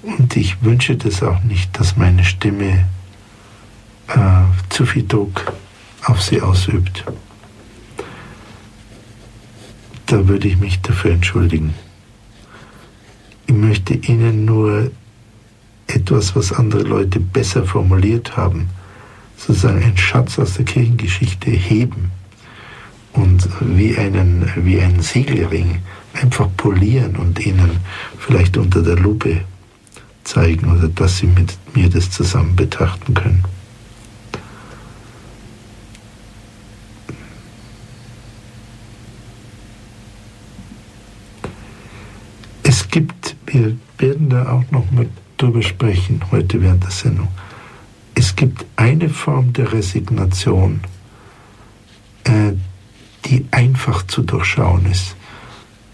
Und 0.01 0.35
ich 0.35 0.61
wünsche 0.63 0.95
das 0.95 1.21
auch 1.21 1.43
nicht, 1.43 1.79
dass 1.79 1.95
meine 1.95 2.23
Stimme 2.23 2.85
äh, 4.07 4.41
zu 4.69 4.85
viel 4.85 5.07
Druck 5.07 5.53
auf 6.05 6.21
sie 6.21 6.41
ausübt. 6.41 7.05
Da 10.07 10.27
würde 10.27 10.47
ich 10.47 10.57
mich 10.57 10.81
dafür 10.81 11.11
entschuldigen. 11.11 11.75
Ich 13.49 13.55
möchte 13.55 13.95
Ihnen 13.95 14.45
nur 14.45 14.91
etwas, 15.87 16.35
was 16.35 16.51
andere 16.51 16.83
Leute 16.83 17.19
besser 17.19 17.65
formuliert 17.65 18.37
haben, 18.37 18.69
sozusagen 19.37 19.81
einen 19.81 19.97
Schatz 19.97 20.37
aus 20.37 20.53
der 20.53 20.65
Kirchengeschichte 20.65 21.49
heben 21.49 22.11
und 23.13 23.49
wie 23.59 23.97
einen, 23.97 24.51
wie 24.55 24.79
einen 24.79 25.01
Segelring 25.01 25.79
einfach 26.13 26.47
polieren 26.57 27.15
und 27.15 27.43
Ihnen 27.43 27.79
vielleicht 28.19 28.55
unter 28.55 28.83
der 28.83 28.97
Lupe 28.97 29.41
zeigen 30.25 30.71
oder 30.71 30.87
dass 30.87 31.17
Sie 31.17 31.25
mit 31.25 31.57
mir 31.73 31.89
das 31.89 32.11
zusammen 32.11 32.55
betrachten 32.55 33.15
können. 33.15 33.43
Es 42.61 42.87
gibt, 42.87 43.38
wir 43.51 43.77
werden 43.97 44.29
da 44.29 44.51
auch 44.51 44.71
noch 44.71 44.89
mal 44.91 45.07
drüber 45.37 45.61
sprechen 45.61 46.21
heute 46.31 46.61
während 46.61 46.83
der 46.83 46.91
Sendung. 46.91 47.27
Es 48.15 48.35
gibt 48.35 48.65
eine 48.75 49.09
Form 49.09 49.53
der 49.53 49.71
Resignation, 49.71 50.81
äh, 52.25 52.53
die 53.25 53.45
einfach 53.51 54.05
zu 54.07 54.23
durchschauen 54.23 54.85
ist 54.85 55.15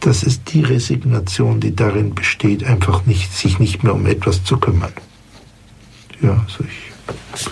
das 0.06 0.22
ist 0.22 0.53
die 0.53 0.62
Resignation, 0.62 1.60
die 1.60 1.76
darin 1.76 2.14
besteht, 2.14 2.64
einfach 2.64 3.08
nicht, 3.08 3.34
sich 3.34 3.58
nicht 3.58 3.84
mehr 3.84 3.95
um 3.95 4.06
etwas 4.06 4.43
zu 4.43 4.58
kümmern. 4.58 4.93
Ja, 6.22 6.45
also 6.47 6.64
ich 6.64 7.47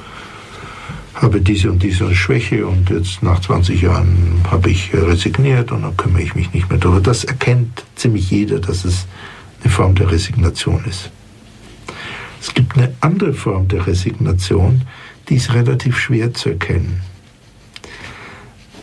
habe 1.16 1.41
diese 1.41 1.72
und 1.72 1.82
diese 1.82 2.14
Schwäche 2.14 2.68
und 2.68 2.91
jetzt 2.91 3.24
nach 3.24 3.39
20 3.39 3.82
Jahren 3.82 4.41
habe 4.51 4.70
ich 4.70 4.93
resigniert 4.93 5.72
und 5.72 5.82
dann 5.82 5.97
kümmere 5.97 6.22
ich 6.22 6.36
mich 6.36 6.54
nicht 6.54 6.70
mehr 6.70 6.78
darüber. 6.78 7.01
Das 7.01 7.24
erkennt 7.24 7.86
ziemlich 7.95 8.30
jeder, 8.30 8.60
dass 8.60 8.86
es 8.86 9.08
eine 9.64 9.72
Form 9.72 9.95
der 9.95 10.11
Resignation 10.11 10.84
ist. 10.86 11.09
Es 12.41 12.53
gibt 12.53 12.78
eine 12.78 12.93
andere 12.99 13.34
Form 13.34 13.68
der 13.68 13.88
Resignation, 13.88 14.82
die 15.30 15.36
ist 15.36 15.53
relativ 15.53 15.97
schwer 15.97 16.34
zu 16.34 16.49
erkennen. 16.49 17.01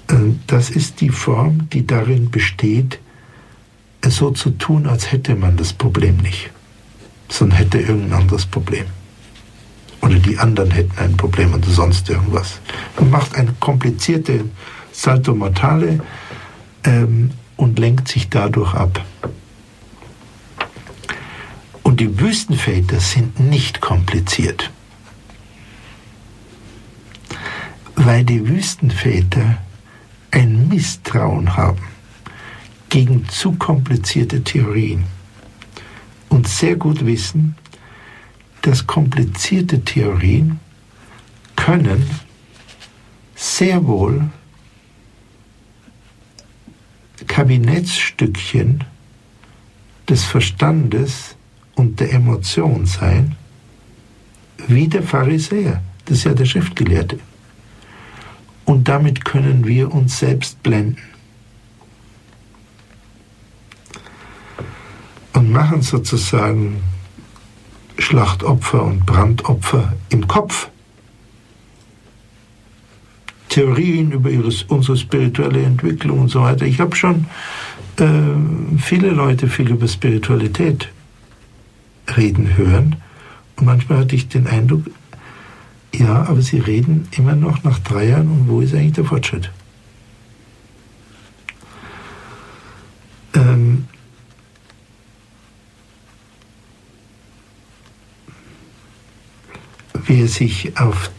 Äh, 0.09 0.15
das 0.47 0.71
ist 0.71 1.01
die 1.01 1.11
Form, 1.11 1.69
die 1.71 1.87
darin 1.87 2.31
besteht, 2.31 2.99
es 4.01 4.17
so 4.17 4.31
zu 4.31 4.51
tun, 4.51 4.87
als 4.87 5.13
hätte 5.13 5.37
man 5.37 5.57
das 5.57 5.75
Problem 5.75 6.17
nicht, 6.19 6.51
sondern 7.29 7.59
hätte 7.59 7.79
irgendein 7.79 8.21
anderes 8.23 8.47
Problem. 8.47 8.87
Oder 10.01 10.15
die 10.15 10.39
anderen 10.39 10.71
hätten 10.71 10.99
ein 10.99 11.17
Problem 11.17 11.53
oder 11.53 11.69
sonst 11.69 12.09
irgendwas. 12.09 12.61
Man 12.99 13.11
macht 13.11 13.35
eine 13.35 13.53
komplizierte 13.61 14.47
Salto 14.93 15.35
Mortale 15.35 16.01
ähm, 16.85 17.33
und 17.57 17.79
lenkt 17.79 18.09
sich 18.09 18.31
dadurch 18.31 18.73
ab. 18.73 19.05
Die 22.01 22.19
Wüstenväter 22.19 22.99
sind 22.99 23.39
nicht 23.39 23.83
kompliziert. 23.83 24.71
Weil 27.95 28.25
die 28.25 28.49
Wüstenväter 28.49 29.59
ein 30.31 30.67
Misstrauen 30.69 31.59
haben 31.59 31.87
gegen 32.89 33.29
zu 33.29 33.53
komplizierte 33.53 34.43
Theorien 34.43 35.05
und 36.31 36.49
sehr 36.49 36.77
gut 36.77 37.05
wissen, 37.05 37.55
dass 38.63 38.87
komplizierte 38.87 39.85
Theorien 39.85 40.59
können 41.55 42.09
sehr 43.35 43.87
wohl 43.87 44.31
Kabinettsstückchen 47.27 48.85
des 50.09 50.25
Verstandes 50.25 51.37
und 51.81 51.99
der 51.99 52.13
Emotion 52.13 52.85
sein, 52.85 53.37
wie 54.69 54.87
der 54.87 55.03
Pharisäer, 55.03 55.83
das 56.05 56.19
ist 56.19 56.25
ja 56.25 56.35
der 56.35 56.45
Schriftgelehrte. 56.45 57.19
Und 58.67 58.87
damit 58.87 59.25
können 59.25 59.67
wir 59.67 59.93
uns 59.93 60.19
selbst 60.19 60.63
blenden. 60.63 60.99
Und 65.33 65.51
machen 65.51 65.81
sozusagen 65.81 66.83
Schlachtopfer 67.99 68.85
und 68.85 69.07
Brandopfer 69.07 69.95
im 70.11 70.29
Kopf. 70.29 70.69
Theorien 73.49 74.13
über 74.13 74.31
ihres, 74.31 74.65
unsere 74.65 74.99
spirituelle 74.99 75.63
Entwicklung 75.63 76.21
und 76.21 76.29
so 76.29 76.43
weiter. 76.43 76.67
Ich 76.67 76.79
habe 76.79 76.95
schon 76.95 77.25
äh, 77.97 78.79
viele 78.79 79.11
Leute 79.11 79.49
viel 79.49 79.71
über 79.71 79.89
Spiritualität 79.89 80.91
reden 82.17 82.57
hören 82.57 82.97
und 83.57 83.67
manchmal 83.67 83.99
hatte 83.99 84.17
ich 84.17 84.29
den 84.29 84.47
Eindruck, 84.47 84.85
ja, 85.95 86.25
aber 86.27 86.41
sie 86.43 86.59
reden 86.59 87.09
immer 87.13 87.35
noch 87.35 87.63
nach 87.65 87.79
drei 87.81 88.09
Jahren 88.09 88.29
und 88.29 88.49
wo 88.49 88.61
ist 88.61 88.75
eigentlich 88.75 88.93
der 88.93 89.05
Fortschritt? 89.05 89.51
Ähm, 93.35 93.87
wer 99.93 100.29
sich 100.29 100.77
auf 100.79 101.11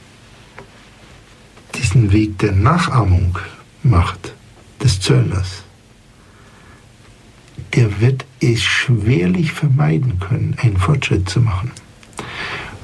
diesen 1.75 2.11
Weg 2.11 2.39
der 2.39 2.51
Nachahmung 2.51 3.37
macht, 3.83 4.33
des 4.81 4.99
Zöllners, 4.99 5.63
der 7.75 8.01
wird 8.01 8.25
es 8.41 8.61
schwerlich 8.61 9.51
vermeiden 9.51 10.19
können, 10.19 10.55
einen 10.59 10.77
Fortschritt 10.77 11.29
zu 11.29 11.41
machen. 11.41 11.71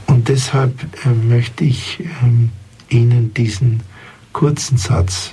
Und 0.06 0.30
deshalb 0.30 0.88
äh, 1.06 1.10
möchte 1.10 1.64
ich 1.64 2.00
äh, 2.00 2.96
Ihnen 2.96 3.34
diesen 3.34 3.82
kurzen 4.32 4.78
Satz, 4.78 5.32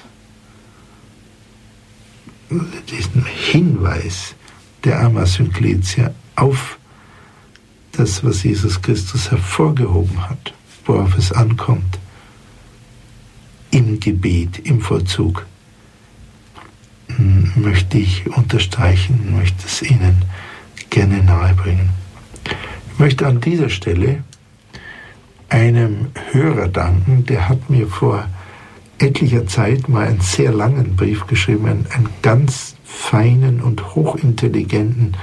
diesen 2.90 3.24
Hinweis 3.24 4.34
der 4.82 5.00
Amma 5.00 5.26
Synkletia 5.26 6.12
auf 6.36 6.78
das, 7.92 8.24
was 8.24 8.42
Jesus 8.42 8.80
Christus 8.82 9.30
hervorgehoben 9.30 10.28
hat, 10.28 10.52
worauf 10.84 11.16
es 11.16 11.32
ankommt, 11.32 11.98
im 13.70 14.00
Gebet, 14.00 14.58
im 14.60 14.80
Vollzug, 14.80 15.46
möchte 17.54 17.98
ich 17.98 18.26
unterstreichen, 18.36 19.36
möchte 19.36 19.66
es 19.66 19.82
Ihnen 19.82 20.22
gerne 20.90 21.22
nahebringen. 21.22 21.90
Ich 22.92 22.98
möchte 22.98 23.26
an 23.26 23.40
dieser 23.40 23.68
Stelle 23.68 24.22
einem 25.48 26.08
Hörer 26.32 26.68
danken, 26.68 27.26
der 27.26 27.48
hat 27.48 27.70
mir 27.70 27.86
vor 27.86 28.26
etlicher 28.98 29.46
Zeit 29.46 29.88
mal 29.88 30.06
einen 30.06 30.20
sehr 30.20 30.52
langen 30.52 30.96
Brief 30.96 31.26
geschrieben, 31.26 31.66
einen, 31.66 31.86
einen 31.90 32.08
ganz 32.22 32.76
feinen 32.84 33.60
und 33.60 33.94
hochintelligenten 33.94 35.16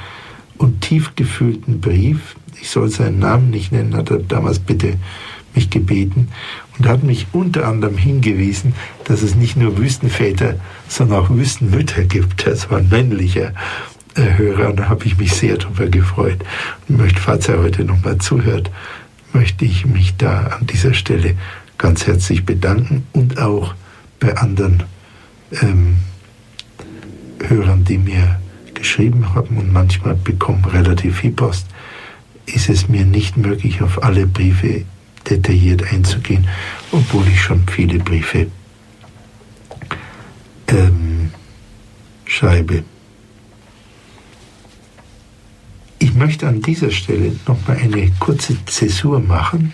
und 0.57 0.81
tief 0.81 1.15
gefühlten 1.15 1.81
Brief. 1.81 2.35
Ich 2.61 2.69
soll 2.69 2.89
seinen 2.89 3.19
Namen 3.19 3.49
nicht 3.49 3.71
nennen, 3.71 3.95
hat 3.95 4.11
er 4.11 4.19
damals 4.19 4.59
bitte 4.59 4.95
mich 5.55 5.69
gebeten 5.69 6.29
und 6.77 6.87
hat 6.87 7.03
mich 7.03 7.27
unter 7.31 7.67
anderem 7.67 7.97
hingewiesen, 7.97 8.73
dass 9.05 9.21
es 9.21 9.35
nicht 9.35 9.57
nur 9.57 9.77
Wüstenväter, 9.77 10.55
sondern 10.87 11.19
auch 11.19 11.29
Wüstenmütter 11.29 12.03
gibt. 12.03 12.45
Das 12.47 12.69
war 12.69 12.79
ein 12.79 12.89
männlicher 12.89 13.53
äh, 14.15 14.37
Hörer 14.37 14.69
und 14.69 14.77
da 14.77 14.89
habe 14.89 15.05
ich 15.05 15.17
mich 15.17 15.33
sehr 15.33 15.57
darüber 15.57 15.87
gefreut. 15.87 16.39
Und 16.87 16.97
möchte, 16.97 17.21
falls 17.21 17.47
er 17.47 17.59
heute 17.59 17.85
nochmal 17.85 18.17
zuhört, 18.17 18.71
möchte 19.33 19.65
ich 19.65 19.85
mich 19.85 20.15
da 20.17 20.47
an 20.59 20.67
dieser 20.67 20.93
Stelle 20.93 21.35
ganz 21.77 22.05
herzlich 22.05 22.45
bedanken 22.45 23.07
und 23.13 23.39
auch 23.39 23.73
bei 24.19 24.37
anderen 24.37 24.83
ähm, 25.61 25.97
Hörern, 27.47 27.83
die 27.85 27.97
mir 27.97 28.39
geschrieben 28.73 29.33
haben 29.33 29.57
und 29.57 29.71
manchmal 29.71 30.15
bekommen 30.15 30.65
relativ 30.65 31.19
viel 31.19 31.31
Post, 31.31 31.67
ist 32.45 32.69
es 32.69 32.87
mir 32.87 33.05
nicht 33.05 33.37
möglich, 33.37 33.81
auf 33.81 34.03
alle 34.03 34.27
Briefe 34.27 34.85
detailliert 35.29 35.83
einzugehen, 35.91 36.47
obwohl 36.91 37.27
ich 37.27 37.41
schon 37.41 37.67
viele 37.67 37.99
Briefe 37.99 38.47
ähm, 40.67 41.31
schreibe. 42.25 42.83
Ich 45.99 46.13
möchte 46.15 46.47
an 46.47 46.61
dieser 46.61 46.91
Stelle 46.91 47.35
nochmal 47.47 47.77
eine 47.77 48.11
kurze 48.19 48.57
Zäsur 48.65 49.19
machen 49.19 49.73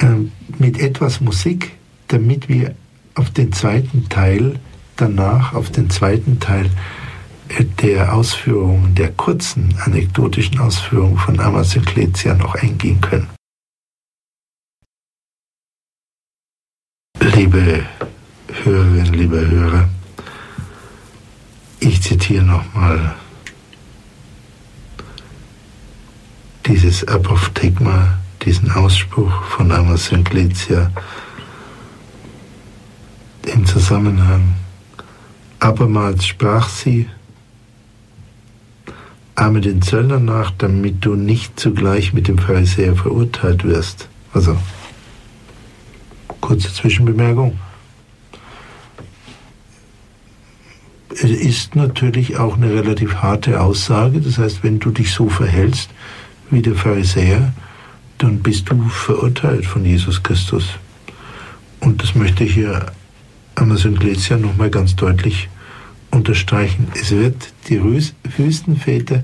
ähm, 0.00 0.32
mit 0.58 0.80
etwas 0.80 1.20
Musik, 1.20 1.72
damit 2.08 2.48
wir 2.48 2.74
auf 3.14 3.30
den 3.30 3.52
zweiten 3.52 4.08
Teil 4.08 4.58
danach, 4.96 5.54
auf 5.54 5.70
den 5.70 5.90
zweiten 5.90 6.40
Teil 6.40 6.70
äh, 7.48 7.64
der 7.82 8.14
Ausführungen, 8.14 8.94
der 8.94 9.12
kurzen 9.12 9.74
anekdotischen 9.84 10.58
Ausführungen 10.58 11.18
von 11.18 11.38
Amazon 11.40 11.84
Kletia 11.84 12.34
noch 12.34 12.54
eingehen 12.54 13.00
können. 13.00 13.28
Liebe 17.42 17.84
Hörerinnen, 18.62 19.14
liebe 19.14 19.50
Hörer, 19.50 19.88
ich 21.80 22.00
zitiere 22.00 22.44
nochmal 22.44 23.16
dieses 26.66 27.02
Apophthegma, 27.08 28.16
diesen 28.44 28.70
Ausspruch 28.70 29.42
von 29.42 29.72
Amma 29.72 29.96
Synkletia 29.96 30.92
im 33.52 33.66
Zusammenhang. 33.66 34.54
Abermals 35.58 36.24
sprach 36.24 36.68
sie, 36.68 37.08
ahme 39.34 39.60
den 39.60 39.82
Zöllner 39.82 40.20
nach, 40.20 40.52
damit 40.52 41.04
du 41.04 41.16
nicht 41.16 41.58
zugleich 41.58 42.12
mit 42.12 42.28
dem 42.28 42.38
Pharisäer 42.38 42.94
verurteilt 42.94 43.64
wirst. 43.64 44.08
Also 44.32 44.56
Kurze 46.42 46.74
Zwischenbemerkung. 46.74 47.58
Es 51.14 51.30
ist 51.30 51.76
natürlich 51.76 52.36
auch 52.36 52.56
eine 52.56 52.74
relativ 52.74 53.16
harte 53.16 53.60
Aussage. 53.60 54.20
Das 54.20 54.36
heißt, 54.36 54.62
wenn 54.62 54.78
du 54.78 54.90
dich 54.90 55.12
so 55.12 55.28
verhältst 55.28 55.88
wie 56.50 56.60
der 56.60 56.74
Pharisäer, 56.74 57.54
dann 58.18 58.40
bist 58.40 58.68
du 58.70 58.88
verurteilt 58.88 59.64
von 59.64 59.84
Jesus 59.84 60.22
Christus. 60.22 60.68
Und 61.80 62.02
das 62.02 62.14
möchte 62.14 62.44
ich 62.44 62.54
hier 62.54 62.86
Amazon 63.54 63.94
Glesia 63.94 64.36
nochmal 64.36 64.70
ganz 64.70 64.96
deutlich 64.96 65.48
unterstreichen. 66.10 66.88
Es 66.94 67.10
wird 67.12 67.52
die 67.68 67.80
Wüstenväter, 68.36 69.22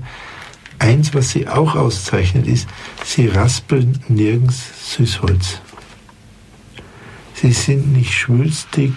eins, 0.79 1.13
was 1.13 1.31
sie 1.31 1.47
auch 1.47 1.75
auszeichnet, 1.75 2.47
ist, 2.47 2.67
sie 3.03 3.27
raspeln 3.27 3.99
nirgends 4.07 4.95
Süßholz. 4.95 5.61
Sie 7.41 7.53
sind 7.53 7.93
nicht 7.93 8.13
schwülstig, 8.13 8.91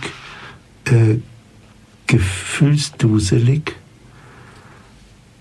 äh, 0.87 1.19
gefühlsduselig, 2.09 3.77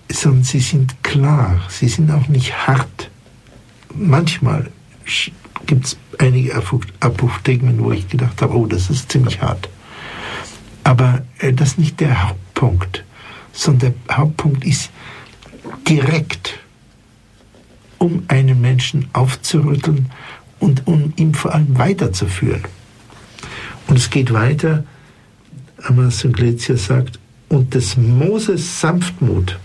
sondern 0.08 0.44
sie 0.44 0.60
sind 0.60 1.02
klar, 1.02 1.60
sie 1.68 1.88
sind 1.88 2.12
auch 2.12 2.28
nicht 2.28 2.68
hart. 2.68 3.10
Manchmal 3.92 4.70
gibt 5.66 5.86
es 5.86 5.96
einige 6.18 6.54
Apophthegmen, 7.00 7.82
wo 7.82 7.90
ich 7.90 8.08
gedacht 8.08 8.40
habe, 8.40 8.54
oh, 8.54 8.66
das 8.66 8.88
ist 8.88 9.10
ziemlich 9.10 9.42
hart. 9.42 9.68
Aber 10.84 11.22
äh, 11.40 11.52
das 11.52 11.70
ist 11.70 11.78
nicht 11.78 11.98
der 11.98 12.28
Hauptpunkt, 12.28 13.04
sondern 13.52 13.94
der 14.06 14.16
Hauptpunkt 14.16 14.64
ist 14.64 14.90
direkt, 15.88 16.60
um 17.98 18.22
einen 18.28 18.60
Menschen 18.60 19.08
aufzurütteln 19.12 20.12
und 20.60 20.86
um 20.86 21.12
ihn 21.16 21.34
vor 21.34 21.52
allem 21.52 21.76
weiterzuführen. 21.76 22.62
Und 23.88 23.98
es 23.98 24.10
geht 24.10 24.32
weiter, 24.32 24.84
Amas 25.82 26.24
Iglesias 26.24 26.86
sagt, 26.86 27.18
und 27.48 27.74
des 27.74 27.96
Moses 27.96 28.80
Sanftmut 28.80 29.58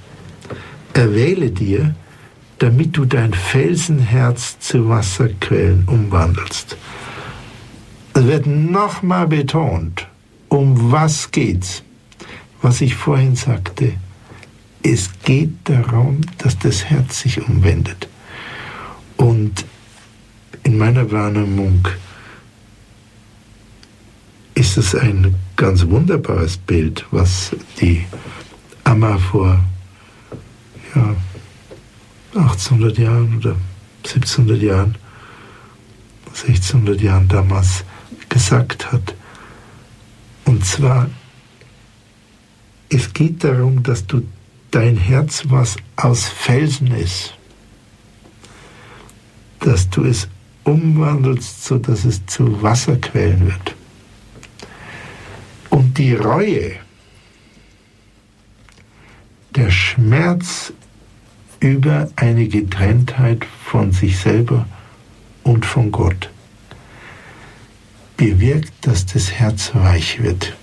erwähle 0.93 1.51
dir, 1.51 1.95
damit 2.59 2.97
du 2.97 3.05
dein 3.05 3.34
Felsenherz 3.34 4.59
zu 4.59 4.89
Wasserquellen 4.89 5.86
umwandelst. 5.86 6.76
Es 8.13 8.26
wird 8.26 8.47
nochmal 8.47 9.28
betont, 9.28 10.07
um 10.49 10.91
was 10.91 11.30
geht's? 11.32 11.84
Was 12.61 12.82
ich 12.82 12.95
vorhin 12.95 13.36
sagte, 13.36 13.93
es 14.82 15.11
geht 15.24 15.51
darum, 15.65 16.22
dass 16.39 16.57
das 16.57 16.86
Herz 16.86 17.22
sich 17.22 17.47
umwendet. 17.47 18.07
Und 19.18 19.65
in 20.63 20.78
meiner 20.78 21.11
Wahrnehmung 21.11 21.88
ist 24.58 24.76
es 24.76 24.95
ein 24.95 25.36
ganz 25.55 25.86
wunderbares 25.88 26.58
Bild, 26.58 27.05
was 27.12 27.51
die 27.80 28.08
Amma 28.86 29.20
vor 29.20 29.64
ja, 30.95 31.16
1800 32.34 32.97
Jahren 32.97 33.38
oder 33.38 33.55
1700 34.03 34.60
Jahren, 34.60 34.95
1600 36.26 36.99
Jahren 36.99 37.28
damals 37.28 37.84
gesagt 38.30 38.91
hat. 38.91 39.14
Und 40.45 40.66
zwar, 40.66 41.08
es 42.89 43.14
geht 43.14 43.43
darum, 43.43 43.84
dass 43.84 44.08
du 44.08 44.24
dein 44.72 44.97
Herz, 44.97 45.43
was 45.49 45.76
aus 45.97 46.26
Felsen 46.26 46.88
ist, 46.88 47.36
dass 49.60 49.88
du 49.91 50.03
es 50.03 50.28
umwandelst, 50.64 51.64
sodass 51.64 52.05
es 52.05 52.26
zu 52.26 52.64
Wasserquellen 52.64 53.45
wird. 53.45 53.76
Die 55.97 56.13
Reue, 56.13 56.73
der 59.55 59.71
Schmerz 59.71 60.71
über 61.59 62.11
eine 62.15 62.47
Getrenntheit 62.47 63.43
von 63.65 63.91
sich 63.91 64.19
selber 64.19 64.67
und 65.41 65.65
von 65.65 65.91
Gott 65.91 66.29
bewirkt, 68.15 68.73
dass 68.81 69.07
das 69.07 69.31
Herz 69.31 69.71
weich 69.73 70.21
wird. 70.21 70.55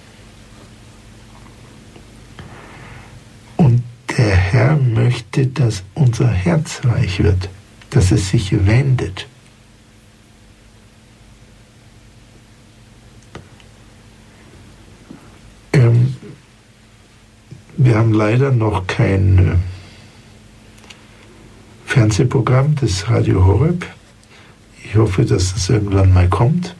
Und 3.57 3.83
der 4.17 4.37
Herr 4.37 4.77
möchte, 4.77 5.49
dass 5.49 5.83
unser 5.95 6.29
Herz 6.29 6.81
weich 6.85 7.25
wird, 7.25 7.49
dass 7.91 8.13
es 8.13 8.31
sich 8.31 8.67
wendet. 8.67 9.27
Ähm, 15.85 16.15
wir 17.77 17.97
haben 17.97 18.13
leider 18.13 18.53
noch 18.53 18.87
kein 18.87 19.39
äh, 19.39 19.57
Fernsehprogramm 21.87 22.77
des 22.77 23.09
Radio 23.11 23.45
Horeb. 23.45 23.87
Ich 24.85 24.97
hoffe, 24.97 25.25
dass 25.25 25.55
das 25.55 25.71
irgendwann 25.71 26.13
mal 26.13 26.29
kommt. 26.29 26.75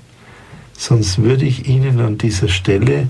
Sonst 0.77 1.19
würde 1.19 1.45
ich 1.45 1.69
Ihnen 1.69 2.01
an 2.01 2.19
dieser 2.19 2.49
Stelle 2.49 3.09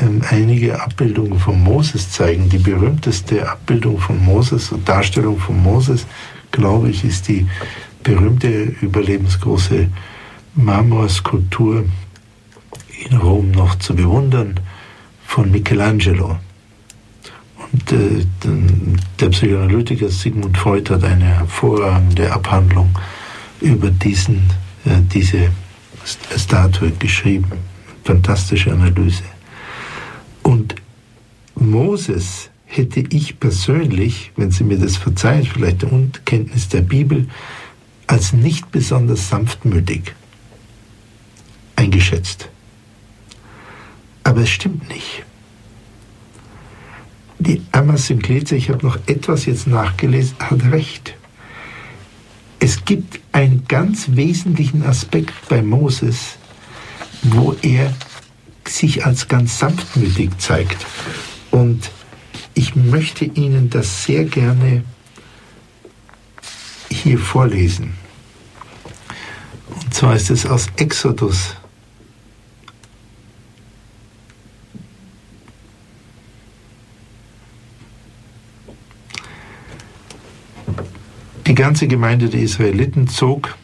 ähm, 0.00 0.22
einige 0.28 0.80
Abbildungen 0.80 1.38
von 1.38 1.62
Moses 1.62 2.10
zeigen. 2.10 2.48
Die 2.48 2.58
berühmteste 2.58 3.48
Abbildung 3.48 3.98
von 3.98 4.22
Moses 4.22 4.72
und 4.72 4.88
Darstellung 4.88 5.38
von 5.38 5.62
Moses, 5.62 6.06
glaube 6.50 6.90
ich, 6.90 7.04
ist 7.04 7.28
die 7.28 7.46
berühmte 8.02 8.48
überlebensgroße 8.80 9.88
Marmorskulptur 10.54 11.84
in 13.08 13.16
Rom 13.16 13.50
noch 13.50 13.76
zu 13.76 13.94
bewundern 13.94 14.60
von 15.26 15.50
Michelangelo. 15.50 16.38
Und 17.72 17.92
äh, 17.92 18.24
der 19.20 19.28
Psychoanalytiker 19.30 20.08
Sigmund 20.08 20.56
Freud 20.56 20.92
hat 20.92 21.04
eine 21.04 21.24
hervorragende 21.24 22.32
Abhandlung 22.32 22.96
über 23.60 23.90
diesen, 23.90 24.50
äh, 24.84 25.00
diese 25.12 25.50
Statue 26.36 26.92
geschrieben. 26.92 27.50
Fantastische 28.04 28.72
Analyse. 28.72 29.24
Und 30.42 30.76
Moses 31.56 32.50
hätte 32.66 33.00
ich 33.10 33.40
persönlich, 33.40 34.30
wenn 34.36 34.52
Sie 34.52 34.64
mir 34.64 34.78
das 34.78 34.96
verzeihen, 34.96 35.44
vielleicht 35.44 35.82
der 35.82 35.92
Unkenntnis 35.92 36.68
der 36.68 36.82
Bibel, 36.82 37.26
als 38.06 38.32
nicht 38.32 38.70
besonders 38.70 39.28
sanftmütig 39.28 40.14
eingeschätzt. 41.74 42.48
Aber 44.26 44.40
es 44.40 44.50
stimmt 44.50 44.88
nicht. 44.88 45.22
Die 47.38 47.62
Synkleze, 47.94 48.56
ich 48.56 48.70
habe 48.70 48.84
noch 48.84 48.98
etwas 49.06 49.46
jetzt 49.46 49.68
nachgelesen, 49.68 50.36
hat 50.40 50.64
recht. 50.72 51.14
Es 52.58 52.84
gibt 52.84 53.20
einen 53.30 53.68
ganz 53.68 54.16
wesentlichen 54.16 54.84
Aspekt 54.84 55.32
bei 55.48 55.62
Moses, 55.62 56.38
wo 57.22 57.54
er 57.62 57.94
sich 58.66 59.06
als 59.06 59.28
ganz 59.28 59.60
sanftmütig 59.60 60.36
zeigt. 60.38 60.84
Und 61.52 61.92
ich 62.54 62.74
möchte 62.74 63.26
Ihnen 63.26 63.70
das 63.70 64.02
sehr 64.02 64.24
gerne 64.24 64.82
hier 66.90 67.20
vorlesen. 67.20 67.94
Und 69.68 69.94
zwar 69.94 70.16
ist 70.16 70.30
es 70.30 70.46
aus 70.46 70.66
Exodus 70.78 71.54
Die 81.46 81.54
ganze 81.54 81.86
Gemeinde 81.86 82.28
der 82.28 82.40
Israeliten 82.40 83.06
zog 83.06 83.56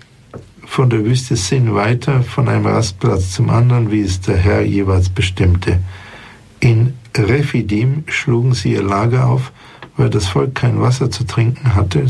von 0.64 0.88
der 0.88 1.04
Wüste 1.04 1.34
Sin 1.34 1.74
weiter, 1.74 2.22
von 2.22 2.48
einem 2.48 2.64
Rastplatz 2.64 3.32
zum 3.32 3.50
anderen, 3.50 3.90
wie 3.90 4.02
es 4.02 4.20
der 4.20 4.36
Herr 4.36 4.62
jeweils 4.62 5.09
bestimmte. 5.09 5.80
In 6.60 6.94
Rephidim 7.16 8.04
schlugen 8.06 8.54
sie 8.54 8.74
ihr 8.74 8.84
Lager 8.84 9.26
auf, 9.26 9.50
weil 9.96 10.10
das 10.10 10.28
Volk 10.28 10.54
kein 10.54 10.80
Wasser 10.80 11.10
zu 11.10 11.24
trinken 11.24 11.74
hatte. 11.74 12.06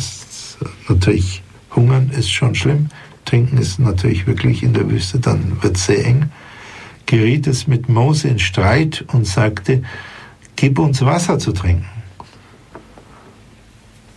Natürlich, 0.91 1.43
hungern 1.75 2.11
ist 2.11 2.31
schon 2.31 2.55
schlimm, 2.55 2.91
trinken 3.25 3.57
ist 3.57 3.79
natürlich 3.79 4.27
wirklich 4.27 4.63
in 4.63 4.75
der 4.75 4.91
Wüste, 4.91 5.21
dann 5.21 5.63
wird 5.63 5.79
es 5.79 5.87
sehr 5.87 6.05
eng. 6.05 6.31
Geriet 7.07 7.47
es 7.47 7.67
mit 7.67 7.89
Mose 7.89 8.29
in 8.29 8.39
Streit 8.39 9.07
und 9.11 9.27
sagte, 9.27 9.83
gib 10.55 10.79
uns 10.79 11.03
Wasser 11.03 11.39
zu 11.39 11.53
trinken. 11.53 12.02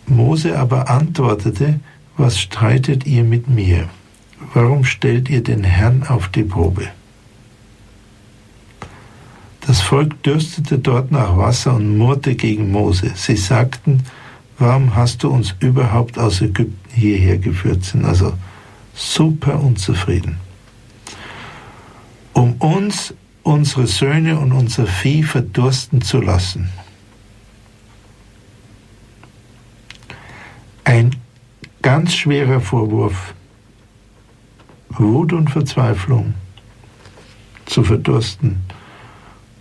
Mose 0.08 0.58
aber 0.58 0.90
antwortete, 0.90 1.80
was 2.18 2.40
streitet 2.40 3.06
ihr 3.06 3.24
mit 3.24 3.50
mir? 3.50 3.90
Warum 4.54 4.86
stellt 4.86 5.30
ihr 5.30 5.44
den 5.44 5.64
Herrn 5.64 6.04
auf 6.08 6.28
die 6.30 6.44
Probe? 6.44 6.88
Das 9.62 9.82
Volk 9.82 10.22
dürstete 10.22 10.78
dort 10.78 11.12
nach 11.12 11.38
Wasser 11.38 11.74
und 11.74 11.98
murrte 11.98 12.36
gegen 12.36 12.72
Mose. 12.72 13.12
Sie 13.16 13.36
sagten, 13.36 14.04
warum 14.60 14.96
hast 14.96 15.24
du 15.24 15.30
uns 15.30 15.56
überhaupt 15.60 16.20
aus 16.20 16.42
Ägypten 16.42 16.90
hierher 16.94 17.40
geführt? 17.40 17.84
Sind 17.84 18.06
also 18.06 18.34
super 18.94 19.60
unzufrieden. 19.60 20.38
Um 22.34 22.54
uns, 22.54 23.14
unsere 23.42 23.88
Söhne 23.88 24.38
und 24.38 24.52
unser 24.52 24.86
Vieh 24.86 25.24
verdursten 25.24 26.02
zu 26.02 26.22
lassen. 26.22 26.70
Ein 30.86 31.16
ganz 31.82 32.14
schwerer 32.14 32.62
Vorwurf, 32.62 33.34
Wut 34.90 35.34
und 35.34 35.50
Verzweiflung 35.50 36.36
zu 37.66 37.84
verdursten 37.84 38.62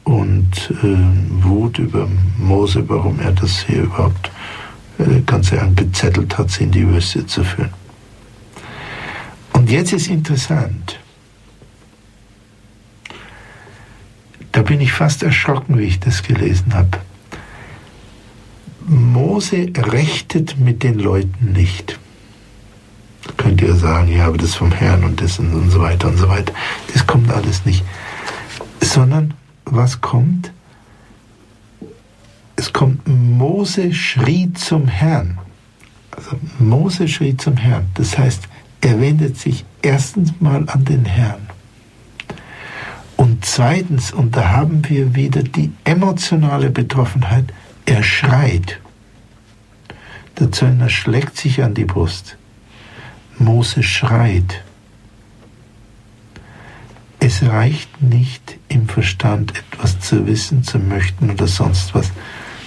und 0.04 0.70
äh, 0.82 1.42
Wut 1.42 1.78
über 1.78 2.08
Mose, 2.38 2.86
warum 2.88 3.18
er 3.20 3.32
das 3.32 3.62
hier 3.62 3.84
überhaupt 3.84 4.30
äh, 4.98 5.20
ganz 5.24 5.50
angezettelt 5.52 6.36
hat, 6.36 6.50
sie 6.50 6.64
in 6.64 6.70
die 6.70 6.86
Wüste 6.86 7.26
zu 7.26 7.42
führen. 7.42 7.72
Und 9.54 9.70
jetzt 9.70 9.94
ist 9.94 10.08
interessant, 10.08 11.00
da 14.52 14.60
bin 14.60 14.82
ich 14.82 14.92
fast 14.92 15.22
erschrocken, 15.22 15.78
wie 15.78 15.84
ich 15.84 16.00
das 16.00 16.22
gelesen 16.22 16.74
habe. 16.74 16.98
Mose 18.86 19.70
rechtet 19.76 20.58
mit 20.58 20.82
den 20.82 20.98
Leuten 20.98 21.52
nicht. 21.52 21.98
Da 23.26 23.32
könnt 23.36 23.62
ihr 23.62 23.74
sagen, 23.74 24.08
ja, 24.12 24.26
aber 24.26 24.36
das 24.36 24.54
vom 24.54 24.72
Herrn 24.72 25.04
und 25.04 25.20
das 25.20 25.38
und 25.38 25.70
so 25.70 25.80
weiter 25.80 26.08
und 26.08 26.18
so 26.18 26.28
weiter. 26.28 26.52
Das 26.92 27.06
kommt 27.06 27.30
alles 27.30 27.64
nicht. 27.64 27.84
Sondern 28.80 29.34
was 29.64 30.00
kommt? 30.00 30.52
Es 32.56 32.72
kommt, 32.72 33.06
Mose 33.08 33.92
schrie 33.92 34.52
zum 34.52 34.86
Herrn. 34.86 35.38
Also 36.10 36.36
Mose 36.58 37.08
schrie 37.08 37.36
zum 37.36 37.56
Herrn. 37.56 37.86
Das 37.94 38.16
heißt, 38.18 38.42
er 38.80 39.00
wendet 39.00 39.38
sich 39.38 39.64
erstens 39.82 40.32
mal 40.40 40.68
an 40.68 40.84
den 40.84 41.04
Herrn. 41.04 41.48
Und 43.16 43.44
zweitens, 43.44 44.12
und 44.12 44.36
da 44.36 44.50
haben 44.50 44.88
wir 44.88 45.14
wieder 45.14 45.42
die 45.42 45.72
emotionale 45.84 46.70
Betroffenheit, 46.70 47.52
er 47.86 48.02
schreit. 48.02 48.80
Der 50.38 50.50
Zöllner 50.50 50.88
schlägt 50.88 51.36
sich 51.36 51.62
an 51.62 51.74
die 51.74 51.84
Brust. 51.84 52.36
Mose 53.38 53.82
schreit. 53.82 54.62
Es 57.20 57.42
reicht 57.42 58.02
nicht 58.02 58.58
im 58.68 58.88
Verstand 58.88 59.54
etwas 59.56 60.00
zu 60.00 60.26
wissen, 60.26 60.62
zu 60.62 60.78
möchten 60.78 61.30
oder 61.30 61.46
sonst 61.46 61.94
was, 61.94 62.10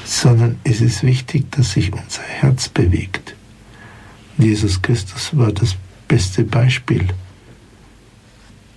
sondern 0.03 0.57
es 0.63 0.81
ist 0.81 1.03
wichtig, 1.03 1.51
dass 1.51 1.73
sich 1.73 1.93
unser 1.93 2.23
Herz 2.23 2.69
bewegt. 2.69 3.35
Jesus 4.37 4.81
Christus 4.81 5.35
war 5.37 5.51
das 5.51 5.75
beste 6.07 6.43
Beispiel. 6.43 7.07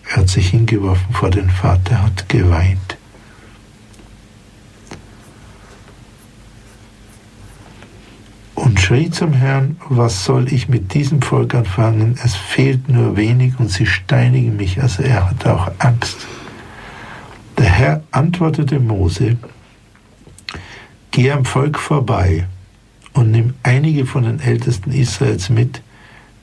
Er 0.08 0.16
hat 0.16 0.28
sich 0.28 0.50
hingeworfen 0.50 1.14
vor 1.14 1.30
den 1.30 1.50
Vater, 1.50 2.02
hat 2.02 2.28
geweint. 2.28 2.96
Und 8.60 8.78
schrie 8.78 9.10
zum 9.10 9.32
Herrn, 9.32 9.78
was 9.88 10.26
soll 10.26 10.52
ich 10.52 10.68
mit 10.68 10.92
diesem 10.92 11.22
Volk 11.22 11.54
anfangen? 11.54 12.18
Es 12.22 12.36
fehlt 12.36 12.90
nur 12.90 13.16
wenig 13.16 13.58
und 13.58 13.70
sie 13.70 13.86
steinigen 13.86 14.56
mich. 14.56 14.82
Also 14.82 15.02
er 15.02 15.30
hatte 15.30 15.54
auch 15.54 15.70
Angst. 15.78 16.26
Der 17.56 17.70
Herr 17.70 18.02
antwortete 18.10 18.78
Mose, 18.78 19.38
geh 21.10 21.32
am 21.32 21.46
Volk 21.46 21.78
vorbei 21.78 22.46
und 23.14 23.30
nimm 23.30 23.54
einige 23.62 24.04
von 24.04 24.24
den 24.24 24.40
Ältesten 24.40 24.92
Israels 24.92 25.48
mit, 25.48 25.80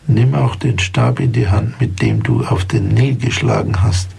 nimm 0.07 0.33
auch 0.33 0.55
den 0.55 0.79
Stab 0.79 1.19
in 1.19 1.33
die 1.33 1.49
Hand, 1.49 1.79
mit 1.79 2.01
dem 2.01 2.23
du 2.23 2.43
auf 2.43 2.65
den 2.65 2.95
Nil 2.95 3.15
geschlagen 3.17 3.83
hast, 3.83 4.09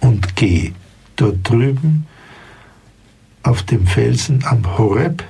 und 0.00 0.34
geh. 0.34 0.72
Dort 1.14 1.48
drüben 1.48 2.06
auf 3.44 3.62
dem 3.62 3.86
Felsen 3.86 4.44
am 4.44 4.76
Horeb, 4.76 5.22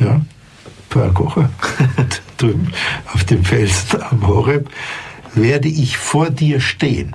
ja, 0.00 0.20
Kocher, 1.14 1.50
drüben 2.36 2.72
auf 3.12 3.24
dem 3.24 3.44
Felsen 3.44 4.02
am 4.02 4.26
Horeb, 4.26 4.68
werde 5.34 5.68
ich 5.68 5.98
vor 5.98 6.30
dir 6.30 6.60
stehen. 6.60 7.14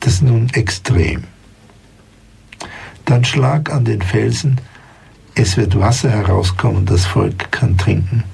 Das 0.00 0.14
ist 0.14 0.22
nun 0.22 0.48
extrem. 0.52 1.24
Dann 3.04 3.24
schlag 3.24 3.72
an 3.72 3.84
den 3.84 4.02
Felsen, 4.02 4.60
es 5.34 5.56
wird 5.56 5.78
Wasser 5.78 6.10
herauskommen, 6.10 6.86
das 6.86 7.06
Volk 7.06 7.50
kann 7.50 7.78
trinken. 7.78 8.24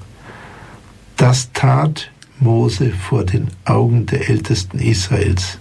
Das 1.15 1.51
tat 1.53 2.11
Mose 2.39 2.91
vor 2.91 3.23
den 3.23 3.47
Augen 3.65 4.05
der 4.05 4.29
Ältesten 4.29 4.79
Israels. 4.79 5.57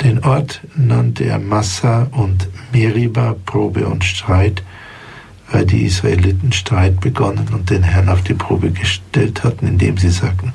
Den 0.00 0.24
Ort 0.24 0.60
nannte 0.74 1.24
er 1.24 1.38
Massa 1.38 2.08
und 2.12 2.48
Meriba, 2.72 3.36
Probe 3.46 3.86
und 3.86 4.04
Streit, 4.04 4.62
weil 5.52 5.66
die 5.66 5.84
Israeliten 5.84 6.50
Streit 6.52 7.00
begonnen 7.00 7.48
und 7.52 7.68
den 7.70 7.82
Herrn 7.82 8.08
auf 8.08 8.22
die 8.22 8.34
Probe 8.34 8.70
gestellt 8.70 9.44
hatten, 9.44 9.66
indem 9.66 9.98
sie 9.98 10.10
sagten, 10.10 10.52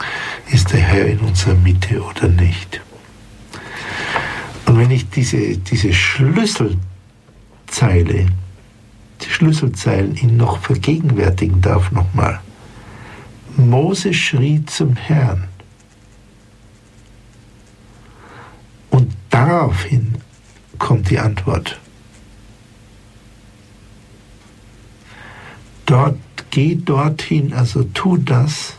ist 0.51 0.73
der 0.73 0.81
Herr 0.81 1.05
in 1.05 1.19
unserer 1.19 1.53
Mitte 1.55 2.01
oder 2.01 2.27
nicht. 2.27 2.81
Und 4.65 4.79
wenn 4.79 4.91
ich 4.91 5.09
diese, 5.09 5.57
diese 5.57 5.93
Schlüsselzeile, 5.93 6.77
die 9.21 9.29
Schlüsselzeilen 9.29 10.15
Ihnen 10.15 10.37
noch 10.37 10.59
vergegenwärtigen 10.59 11.61
darf 11.61 11.91
nochmal. 11.91 12.39
Mose 13.55 14.13
schrie 14.13 14.63
zum 14.65 14.95
Herrn. 14.95 15.45
Und 18.89 19.13
daraufhin 19.29 20.15
kommt 20.77 21.09
die 21.09 21.19
Antwort. 21.19 21.79
Dort, 25.87 26.17
geh 26.51 26.75
dorthin, 26.75 27.53
also 27.53 27.83
tu 27.83 28.17
das. 28.17 28.75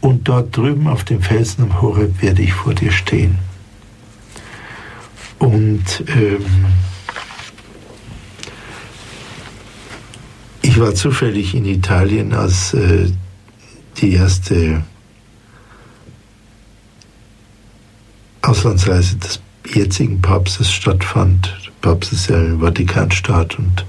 Und 0.00 0.28
dort 0.28 0.54
drüben 0.56 0.86
auf 0.86 1.04
dem 1.04 1.22
Felsen 1.22 1.64
am 1.64 1.80
Horeb 1.80 2.22
werde 2.22 2.42
ich 2.42 2.52
vor 2.52 2.74
dir 2.74 2.92
stehen. 2.92 3.38
Und 5.38 6.04
ähm, 6.08 6.66
ich 10.62 10.78
war 10.78 10.94
zufällig 10.94 11.54
in 11.54 11.64
Italien, 11.64 12.32
als 12.32 12.74
äh, 12.74 13.10
die 13.98 14.12
erste 14.12 14.82
Auslandsreise 18.42 19.16
des 19.16 19.40
jetzigen 19.72 20.20
Papstes 20.22 20.70
stattfand. 20.70 21.67
Papst 21.80 22.12
ist 22.12 22.30
ja 22.30 22.38
im 22.38 22.60
Vatikanstaat 22.60 23.58
und 23.58 23.84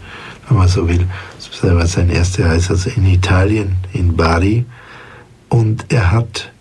wenn 0.47 0.57
man 0.57 0.67
so 0.67 0.87
will, 0.87 1.07
das 1.37 1.63
war 1.63 1.87
seine 1.87 2.13
erste 2.13 2.45
Reise 2.45 2.71
also 2.71 2.89
in 2.89 3.05
Italien, 3.05 3.77
in 3.93 4.15
Bari. 4.15 4.65
Und 5.47 5.85
er 5.89 6.11
hat 6.11 6.51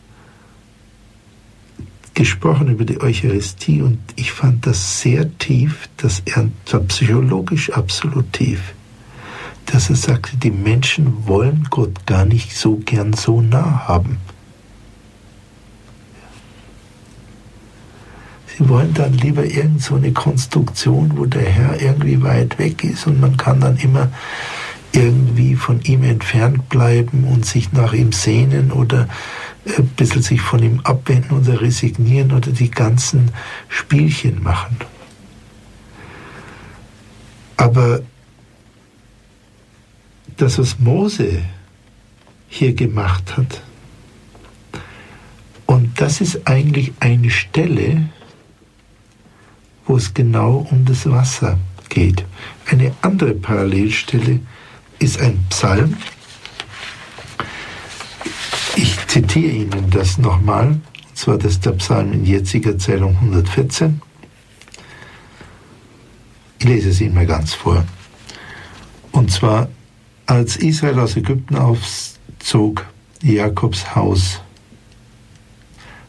gesprochen 2.14 2.68
über 2.68 2.84
die 2.84 3.00
Eucharistie 3.00 3.80
und 3.80 3.98
ich 4.16 4.32
fand 4.32 4.66
das 4.66 5.00
sehr 5.00 5.38
tief, 5.38 5.88
dass 5.98 6.20
er 6.24 6.48
zwar 6.64 6.80
psychologisch 6.80 7.70
absolut 7.70 8.32
tief, 8.32 8.74
dass 9.66 9.88
er 9.88 9.96
sagte, 9.96 10.36
die 10.36 10.50
Menschen 10.50 11.26
wollen 11.26 11.68
Gott 11.70 12.06
gar 12.06 12.24
nicht 12.24 12.56
so 12.56 12.76
gern 12.84 13.12
so 13.12 13.40
nah 13.40 13.86
haben. 13.86 14.18
Sie 18.59 18.68
wollen 18.68 18.93
dann 18.93 19.12
lieber 19.12 19.44
irgend 19.44 19.82
so 19.82 19.94
eine 19.94 20.12
Konstruktion, 20.12 21.16
wo 21.16 21.26
der 21.26 21.48
Herr 21.48 21.80
irgendwie 21.80 22.20
weit 22.22 22.59
weg 22.59 22.82
ist 22.82 23.06
und 23.06 23.20
man 23.20 23.36
kann 23.36 23.60
dann 23.60 23.76
immer 23.76 24.10
irgendwie 24.90 25.55
von 25.55 25.80
ihm 25.82 26.02
entfernt 26.02 26.68
bleiben 26.68 27.24
und 27.24 27.47
sich 27.47 27.72
nach 27.72 27.93
ihm 27.93 28.10
sehnen 28.10 28.72
oder 28.72 29.06
ein 29.64 29.86
bisschen 29.89 30.22
sich 30.22 30.40
von 30.40 30.60
ihm 30.60 30.80
abwenden 30.82 31.39
oder 31.39 31.60
resignieren 31.60 32.32
oder 32.32 32.51
die 32.51 32.70
ganzen 32.70 33.30
Spielchen 33.68 34.43
machen. 34.43 34.76
Aber 37.56 38.01
das, 40.36 40.59
was 40.59 40.80
Mose 40.80 41.43
hier 42.48 42.74
gemacht 42.74 43.36
hat, 43.36 43.62
und 45.66 46.01
das 46.01 46.20
ist 46.20 46.48
eigentlich 46.48 46.93
eine 46.98 47.30
Stelle, 47.30 48.09
wo 49.89 49.97
es 49.97 50.15
genau 50.15 50.66
um 50.70 50.85
das 50.85 51.10
Wasser 51.10 51.59
geht. 51.89 52.24
Eine 52.70 52.93
andere 53.01 53.35
Parallelstelle 53.35 54.40
ist 54.98 55.20
ein 55.20 55.44
Psalm. 55.48 55.97
Ich 58.77 59.06
zitiere 59.09 59.51
Ihnen 59.51 59.90
das 59.90 60.19
nochmal, 60.19 60.69
und 60.69 60.82
zwar 61.15 61.39
das 61.39 61.52
ist 61.52 61.66
der 61.66 61.73
Psalm 61.73 62.12
in 62.12 62.24
jetziger 62.24 62.78
Zählung 62.78 63.16
114. 63.16 64.01
Ich 66.60 66.66
lese 66.66 66.90
es 66.90 67.01
Ihnen 67.01 67.15
mal 67.15 67.27
ganz 67.27 67.55
vor. 67.55 67.85
Und 69.12 69.32
zwar, 69.32 69.69
als 70.27 70.56
Israel 70.56 71.01
aus 71.01 71.16
Ägypten 71.16 71.56
aufzog, 71.56 72.85
Jakobs 73.23 73.97
Haus 73.97 74.40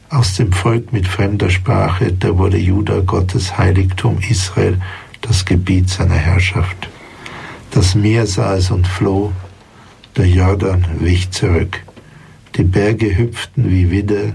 aus 0.09 0.35
dem 0.35 0.51
Volk 0.51 0.91
mit 0.91 1.07
fremder 1.07 1.49
Sprache, 1.49 2.11
da 2.13 2.37
wurde 2.37 2.57
Juda 2.57 2.99
Gottes 3.01 3.57
Heiligtum 3.57 4.17
Israel, 4.27 4.79
das 5.21 5.45
Gebiet 5.45 5.89
seiner 5.89 6.15
Herrschaft. 6.15 6.89
Das 7.71 7.93
Meer 7.93 8.25
sah 8.25 8.55
es 8.55 8.71
und 8.71 8.87
floh, 8.87 9.31
der 10.17 10.27
Jordan 10.27 10.85
wich 10.99 11.29
zurück. 11.29 11.83
Die 12.55 12.63
Berge 12.63 13.15
hüpften 13.15 13.69
wie 13.69 13.91
Widder, 13.91 14.33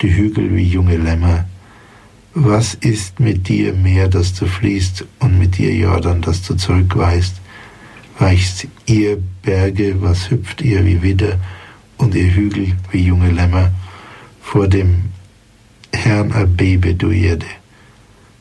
die 0.00 0.14
Hügel 0.14 0.54
wie 0.54 0.68
junge 0.68 0.96
Lämmer. 0.96 1.46
Was 2.32 2.74
ist 2.74 3.18
mit 3.18 3.48
dir 3.48 3.72
Meer, 3.72 4.08
dass 4.08 4.34
du 4.34 4.46
fließt, 4.46 5.04
und 5.18 5.38
mit 5.38 5.58
dir 5.58 5.74
Jordan, 5.74 6.22
dass 6.22 6.42
du 6.42 6.54
zurückweist? 6.54 7.34
Weicht 8.18 8.68
ihr 8.86 9.18
Berge, 9.42 10.00
was 10.00 10.30
hüpft 10.30 10.62
ihr 10.62 10.84
wie 10.86 11.02
Widder, 11.02 11.38
und 11.96 12.14
ihr 12.14 12.32
Hügel 12.32 12.74
wie 12.92 13.06
junge 13.06 13.30
Lämmer? 13.30 13.72
Vor 14.50 14.66
dem 14.66 15.10
Herrn 15.92 16.32
erbebe, 16.32 16.96
du 16.96 17.12
Erde, 17.12 17.46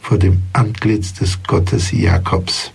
vor 0.01 0.17
dem 0.17 0.41
Antlitz 0.53 1.13
des 1.13 1.43
Gottes 1.43 1.91
Jakobs. 1.91 2.71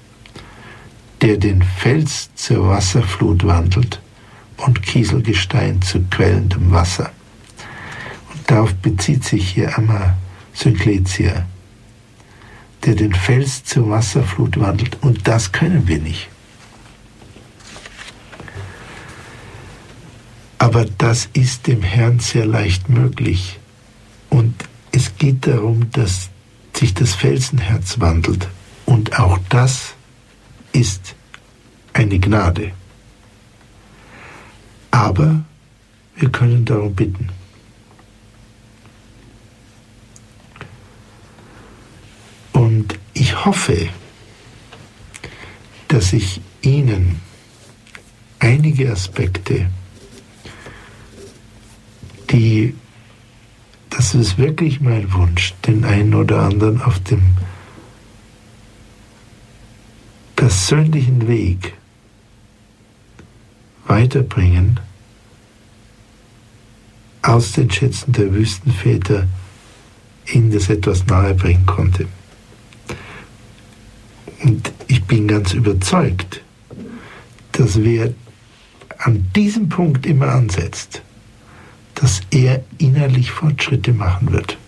der 1.20 1.36
den 1.38 1.62
Fels 1.62 2.30
zur 2.34 2.68
Wasserflut 2.68 3.44
wandelt 3.44 4.00
und 4.58 4.82
Kieselgestein 4.82 5.80
zu 5.82 6.00
quellendem 6.10 6.70
Wasser. 6.70 7.10
Und 8.32 8.48
darauf 8.48 8.74
bezieht 8.74 9.24
sich 9.24 9.48
hier 9.50 9.76
Amma 9.78 10.16
Synkletia, 10.52 11.46
der 12.84 12.94
den 12.94 13.14
Fels 13.14 13.64
zur 13.64 13.88
Wasserflut 13.88 14.60
wandelt. 14.60 14.98
Und 15.00 15.26
das 15.26 15.50
können 15.50 15.88
wir 15.88 15.98
nicht. 15.98 16.28
Aber 20.64 20.86
das 20.86 21.28
ist 21.34 21.66
dem 21.66 21.82
Herrn 21.82 22.20
sehr 22.20 22.46
leicht 22.46 22.88
möglich. 22.88 23.58
Und 24.30 24.54
es 24.92 25.14
geht 25.18 25.46
darum, 25.46 25.90
dass 25.90 26.30
sich 26.74 26.94
das 26.94 27.14
Felsenherz 27.14 28.00
wandelt. 28.00 28.48
Und 28.86 29.18
auch 29.18 29.38
das 29.50 29.92
ist 30.72 31.16
eine 31.92 32.18
Gnade. 32.18 32.72
Aber 34.90 35.44
wir 36.16 36.30
können 36.30 36.64
darum 36.64 36.94
bitten. 36.94 37.28
Und 42.54 42.98
ich 43.12 43.44
hoffe, 43.44 43.90
dass 45.88 46.14
ich 46.14 46.40
Ihnen 46.62 47.20
einige 48.38 48.90
Aspekte, 48.90 49.66
die, 52.30 52.74
das 53.90 54.14
ist 54.14 54.38
wirklich 54.38 54.80
mein 54.80 55.12
Wunsch, 55.12 55.54
den 55.66 55.84
einen 55.84 56.14
oder 56.14 56.42
anderen 56.42 56.80
auf 56.82 56.98
dem 57.00 57.22
persönlichen 60.36 61.26
Weg 61.28 61.74
weiterbringen 63.86 64.80
aus 67.22 67.52
den 67.52 67.70
Schätzen 67.70 68.12
der 68.12 68.32
Wüstenväter 68.34 69.26
ihnen 70.26 70.50
das 70.52 70.68
etwas 70.68 71.06
nahebringen 71.06 71.66
konnte. 71.66 72.06
Und 74.42 74.72
ich 74.88 75.04
bin 75.04 75.28
ganz 75.28 75.54
überzeugt, 75.54 76.42
dass 77.52 77.82
wer 77.82 78.12
an 78.98 79.30
diesem 79.34 79.68
Punkt 79.68 80.06
immer 80.06 80.28
ansetzt, 80.28 81.02
dass 81.94 82.20
er 82.30 82.62
innerlich 82.78 83.30
Fortschritte 83.30 83.92
machen 83.92 84.32
wird. 84.32 84.58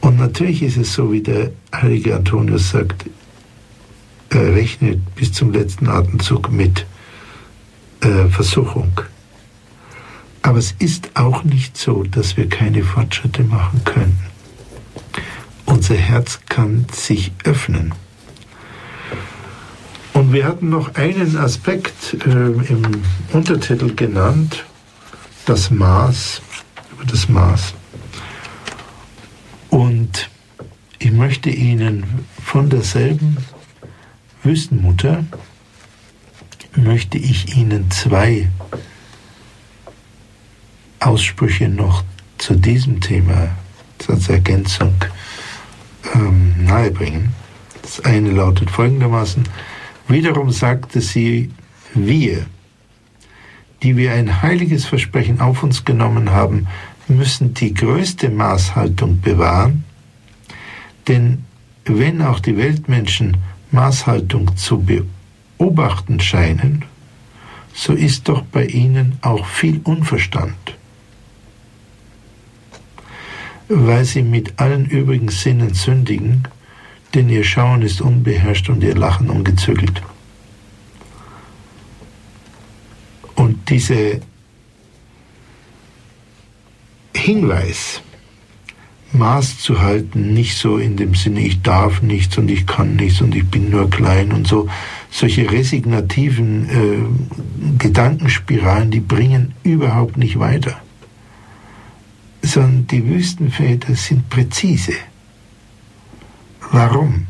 Und 0.00 0.18
natürlich 0.18 0.62
ist 0.62 0.76
es 0.76 0.92
so, 0.92 1.12
wie 1.12 1.22
der 1.22 1.50
heilige 1.74 2.14
Antonius 2.14 2.70
sagt, 2.70 3.06
er 4.28 4.54
rechnet 4.54 5.14
bis 5.14 5.32
zum 5.32 5.52
letzten 5.52 5.88
Atemzug 5.88 6.50
mit 6.52 6.84
äh, 8.00 8.28
Versuchung. 8.28 9.00
Aber 10.42 10.58
es 10.58 10.72
ist 10.78 11.10
auch 11.14 11.42
nicht 11.44 11.78
so, 11.78 12.02
dass 12.02 12.36
wir 12.36 12.48
keine 12.48 12.84
Fortschritte 12.84 13.44
machen 13.44 13.82
können. 13.84 14.18
Unser 15.64 15.94
Herz 15.94 16.40
kann 16.48 16.84
sich 16.92 17.32
öffnen. 17.44 17.94
Und 20.12 20.32
wir 20.32 20.44
hatten 20.44 20.68
noch 20.68 20.94
einen 20.96 21.36
Aspekt 21.38 22.14
äh, 22.26 22.28
im 22.28 22.82
Untertitel 23.32 23.94
genannt, 23.94 24.64
das 25.46 25.70
Maß, 25.70 26.42
über 26.92 27.04
das 27.04 27.28
Maß. 27.28 27.74
Und 29.70 30.30
ich 30.98 31.12
möchte 31.12 31.50
Ihnen 31.50 32.26
von 32.42 32.70
derselben 32.70 33.38
Wüstenmutter 34.42 35.24
möchte 36.76 37.18
ich 37.18 37.56
Ihnen 37.56 37.90
zwei 37.90 38.48
Aussprüche 41.00 41.68
noch 41.68 42.04
zu 42.38 42.54
diesem 42.54 43.00
Thema 43.00 43.48
als 44.08 44.28
Ergänzung 44.28 44.94
ähm, 46.14 46.64
nahebringen. 46.64 47.34
Das 47.82 48.04
eine 48.04 48.30
lautet 48.30 48.70
folgendermaßen, 48.70 49.44
wiederum 50.08 50.50
sagte 50.50 51.00
sie, 51.00 51.50
wir, 51.94 52.46
die 53.84 53.98
wir 53.98 54.14
ein 54.14 54.40
heiliges 54.40 54.86
Versprechen 54.86 55.42
auf 55.42 55.62
uns 55.62 55.84
genommen 55.84 56.30
haben, 56.30 56.66
müssen 57.06 57.52
die 57.52 57.74
größte 57.74 58.30
Maßhaltung 58.30 59.20
bewahren, 59.20 59.84
denn 61.06 61.44
wenn 61.84 62.22
auch 62.22 62.40
die 62.40 62.56
Weltmenschen 62.56 63.36
Maßhaltung 63.72 64.56
zu 64.56 64.82
beobachten 65.58 66.18
scheinen, 66.18 66.86
so 67.74 67.92
ist 67.92 68.30
doch 68.30 68.40
bei 68.40 68.64
ihnen 68.64 69.18
auch 69.20 69.44
viel 69.44 69.82
Unverstand, 69.84 70.56
weil 73.68 74.06
sie 74.06 74.22
mit 74.22 74.58
allen 74.60 74.86
übrigen 74.86 75.28
Sinnen 75.28 75.74
sündigen, 75.74 76.48
denn 77.12 77.28
ihr 77.28 77.44
Schauen 77.44 77.82
ist 77.82 78.00
unbeherrscht 78.00 78.70
und 78.70 78.82
ihr 78.82 78.94
Lachen 78.94 79.28
ungezügelt. 79.28 80.00
Und 83.34 83.68
dieser 83.68 84.20
Hinweis, 87.14 88.02
Maß 89.12 89.60
zu 89.60 89.80
halten, 89.80 90.34
nicht 90.34 90.56
so 90.56 90.76
in 90.76 90.96
dem 90.96 91.14
Sinne, 91.14 91.40
ich 91.40 91.62
darf 91.62 92.02
nichts 92.02 92.36
und 92.36 92.50
ich 92.50 92.66
kann 92.66 92.96
nichts 92.96 93.20
und 93.20 93.34
ich 93.34 93.46
bin 93.48 93.70
nur 93.70 93.88
klein 93.88 94.32
und 94.32 94.46
so. 94.46 94.68
Solche 95.10 95.50
resignativen 95.50 96.68
äh, 96.68 97.78
Gedankenspiralen, 97.78 98.90
die 98.90 99.00
bringen 99.00 99.54
überhaupt 99.62 100.16
nicht 100.16 100.38
weiter. 100.38 100.80
Sondern 102.42 102.86
die 102.88 103.06
Wüstenväter 103.06 103.94
sind 103.94 104.28
präzise. 104.28 104.94
Warum? 106.72 107.26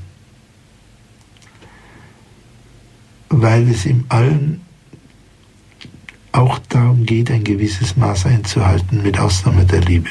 Weil 3.28 3.68
es 3.68 3.84
im 3.84 4.04
Allen 4.08 4.62
auch 6.34 6.58
darum 6.68 7.06
geht, 7.06 7.30
ein 7.30 7.44
gewisses 7.44 7.96
Maß 7.96 8.26
einzuhalten, 8.26 9.02
mit 9.02 9.18
Ausnahme 9.18 9.64
der 9.64 9.80
Liebe. 9.82 10.10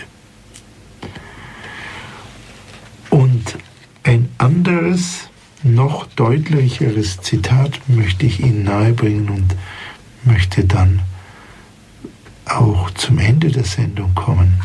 Und 3.09 3.57
ein 4.03 4.29
anderes, 4.37 5.29
noch 5.63 6.07
deutlicheres 6.07 7.19
Zitat 7.21 7.79
möchte 7.87 8.25
ich 8.25 8.39
Ihnen 8.39 8.63
nahebringen 8.63 9.29
und 9.29 9.55
möchte 10.23 10.63
dann 10.63 11.01
auch 12.45 12.89
zum 12.91 13.19
Ende 13.19 13.49
der 13.49 13.65
Sendung 13.65 14.15
kommen. 14.15 14.61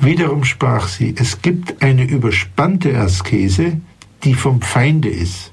Wiederum 0.00 0.42
sprach 0.44 0.88
sie, 0.88 1.14
es 1.16 1.40
gibt 1.40 1.82
eine 1.82 2.02
überspannte 2.02 2.98
Askese, 2.98 3.80
die 4.24 4.34
vom 4.34 4.60
Feinde 4.60 5.08
ist. 5.08 5.52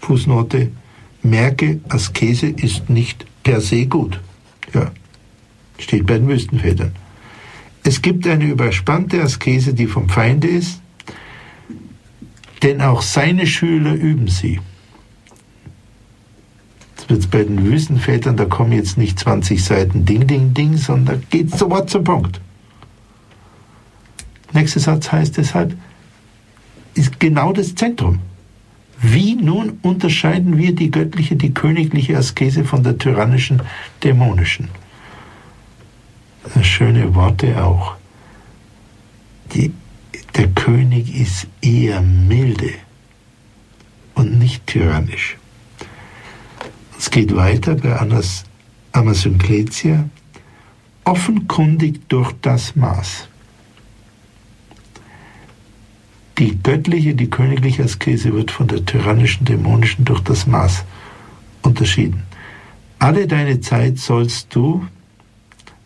Fußnote, 0.00 0.70
merke, 1.22 1.80
Askese 1.88 2.46
ist 2.46 2.90
nicht 2.90 3.26
per 3.42 3.60
se 3.60 3.86
gut. 3.86 4.20
Ja, 4.74 4.90
steht 5.78 6.06
bei 6.06 6.18
den 6.18 6.28
Wüstenvätern. 6.28 6.92
Es 7.82 8.02
gibt 8.02 8.26
eine 8.26 8.44
überspannte 8.44 9.22
Askese, 9.22 9.74
die 9.74 9.86
vom 9.86 10.08
Feinde 10.08 10.48
ist, 10.48 10.80
denn 12.62 12.80
auch 12.82 13.02
seine 13.02 13.46
Schüler 13.46 13.94
üben 13.94 14.28
sie. 14.28 14.60
Das 16.96 17.08
wird 17.08 17.30
bei 17.30 17.42
den 17.42 17.64
Wüstenvätern, 17.64 18.36
da 18.36 18.44
kommen 18.44 18.72
jetzt 18.72 18.98
nicht 18.98 19.18
20 19.18 19.64
Seiten 19.64 20.04
Ding, 20.04 20.26
Ding, 20.26 20.52
Ding, 20.52 20.76
sondern 20.76 21.22
geht 21.30 21.50
sofort 21.50 21.88
zum 21.88 22.04
Punkt. 22.04 22.40
Nächster 24.52 24.80
Satz 24.80 25.10
heißt 25.10 25.36
deshalb, 25.36 25.76
ist 26.94 27.18
genau 27.18 27.52
das 27.52 27.74
Zentrum. 27.74 28.18
Wie 29.02 29.34
nun 29.34 29.78
unterscheiden 29.82 30.58
wir 30.58 30.74
die 30.74 30.90
göttliche, 30.90 31.34
die 31.34 31.54
königliche 31.54 32.18
Askese 32.18 32.64
von 32.64 32.82
der 32.82 32.98
tyrannischen, 32.98 33.62
dämonischen? 34.02 34.68
schöne 36.62 37.14
Worte 37.14 37.62
auch. 37.62 37.96
Die, 39.54 39.72
der 40.36 40.48
König 40.48 41.14
ist 41.14 41.46
eher 41.62 42.00
milde 42.00 42.72
und 44.14 44.38
nicht 44.38 44.66
tyrannisch. 44.66 45.36
Es 46.98 47.10
geht 47.10 47.34
weiter 47.34 47.76
bei 47.76 47.96
Anas, 47.96 48.44
Amasynkletia, 48.92 50.08
offenkundig 51.04 52.06
durch 52.08 52.32
das 52.42 52.76
Maß. 52.76 53.29
Die 56.40 56.58
göttliche, 56.62 57.14
die 57.14 57.28
königliche 57.28 57.84
Askese 57.84 58.32
wird 58.32 58.50
von 58.50 58.66
der 58.66 58.86
tyrannischen, 58.86 59.44
dämonischen 59.44 60.06
durch 60.06 60.20
das 60.20 60.46
Maß 60.46 60.84
unterschieden. 61.60 62.22
Alle 62.98 63.26
deine 63.26 63.60
Zeit 63.60 63.98
sollst 63.98 64.54
du, 64.54 64.86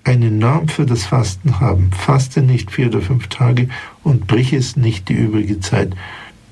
eine 0.04 0.30
Norm 0.30 0.68
für 0.68 0.86
das 0.86 1.06
Fasten 1.06 1.58
haben. 1.58 1.90
Faste 1.90 2.40
nicht 2.40 2.70
vier 2.70 2.86
oder 2.86 3.00
fünf 3.00 3.26
Tage 3.26 3.68
und 4.04 4.28
brich 4.28 4.52
es 4.52 4.76
nicht 4.76 5.08
die 5.08 5.14
übrige 5.14 5.58
Zeit 5.58 5.92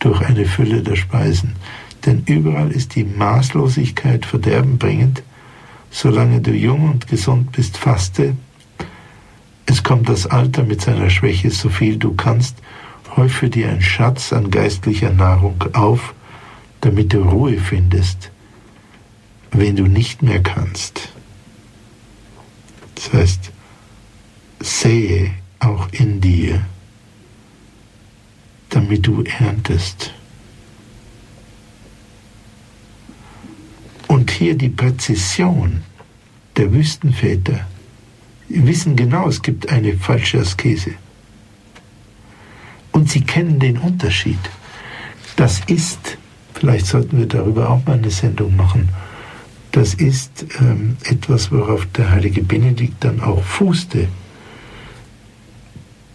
durch 0.01 0.20
eine 0.23 0.47
Fülle 0.47 0.83
der 0.83 0.97
Speisen. 0.97 1.53
Denn 2.05 2.24
überall 2.27 2.73
ist 2.73 2.97
die 2.97 3.05
Maßlosigkeit 3.05 4.27
verderbenbringend. 4.27 5.23
Solange 5.93 6.41
du 6.41 6.51
jung 6.51 6.91
und 6.91 7.07
gesund 7.07 7.53
bist, 7.53 7.77
faste. 7.77 8.35
Es 9.66 9.85
kommt 9.85 10.09
das 10.09 10.27
Alter 10.27 10.65
mit 10.65 10.81
seiner 10.81 11.09
Schwäche, 11.09 11.53
so 11.53 11.69
viel 11.69 11.99
du 11.99 12.15
kannst. 12.15 12.57
Häufe 13.16 13.51
dir 13.51 13.68
einen 13.68 13.82
Schatz 13.82 14.32
an 14.32 14.51
geistlicher 14.51 15.12
Nahrung 15.12 15.62
auf, 15.74 16.14
damit 16.80 17.12
du 17.12 17.22
Ruhe 17.22 17.59
findest, 17.59 18.30
wenn 19.51 19.76
du 19.76 19.86
nicht 19.86 20.22
mehr 20.22 20.43
kannst. 20.43 21.10
Das 22.94 23.12
heißt, 23.12 23.51
sähe 24.60 25.34
auch 25.59 25.89
in 25.93 26.20
dir, 26.20 26.64
damit 28.70 29.06
du 29.06 29.22
erntest. 29.22 30.12
Und 34.09 34.30
hier 34.30 34.56
die 34.56 34.68
Präzision 34.68 35.82
der 36.56 36.72
Wüstenväter. 36.72 37.66
Sie 38.48 38.66
wissen 38.66 38.97
genau, 38.97 39.28
es 39.28 39.43
gibt 39.43 39.68
eine 39.70 39.97
falsche 39.97 40.40
Askese. 40.40 40.93
Und 42.93 43.10
sie 43.10 43.23
kennen 43.23 43.59
den 43.59 43.78
Unterschied. 43.78 44.39
Das 45.36 45.60
ist, 45.66 46.19
vielleicht 46.55 46.86
sollten 46.86 47.19
wir 47.19 47.27
darüber 47.27 47.70
auch 47.70 47.85
mal 47.86 47.98
eine 47.98 48.10
Sendung 48.10 48.55
machen, 48.56 48.90
das 49.73 49.94
ist 49.94 50.44
ähm, 50.60 50.98
etwas, 51.05 51.51
worauf 51.51 51.86
der 51.86 52.10
heilige 52.10 52.43
Benedikt 52.43 53.02
dann 53.05 53.20
auch 53.20 53.43
fußte. 53.43 54.06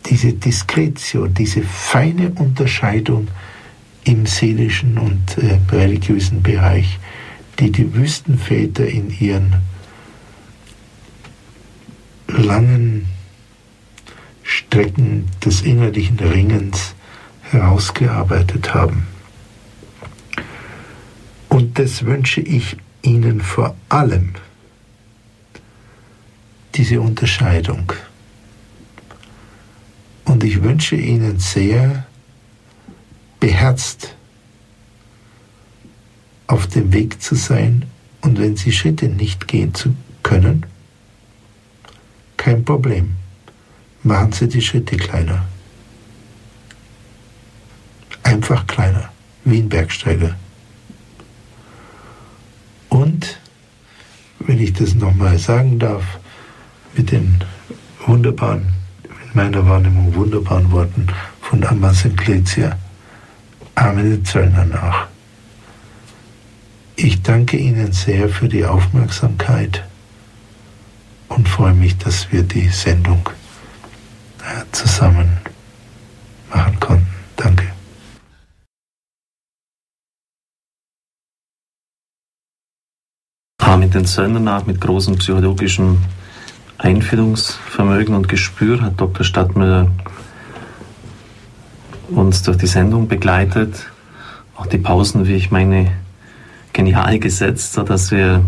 Diese 0.06 0.34
Diskretio, 0.34 1.28
diese 1.28 1.64
feine 1.64 2.32
Unterscheidung 2.32 3.28
im 4.04 4.26
seelischen 4.26 4.98
und 4.98 5.38
äh, 5.40 5.60
religiösen 5.72 6.44
Bereich, 6.44 6.99
die 7.60 7.72
die 7.72 7.94
Wüstenväter 7.94 8.88
in 8.88 9.10
ihren 9.20 9.56
langen 12.28 12.97
Strecken 14.78 15.26
des 15.44 15.64
innerlichen 15.64 16.20
Ringens 16.20 16.94
herausgearbeitet 17.49 18.76
haben. 18.76 19.08
Und 21.49 21.80
das 21.80 22.06
wünsche 22.06 22.41
ich 22.41 22.78
Ihnen 23.02 23.41
vor 23.41 23.76
allem, 23.90 24.36
diese 26.76 27.02
Unterscheidung. 27.02 27.91
Und 30.26 30.44
ich 30.44 30.62
wünsche 30.62 30.95
Ihnen 30.95 31.40
sehr, 31.40 32.06
beherzt 33.40 34.16
auf 36.45 36.68
dem 36.68 36.94
Weg 36.94 37.20
zu 37.20 37.34
sein 37.34 37.86
und 38.22 38.38
wenn 38.38 38.56
Sie 38.56 38.72
Schritte 38.72 39.08
nicht 39.08 39.48
gehen 39.48 39.74
zu 39.74 39.95
können, 40.22 40.68
kein 42.38 42.64
Problem. 42.64 43.16
Machen 44.08 44.32
Sie 44.32 44.48
die 44.48 44.62
Schritte 44.62 44.96
kleiner. 44.96 45.44
Einfach 48.24 48.66
kleiner, 48.66 49.10
wie 49.44 49.60
ein 49.60 49.68
Bergsteiger. 49.68 50.34
Und, 52.88 53.38
wenn 54.40 54.62
ich 54.62 54.72
das 54.72 54.96
nochmal 54.96 55.38
sagen 55.38 55.78
darf, 55.78 56.06
mit 56.96 57.12
den 57.12 57.44
wunderbaren, 58.06 58.74
in 59.04 59.30
meiner 59.34 59.68
Wahrnehmung 59.68 60.16
wunderbaren 60.16 60.72
Worten 60.72 61.08
von 61.42 61.66
Amma 61.66 61.94
Simplicia, 61.94 62.78
Amen 63.76 64.10
den 64.10 64.24
Zöllner 64.24 64.64
nach. 64.64 65.08
Ich 66.96 67.22
danke 67.24 67.58
Ihnen 67.58 67.92
sehr 67.92 68.30
für 68.30 68.48
die 68.48 68.64
Aufmerksamkeit 68.64 69.84
und 71.28 71.50
freue 71.50 71.74
mich, 71.74 71.98
dass 71.98 72.32
wir 72.32 72.44
die 72.44 72.70
Sendung 72.70 73.30
zusammen 74.72 75.38
machen 76.49 76.80
konnten. 76.80 77.07
Danke. 77.36 77.68
Mit 83.80 83.94
den 83.94 84.06
Söldnern 84.06 84.44
nach, 84.44 84.65
mit 84.65 84.82
großem 84.82 85.18
psychologischen 85.18 85.99
Einfühlungsvermögen 86.78 88.15
und 88.15 88.28
Gespür 88.28 88.82
hat 88.82 88.99
Dr. 88.99 89.24
Stadtmüller 89.24 89.90
uns 92.10 92.44
durch 92.44 92.57
die 92.57 92.68
Sendung 92.68 93.07
begleitet. 93.07 93.88
Auch 94.56 94.65
die 94.65 94.78
Pausen, 94.78 95.28
wie 95.28 95.36
ich 95.36 95.52
meine, 95.52 95.91
genial 96.74 97.19
gesetzt, 97.19 97.74
sodass 97.74 98.11
wir 98.11 98.44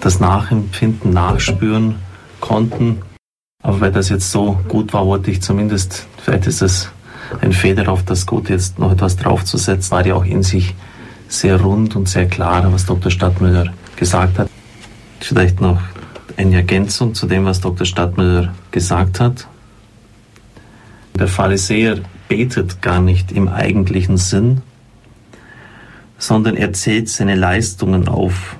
das 0.00 0.20
Nachempfinden, 0.20 1.12
Nachspüren 1.12 1.96
konnten. 2.40 3.02
Aber 3.66 3.80
weil 3.80 3.90
das 3.90 4.10
jetzt 4.10 4.30
so 4.30 4.60
gut 4.68 4.92
war, 4.92 5.04
wollte 5.06 5.32
ich 5.32 5.42
zumindest, 5.42 6.06
vielleicht 6.22 6.46
ist 6.46 6.62
es 6.62 6.88
ein 7.40 7.52
Feder 7.52 7.88
auf 7.88 8.04
das 8.04 8.24
Gut, 8.24 8.48
jetzt 8.48 8.78
noch 8.78 8.92
etwas 8.92 9.16
draufzusetzen, 9.16 9.90
war 9.90 10.06
ja 10.06 10.14
auch 10.14 10.24
in 10.24 10.44
sich 10.44 10.76
sehr 11.26 11.60
rund 11.60 11.96
und 11.96 12.08
sehr 12.08 12.28
klar, 12.28 12.72
was 12.72 12.86
Dr. 12.86 13.10
Stadtmüller 13.10 13.72
gesagt 13.96 14.38
hat. 14.38 14.48
Vielleicht 15.18 15.60
noch 15.60 15.80
eine 16.36 16.54
Ergänzung 16.54 17.14
zu 17.16 17.26
dem, 17.26 17.44
was 17.44 17.60
Dr. 17.60 17.84
Stadtmüller 17.84 18.54
gesagt 18.70 19.18
hat. 19.18 19.48
Der 21.18 21.26
Pharisäer 21.26 21.98
betet 22.28 22.82
gar 22.82 23.00
nicht 23.00 23.32
im 23.32 23.48
eigentlichen 23.48 24.16
Sinn, 24.16 24.62
sondern 26.18 26.56
er 26.56 26.72
zählt 26.72 27.08
seine 27.08 27.34
Leistungen 27.34 28.06
auf. 28.06 28.54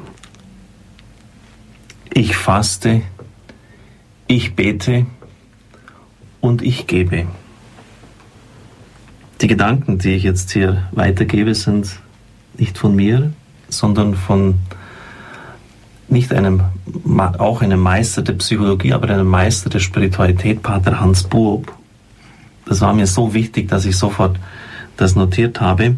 Ich 2.12 2.36
faste, 2.36 3.02
ich 4.26 4.54
bete 4.54 5.06
und 6.40 6.62
ich 6.62 6.86
gebe. 6.86 7.26
Die 9.40 9.46
Gedanken, 9.46 9.98
die 9.98 10.14
ich 10.14 10.22
jetzt 10.22 10.50
hier 10.52 10.88
weitergebe, 10.92 11.54
sind 11.54 12.00
nicht 12.56 12.78
von 12.78 12.96
mir, 12.96 13.32
sondern 13.68 14.14
von 14.14 14.54
nicht 16.08 16.32
einem, 16.32 16.62
auch 17.38 17.62
einem 17.62 17.80
Meister 17.80 18.22
der 18.22 18.34
Psychologie, 18.34 18.92
aber 18.92 19.10
einem 19.10 19.26
Meister 19.26 19.68
der 19.68 19.80
Spiritualität, 19.80 20.62
Pater 20.62 21.00
Hans 21.00 21.24
Buob. 21.24 21.72
Das 22.64 22.80
war 22.80 22.94
mir 22.94 23.06
so 23.06 23.34
wichtig, 23.34 23.68
dass 23.68 23.84
ich 23.84 23.96
sofort 23.96 24.38
das 24.96 25.14
notiert 25.14 25.60
habe 25.60 25.96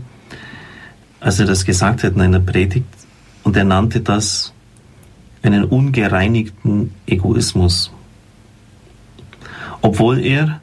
als 1.21 1.41
er 1.41 1.47
das 1.47 1.65
gesagt 1.65 2.05
hat 2.05 2.15
in 2.15 2.21
einer 2.21 2.41
Predigt, 2.41 2.87
und 3.43 3.57
er 3.57 3.65
nannte 3.65 4.01
das 4.01 4.53
einen 5.43 5.65
ungereinigten 5.65 6.95
Egoismus. 7.07 7.93
Obwohl 9.81 10.25
er 10.25 10.61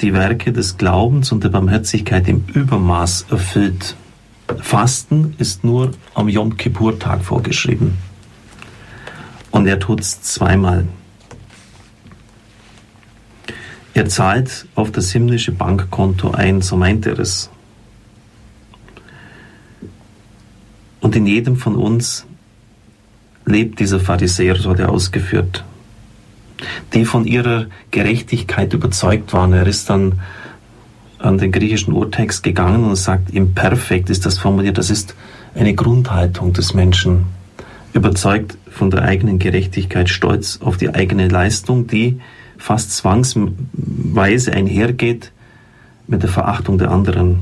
die 0.00 0.12
Werke 0.12 0.52
des 0.52 0.76
Glaubens 0.76 1.32
und 1.32 1.42
der 1.42 1.48
Barmherzigkeit 1.48 2.28
im 2.28 2.44
Übermaß 2.52 3.26
erfüllt. 3.30 3.96
Fasten 4.60 5.34
ist 5.38 5.64
nur 5.64 5.92
am 6.14 6.28
Yom 6.28 6.56
Kippur-Tag 6.56 7.22
vorgeschrieben. 7.22 7.96
Und 9.50 9.66
er 9.66 9.78
tut 9.78 10.00
es 10.00 10.20
zweimal. 10.20 10.86
Er 13.94 14.06
zahlt 14.06 14.66
auf 14.74 14.92
das 14.92 15.10
himmlische 15.12 15.52
Bankkonto 15.52 16.32
ein, 16.32 16.60
so 16.60 16.76
meint 16.76 17.06
er 17.06 17.18
es. 17.18 17.48
Und 21.00 21.16
in 21.16 21.26
jedem 21.26 21.56
von 21.56 21.76
uns 21.76 22.26
lebt 23.46 23.80
dieser 23.80 24.00
Pharisäer, 24.00 24.56
so 24.56 24.70
hat 24.70 24.80
er 24.80 24.90
ausgeführt, 24.90 25.64
die 26.92 27.04
von 27.04 27.26
ihrer 27.26 27.66
Gerechtigkeit 27.90 28.72
überzeugt 28.72 29.32
waren. 29.32 29.52
Er 29.52 29.66
ist 29.66 29.90
dann 29.90 30.20
an 31.18 31.38
den 31.38 31.52
griechischen 31.52 31.92
Urtext 31.92 32.42
gegangen 32.42 32.84
und 32.84 32.96
sagt, 32.96 33.30
im 33.30 33.54
Perfekt 33.54 34.10
ist 34.10 34.26
das 34.26 34.38
formuliert, 34.38 34.78
das 34.78 34.90
ist 34.90 35.14
eine 35.54 35.74
Grundhaltung 35.74 36.52
des 36.52 36.74
Menschen, 36.74 37.26
überzeugt 37.92 38.58
von 38.70 38.90
der 38.90 39.02
eigenen 39.02 39.38
Gerechtigkeit, 39.38 40.08
stolz 40.10 40.60
auf 40.60 40.76
die 40.76 40.94
eigene 40.94 41.28
Leistung, 41.28 41.86
die 41.86 42.20
fast 42.58 42.94
zwangsweise 42.96 44.52
einhergeht 44.52 45.32
mit 46.06 46.22
der 46.22 46.30
Verachtung 46.30 46.78
der 46.78 46.90
anderen. 46.90 47.40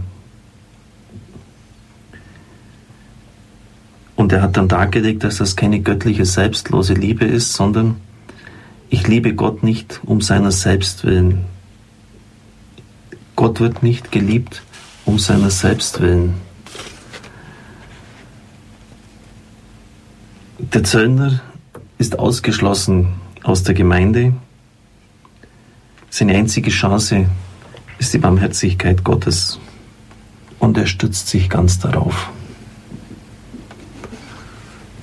Und 4.16 4.32
er 4.32 4.42
hat 4.42 4.56
dann 4.56 4.68
dargelegt, 4.68 5.24
dass 5.24 5.38
das 5.38 5.56
keine 5.56 5.80
göttliche, 5.80 6.24
selbstlose 6.24 6.94
Liebe 6.94 7.24
ist, 7.24 7.52
sondern 7.52 7.96
ich 8.94 9.08
liebe 9.08 9.34
Gott 9.34 9.64
nicht 9.64 10.00
um 10.04 10.20
seiner 10.20 10.52
selbst 10.52 11.02
willen. 11.02 11.46
Gott 13.34 13.58
wird 13.58 13.82
nicht 13.82 14.12
geliebt 14.12 14.62
um 15.04 15.18
seiner 15.18 15.50
selbst 15.50 16.00
willen. 16.00 16.34
Der 20.58 20.84
Zöllner 20.84 21.40
ist 21.98 22.20
ausgeschlossen 22.20 23.08
aus 23.42 23.64
der 23.64 23.74
Gemeinde. 23.74 24.32
Seine 26.08 26.36
einzige 26.36 26.70
Chance 26.70 27.26
ist 27.98 28.14
die 28.14 28.18
Barmherzigkeit 28.18 29.02
Gottes. 29.02 29.58
und 30.60 30.78
er 30.78 30.86
stützt 30.86 31.28
sich 31.28 31.50
ganz 31.50 31.80
darauf. 31.80 32.30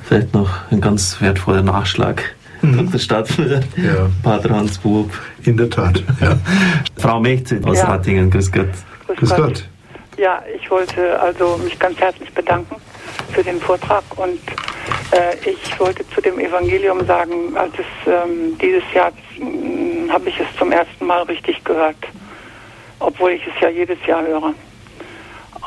Vielleicht 0.05 0.34
noch 0.34 0.72
ein 0.72 0.80
ganz 0.80 1.19
wertvoller 1.19 1.61
Nachschlag. 1.61 2.35
Mhm. 2.61 2.77
Dr. 2.85 2.99
Stadtführer, 2.99 3.61
ja. 3.77 4.09
Pater 4.23 4.49
Hans 4.49 4.77
Bub. 4.77 5.11
In 5.43 5.57
der 5.57 5.69
Tat, 5.69 6.03
ja. 6.19 6.38
Frau 6.97 7.19
Mechte 7.19 7.59
aus 7.63 7.77
ja. 7.77 7.85
Rattingen, 7.85 8.29
grüß 8.29 8.51
Gott. 8.51 8.69
Grüß, 9.07 9.17
grüß 9.17 9.29
Gott. 9.29 9.39
Gott. 9.39 9.67
Ja, 10.17 10.43
ich 10.55 10.69
wollte 10.69 11.19
also 11.19 11.59
mich 11.63 11.79
ganz 11.79 11.97
herzlich 11.99 12.31
bedanken 12.33 12.75
für 13.31 13.43
den 13.43 13.59
Vortrag 13.59 14.03
und 14.17 14.39
äh, 15.11 15.49
ich 15.49 15.79
wollte 15.79 16.07
zu 16.09 16.21
dem 16.21 16.39
Evangelium 16.39 17.05
sagen, 17.05 17.55
als 17.55 17.73
es 17.73 18.11
ähm, 18.11 18.57
dieses 18.61 18.83
Jahr 18.93 19.11
hm, 19.35 20.11
habe 20.11 20.29
ich 20.29 20.39
es 20.39 20.47
zum 20.57 20.71
ersten 20.71 21.05
Mal 21.05 21.23
richtig 21.23 21.63
gehört, 21.63 21.97
obwohl 22.99 23.31
ich 23.31 23.41
es 23.47 23.53
ja 23.61 23.69
jedes 23.69 23.97
Jahr 24.05 24.21
höre. 24.25 24.53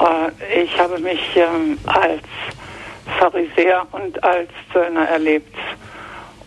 Äh, 0.01 0.62
ich 0.62 0.79
habe 0.79 0.99
mich 0.99 1.21
ähm, 1.37 1.79
als 1.87 2.23
Pharisäer 3.19 3.87
und 3.93 4.23
als 4.23 4.49
Zöllner 4.73 5.09
erlebt 5.09 5.57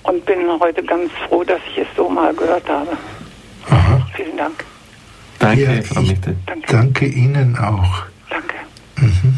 und 0.08 0.26
bin 0.26 0.60
heute 0.60 0.84
ganz 0.84 1.12
froh, 1.28 1.44
dass 1.44 1.62
ich 1.70 1.80
es 1.80 1.88
so 1.96 2.10
mal 2.10 2.34
gehört 2.34 2.68
habe. 2.68 2.98
Aha. 3.70 4.08
Vielen 4.16 4.38
Dank. 4.38 4.64
Danke, 5.40 5.64
ja, 5.64 5.82
Frau 5.82 6.02
Mitte. 6.02 6.36
Danke. 6.46 6.72
danke. 6.72 7.06
Ihnen 7.06 7.58
auch. 7.58 8.04
Danke. 8.30 8.56
Mhm. 8.96 9.38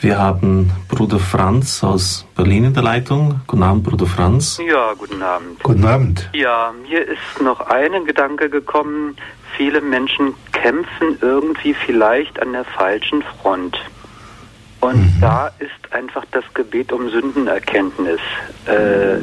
Wir 0.00 0.18
haben 0.18 0.70
Bruder 0.88 1.18
Franz 1.18 1.82
aus 1.82 2.26
Berlin 2.34 2.64
in 2.64 2.74
der 2.74 2.82
Leitung. 2.82 3.40
Guten 3.46 3.62
Abend, 3.62 3.84
Bruder 3.84 4.06
Franz. 4.06 4.60
Ja, 4.66 4.92
guten 4.94 5.22
Abend. 5.22 5.62
Guten 5.62 5.84
Abend. 5.84 6.28
Ja, 6.34 6.72
mir 6.88 7.02
ist 7.06 7.40
noch 7.42 7.60
ein 7.60 8.04
Gedanke 8.04 8.50
gekommen. 8.50 9.16
Viele 9.56 9.80
Menschen 9.80 10.34
kämpfen 10.52 11.18
irgendwie 11.20 11.74
vielleicht 11.74 12.40
an 12.42 12.52
der 12.52 12.64
falschen 12.64 13.22
Front. 13.22 13.78
Und 14.80 14.96
mhm. 14.96 15.20
da 15.20 15.50
ist 15.58 15.92
einfach 15.92 16.24
das 16.30 16.44
Gebet 16.54 16.92
um 16.92 17.08
Sündenerkenntnis 17.08 18.20
äh, 18.66 19.16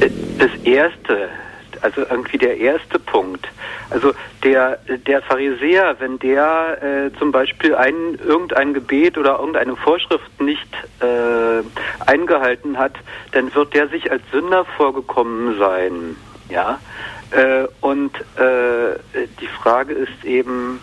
das 0.00 0.50
Erste, 0.64 1.28
also 1.82 2.02
irgendwie 2.08 2.38
der 2.38 2.58
erste 2.58 2.98
Punkt. 2.98 3.48
Also 3.90 4.12
der, 4.44 4.78
der 5.06 5.22
Pharisäer, 5.22 5.96
wenn 5.98 6.18
der 6.18 6.78
äh, 6.82 7.18
zum 7.18 7.32
Beispiel 7.32 7.74
ein, 7.74 8.18
irgendein 8.24 8.74
Gebet 8.74 9.16
oder 9.16 9.38
irgendeine 9.38 9.76
Vorschrift 9.76 10.40
nicht 10.40 10.68
äh, 11.00 11.62
eingehalten 12.06 12.78
hat, 12.78 12.94
dann 13.32 13.54
wird 13.54 13.74
der 13.74 13.88
sich 13.88 14.10
als 14.10 14.22
Sünder 14.30 14.64
vorgekommen 14.64 15.58
sein. 15.58 16.16
Ja. 16.48 16.78
Äh, 17.30 17.66
und 17.80 18.14
äh, 18.36 18.98
die 19.40 19.46
Frage 19.46 19.94
ist 19.94 20.24
eben, 20.24 20.80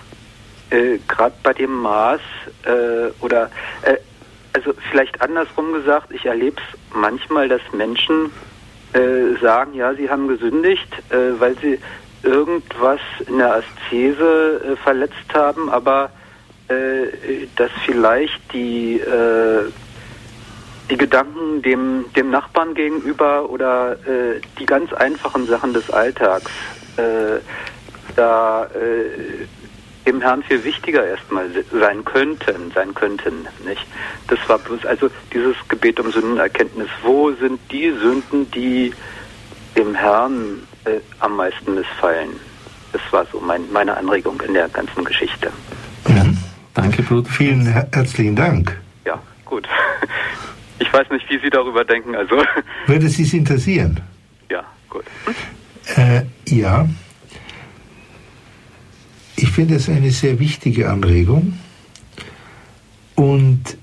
äh, 0.70 1.00
gerade 1.08 1.36
bei 1.44 1.54
dem 1.54 1.74
Maß 1.82 2.22
äh, 2.66 3.24
oder 3.24 3.50
also 4.54 4.74
vielleicht 4.90 5.22
andersrum 5.22 5.74
gesagt, 5.74 6.12
ich 6.12 6.26
erlebe 6.26 6.56
es 6.62 6.96
manchmal, 6.96 7.50
dass 7.50 7.62
Menschen 7.74 8.32
äh, 8.96 9.40
sagen, 9.42 9.74
ja, 9.74 9.94
sie 9.94 10.10
haben 10.10 10.28
gesündigt, 10.28 10.88
äh, 11.10 11.40
weil 11.40 11.56
sie 11.60 11.80
irgendwas 12.24 13.00
in 13.28 13.38
der 13.38 13.56
Aszese 13.58 14.62
äh, 14.64 14.76
verletzt 14.78 15.34
haben, 15.34 15.70
aber 15.70 16.10
äh, 16.68 17.46
dass 17.56 17.70
vielleicht 17.86 18.54
die 18.54 19.00
äh, 19.00 19.72
die 20.90 20.98
Gedanken 20.98 21.62
dem, 21.64 22.06
dem 22.16 22.30
Nachbarn 22.30 22.76
gegenüber 22.76 23.50
oder 23.50 23.98
die 24.60 24.68
ganz 24.68 24.94
einfachen 24.94 25.48
Sachen 25.48 25.74
des 25.74 25.90
Alltags 25.90 26.52
da 28.16 28.70
dem 30.06 30.22
Herrn 30.22 30.44
viel 30.44 30.64
wichtiger 30.64 31.06
erstmal 31.06 31.50
sein 31.72 32.06
könnten, 32.06 32.72
sein 32.74 32.94
könnten, 32.94 33.48
nicht? 33.66 33.86
Das 34.28 34.40
war 34.48 34.60
bloß 34.60 34.86
also 34.86 35.10
dieses 35.34 35.56
Gebet 35.68 36.00
um 36.00 36.12
Sündenerkenntnis. 36.12 36.88
Wo 37.04 37.32
sind 37.32 37.60
die 37.72 37.92
Sünden, 38.02 38.50
die 38.52 38.94
dem 39.76 39.96
Herrn 39.96 40.62
äh, 40.86 41.00
am 41.20 41.36
meisten 41.36 41.76
missfallen? 41.76 42.32
Das 42.94 43.02
war 43.12 43.26
so 43.32 43.40
mein, 43.40 43.62
meine 43.72 43.98
Anregung 43.98 44.40
in 44.42 44.54
der 44.54 44.70
ganzen 44.70 45.04
Geschichte. 45.04 45.52
Mhm. 46.08 46.38
Danke, 46.74 47.04
Bruder. 47.04 47.30
Vielen 47.30 47.66
herzlichen 47.66 48.36
Dank. 48.36 48.78
Ja, 49.06 49.22
gut. 49.46 49.68
Ich 50.78 50.92
weiß 50.92 51.10
nicht, 51.10 51.30
wie 51.30 51.40
Sie 51.40 51.50
darüber 51.50 51.86
denken. 51.86 52.16
Also 52.16 52.44
würde 52.88 53.08
Sie 53.08 53.24
es 53.24 53.34
interessieren? 53.34 54.02
Ja, 54.52 54.62
gut. 54.90 55.06
Äh, 55.96 56.24
ja. 56.48 56.86
Ich 59.38 59.50
finde 59.50 59.76
es 59.76 59.90
eine 59.90 60.12
sehr 60.12 60.40
wichtige 60.40 60.90
Anregung 60.90 61.54
und 63.16 63.78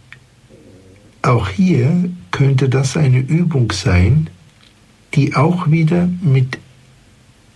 auch 1.22 1.48
hier 1.48 2.10
könnte 2.30 2.68
das 2.68 2.96
eine 2.96 3.18
Übung 3.18 3.70
sein, 3.72 4.30
die 5.14 5.34
auch 5.36 5.70
wieder 5.70 6.08
mit 6.20 6.58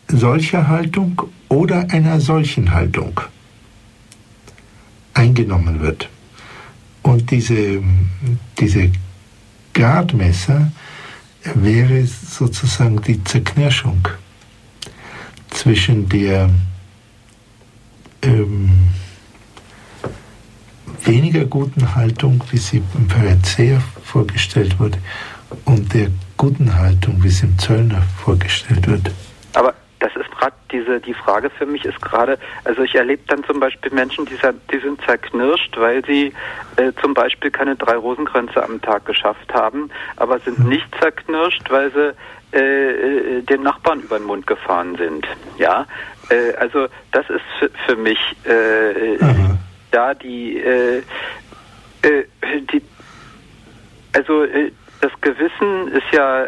solcher 0.08 0.68
Haltung 0.68 1.22
oder 1.48 1.90
einer 1.90 2.20
solchen 2.20 2.72
Haltung 2.72 3.20
eingenommen 5.14 5.80
wird. 5.80 6.08
Und 7.02 7.30
diese, 7.30 7.82
diese 8.58 8.90
Gradmesser 9.72 10.70
wäre 11.54 12.06
sozusagen 12.06 13.00
die 13.02 13.22
Zerknirschung 13.24 14.08
zwischen 15.50 16.08
der 16.08 16.50
ähm, 18.26 18.70
weniger 21.04 21.44
guten 21.44 21.94
Haltung, 21.94 22.42
wie 22.50 22.58
sie 22.58 22.82
im 22.94 23.08
Pharisäer 23.08 23.80
vorgestellt 24.02 24.78
wurde, 24.78 24.98
und 25.64 25.94
der 25.94 26.08
guten 26.36 26.74
Haltung, 26.76 27.22
wie 27.22 27.28
sie 27.28 27.46
im 27.46 27.58
Zöllner 27.58 28.02
vorgestellt 28.24 28.86
wird. 28.88 29.10
Aber 29.54 29.74
das 30.00 30.14
ist 30.16 30.30
gerade 30.32 30.54
diese, 30.70 31.00
die 31.00 31.14
Frage 31.14 31.50
für 31.50 31.66
mich 31.66 31.84
ist 31.84 32.00
gerade, 32.02 32.38
also 32.64 32.82
ich 32.82 32.94
erlebe 32.94 33.22
dann 33.28 33.44
zum 33.44 33.60
Beispiel 33.60 33.92
Menschen, 33.92 34.26
die, 34.26 34.36
die 34.72 34.78
sind 34.78 35.00
zerknirscht, 35.02 35.76
weil 35.78 36.04
sie 36.04 36.32
äh, 36.76 36.92
zum 37.00 37.14
Beispiel 37.14 37.50
keine 37.50 37.76
drei 37.76 37.96
Rosenkränze 37.96 38.62
am 38.62 38.80
Tag 38.82 39.06
geschafft 39.06 39.54
haben, 39.54 39.90
aber 40.16 40.40
sind 40.40 40.58
hm. 40.58 40.68
nicht 40.68 40.86
zerknirscht, 41.00 41.70
weil 41.70 41.92
sie 41.92 42.14
äh, 42.52 43.38
äh, 43.38 43.42
dem 43.42 43.62
Nachbarn 43.62 44.00
über 44.00 44.18
den 44.18 44.26
Mund 44.26 44.46
gefahren 44.46 44.96
sind. 44.96 45.26
Ja, 45.58 45.86
äh, 46.28 46.54
also 46.58 46.88
das 47.12 47.28
ist 47.30 47.42
für, 47.58 47.70
für 47.86 47.96
mich 47.96 48.18
äh, 48.44 49.18
da 49.90 50.14
die, 50.14 50.58
äh, 50.58 50.98
äh, 52.02 52.24
die 52.72 52.82
also 54.14 54.44
äh, 54.44 54.72
das 55.00 55.12
Gewissen 55.20 55.88
ist 55.88 56.12
ja 56.12 56.44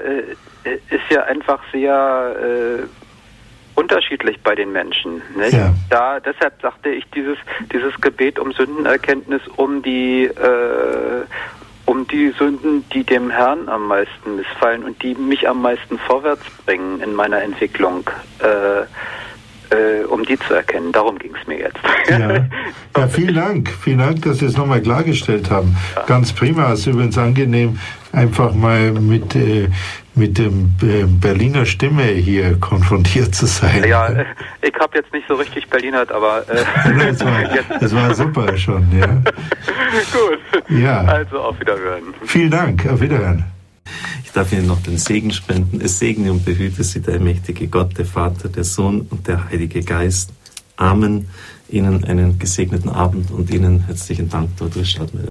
ist 0.64 1.10
ja 1.10 1.22
einfach 1.24 1.60
sehr 1.70 2.88
unterschiedlich 3.74 4.40
bei 4.42 4.54
den 4.54 4.72
Menschen. 4.72 5.22
Ja. 5.50 5.72
Da 5.90 6.18
deshalb 6.18 6.60
sagte 6.60 6.88
ich 6.88 7.04
dieses 7.10 7.38
dieses 7.72 7.94
Gebet 8.00 8.38
um 8.38 8.52
Sündenerkenntnis, 8.52 9.42
um 9.56 9.82
die 9.82 10.24
äh, 10.24 11.24
um 11.88 12.06
die 12.06 12.30
Sünden, 12.38 12.84
die 12.92 13.02
dem 13.02 13.30
Herrn 13.30 13.68
am 13.68 13.86
meisten 13.86 14.36
missfallen 14.36 14.84
und 14.84 15.02
die 15.02 15.14
mich 15.14 15.48
am 15.48 15.62
meisten 15.62 15.98
vorwärts 15.98 16.44
bringen 16.66 17.00
in 17.00 17.14
meiner 17.14 17.40
Entwicklung. 17.42 18.10
Äh, 18.40 18.82
äh, 19.70 20.04
um 20.04 20.24
die 20.24 20.38
zu 20.38 20.54
erkennen. 20.54 20.92
Darum 20.92 21.18
ging 21.18 21.32
es 21.40 21.46
mir 21.46 21.58
jetzt. 21.58 21.78
Ja. 22.08 22.46
ja. 22.96 23.08
vielen 23.08 23.34
Dank. 23.34 23.70
Vielen 23.82 23.98
Dank, 23.98 24.22
dass 24.22 24.38
Sie 24.38 24.46
es 24.46 24.56
nochmal 24.56 24.80
klargestellt 24.80 25.50
haben. 25.50 25.76
Ja. 25.94 26.04
Ganz 26.06 26.32
prima. 26.32 26.72
Es 26.72 26.80
ist 26.80 26.86
übrigens 26.88 27.18
angenehm, 27.18 27.78
einfach 28.12 28.54
mal 28.54 28.92
mit, 28.92 29.34
äh, 29.34 29.68
mit 30.14 30.38
dem 30.38 30.74
äh, 30.82 31.04
Berliner 31.04 31.66
Stimme 31.66 32.04
hier 32.04 32.58
konfrontiert 32.58 33.34
zu 33.34 33.46
sein. 33.46 33.84
Ja, 33.86 34.08
äh, 34.08 34.24
ich 34.62 34.74
habe 34.80 34.98
jetzt 34.98 35.12
nicht 35.12 35.26
so 35.28 35.34
richtig 35.34 35.68
Berlinert, 35.68 36.10
aber 36.12 36.44
äh, 36.48 36.64
das, 37.10 37.24
war, 37.24 37.42
das 37.80 37.94
war 37.94 38.14
super 38.14 38.56
schon. 38.56 38.86
Ja. 38.98 39.06
Gut. 40.12 40.64
Ja. 40.68 41.02
Also 41.02 41.40
auf 41.40 41.60
Wiederhören. 41.60 42.14
Vielen 42.24 42.50
Dank. 42.50 42.86
Auf 42.86 43.00
Wiederhören. 43.00 43.44
Ich 44.24 44.32
darf 44.32 44.52
Ihnen 44.52 44.66
noch 44.66 44.82
den 44.82 44.98
Segen 44.98 45.32
spenden. 45.32 45.80
Es 45.80 45.98
segne 45.98 46.30
und 46.32 46.44
behüte 46.44 46.84
Sie 46.84 47.00
der 47.00 47.20
mächtige 47.20 47.68
Gott, 47.68 47.96
der 47.98 48.06
Vater, 48.06 48.48
der 48.48 48.64
Sohn 48.64 49.02
und 49.10 49.26
der 49.26 49.48
Heilige 49.48 49.82
Geist. 49.82 50.30
Amen. 50.76 51.28
Ihnen 51.68 52.04
einen 52.04 52.38
gesegneten 52.38 52.88
Abend 52.88 53.30
und 53.30 53.50
Ihnen 53.50 53.84
herzlichen 53.86 54.28
Dank, 54.28 54.56
Dr. 54.56 54.84
Stadtmüller. 54.84 55.26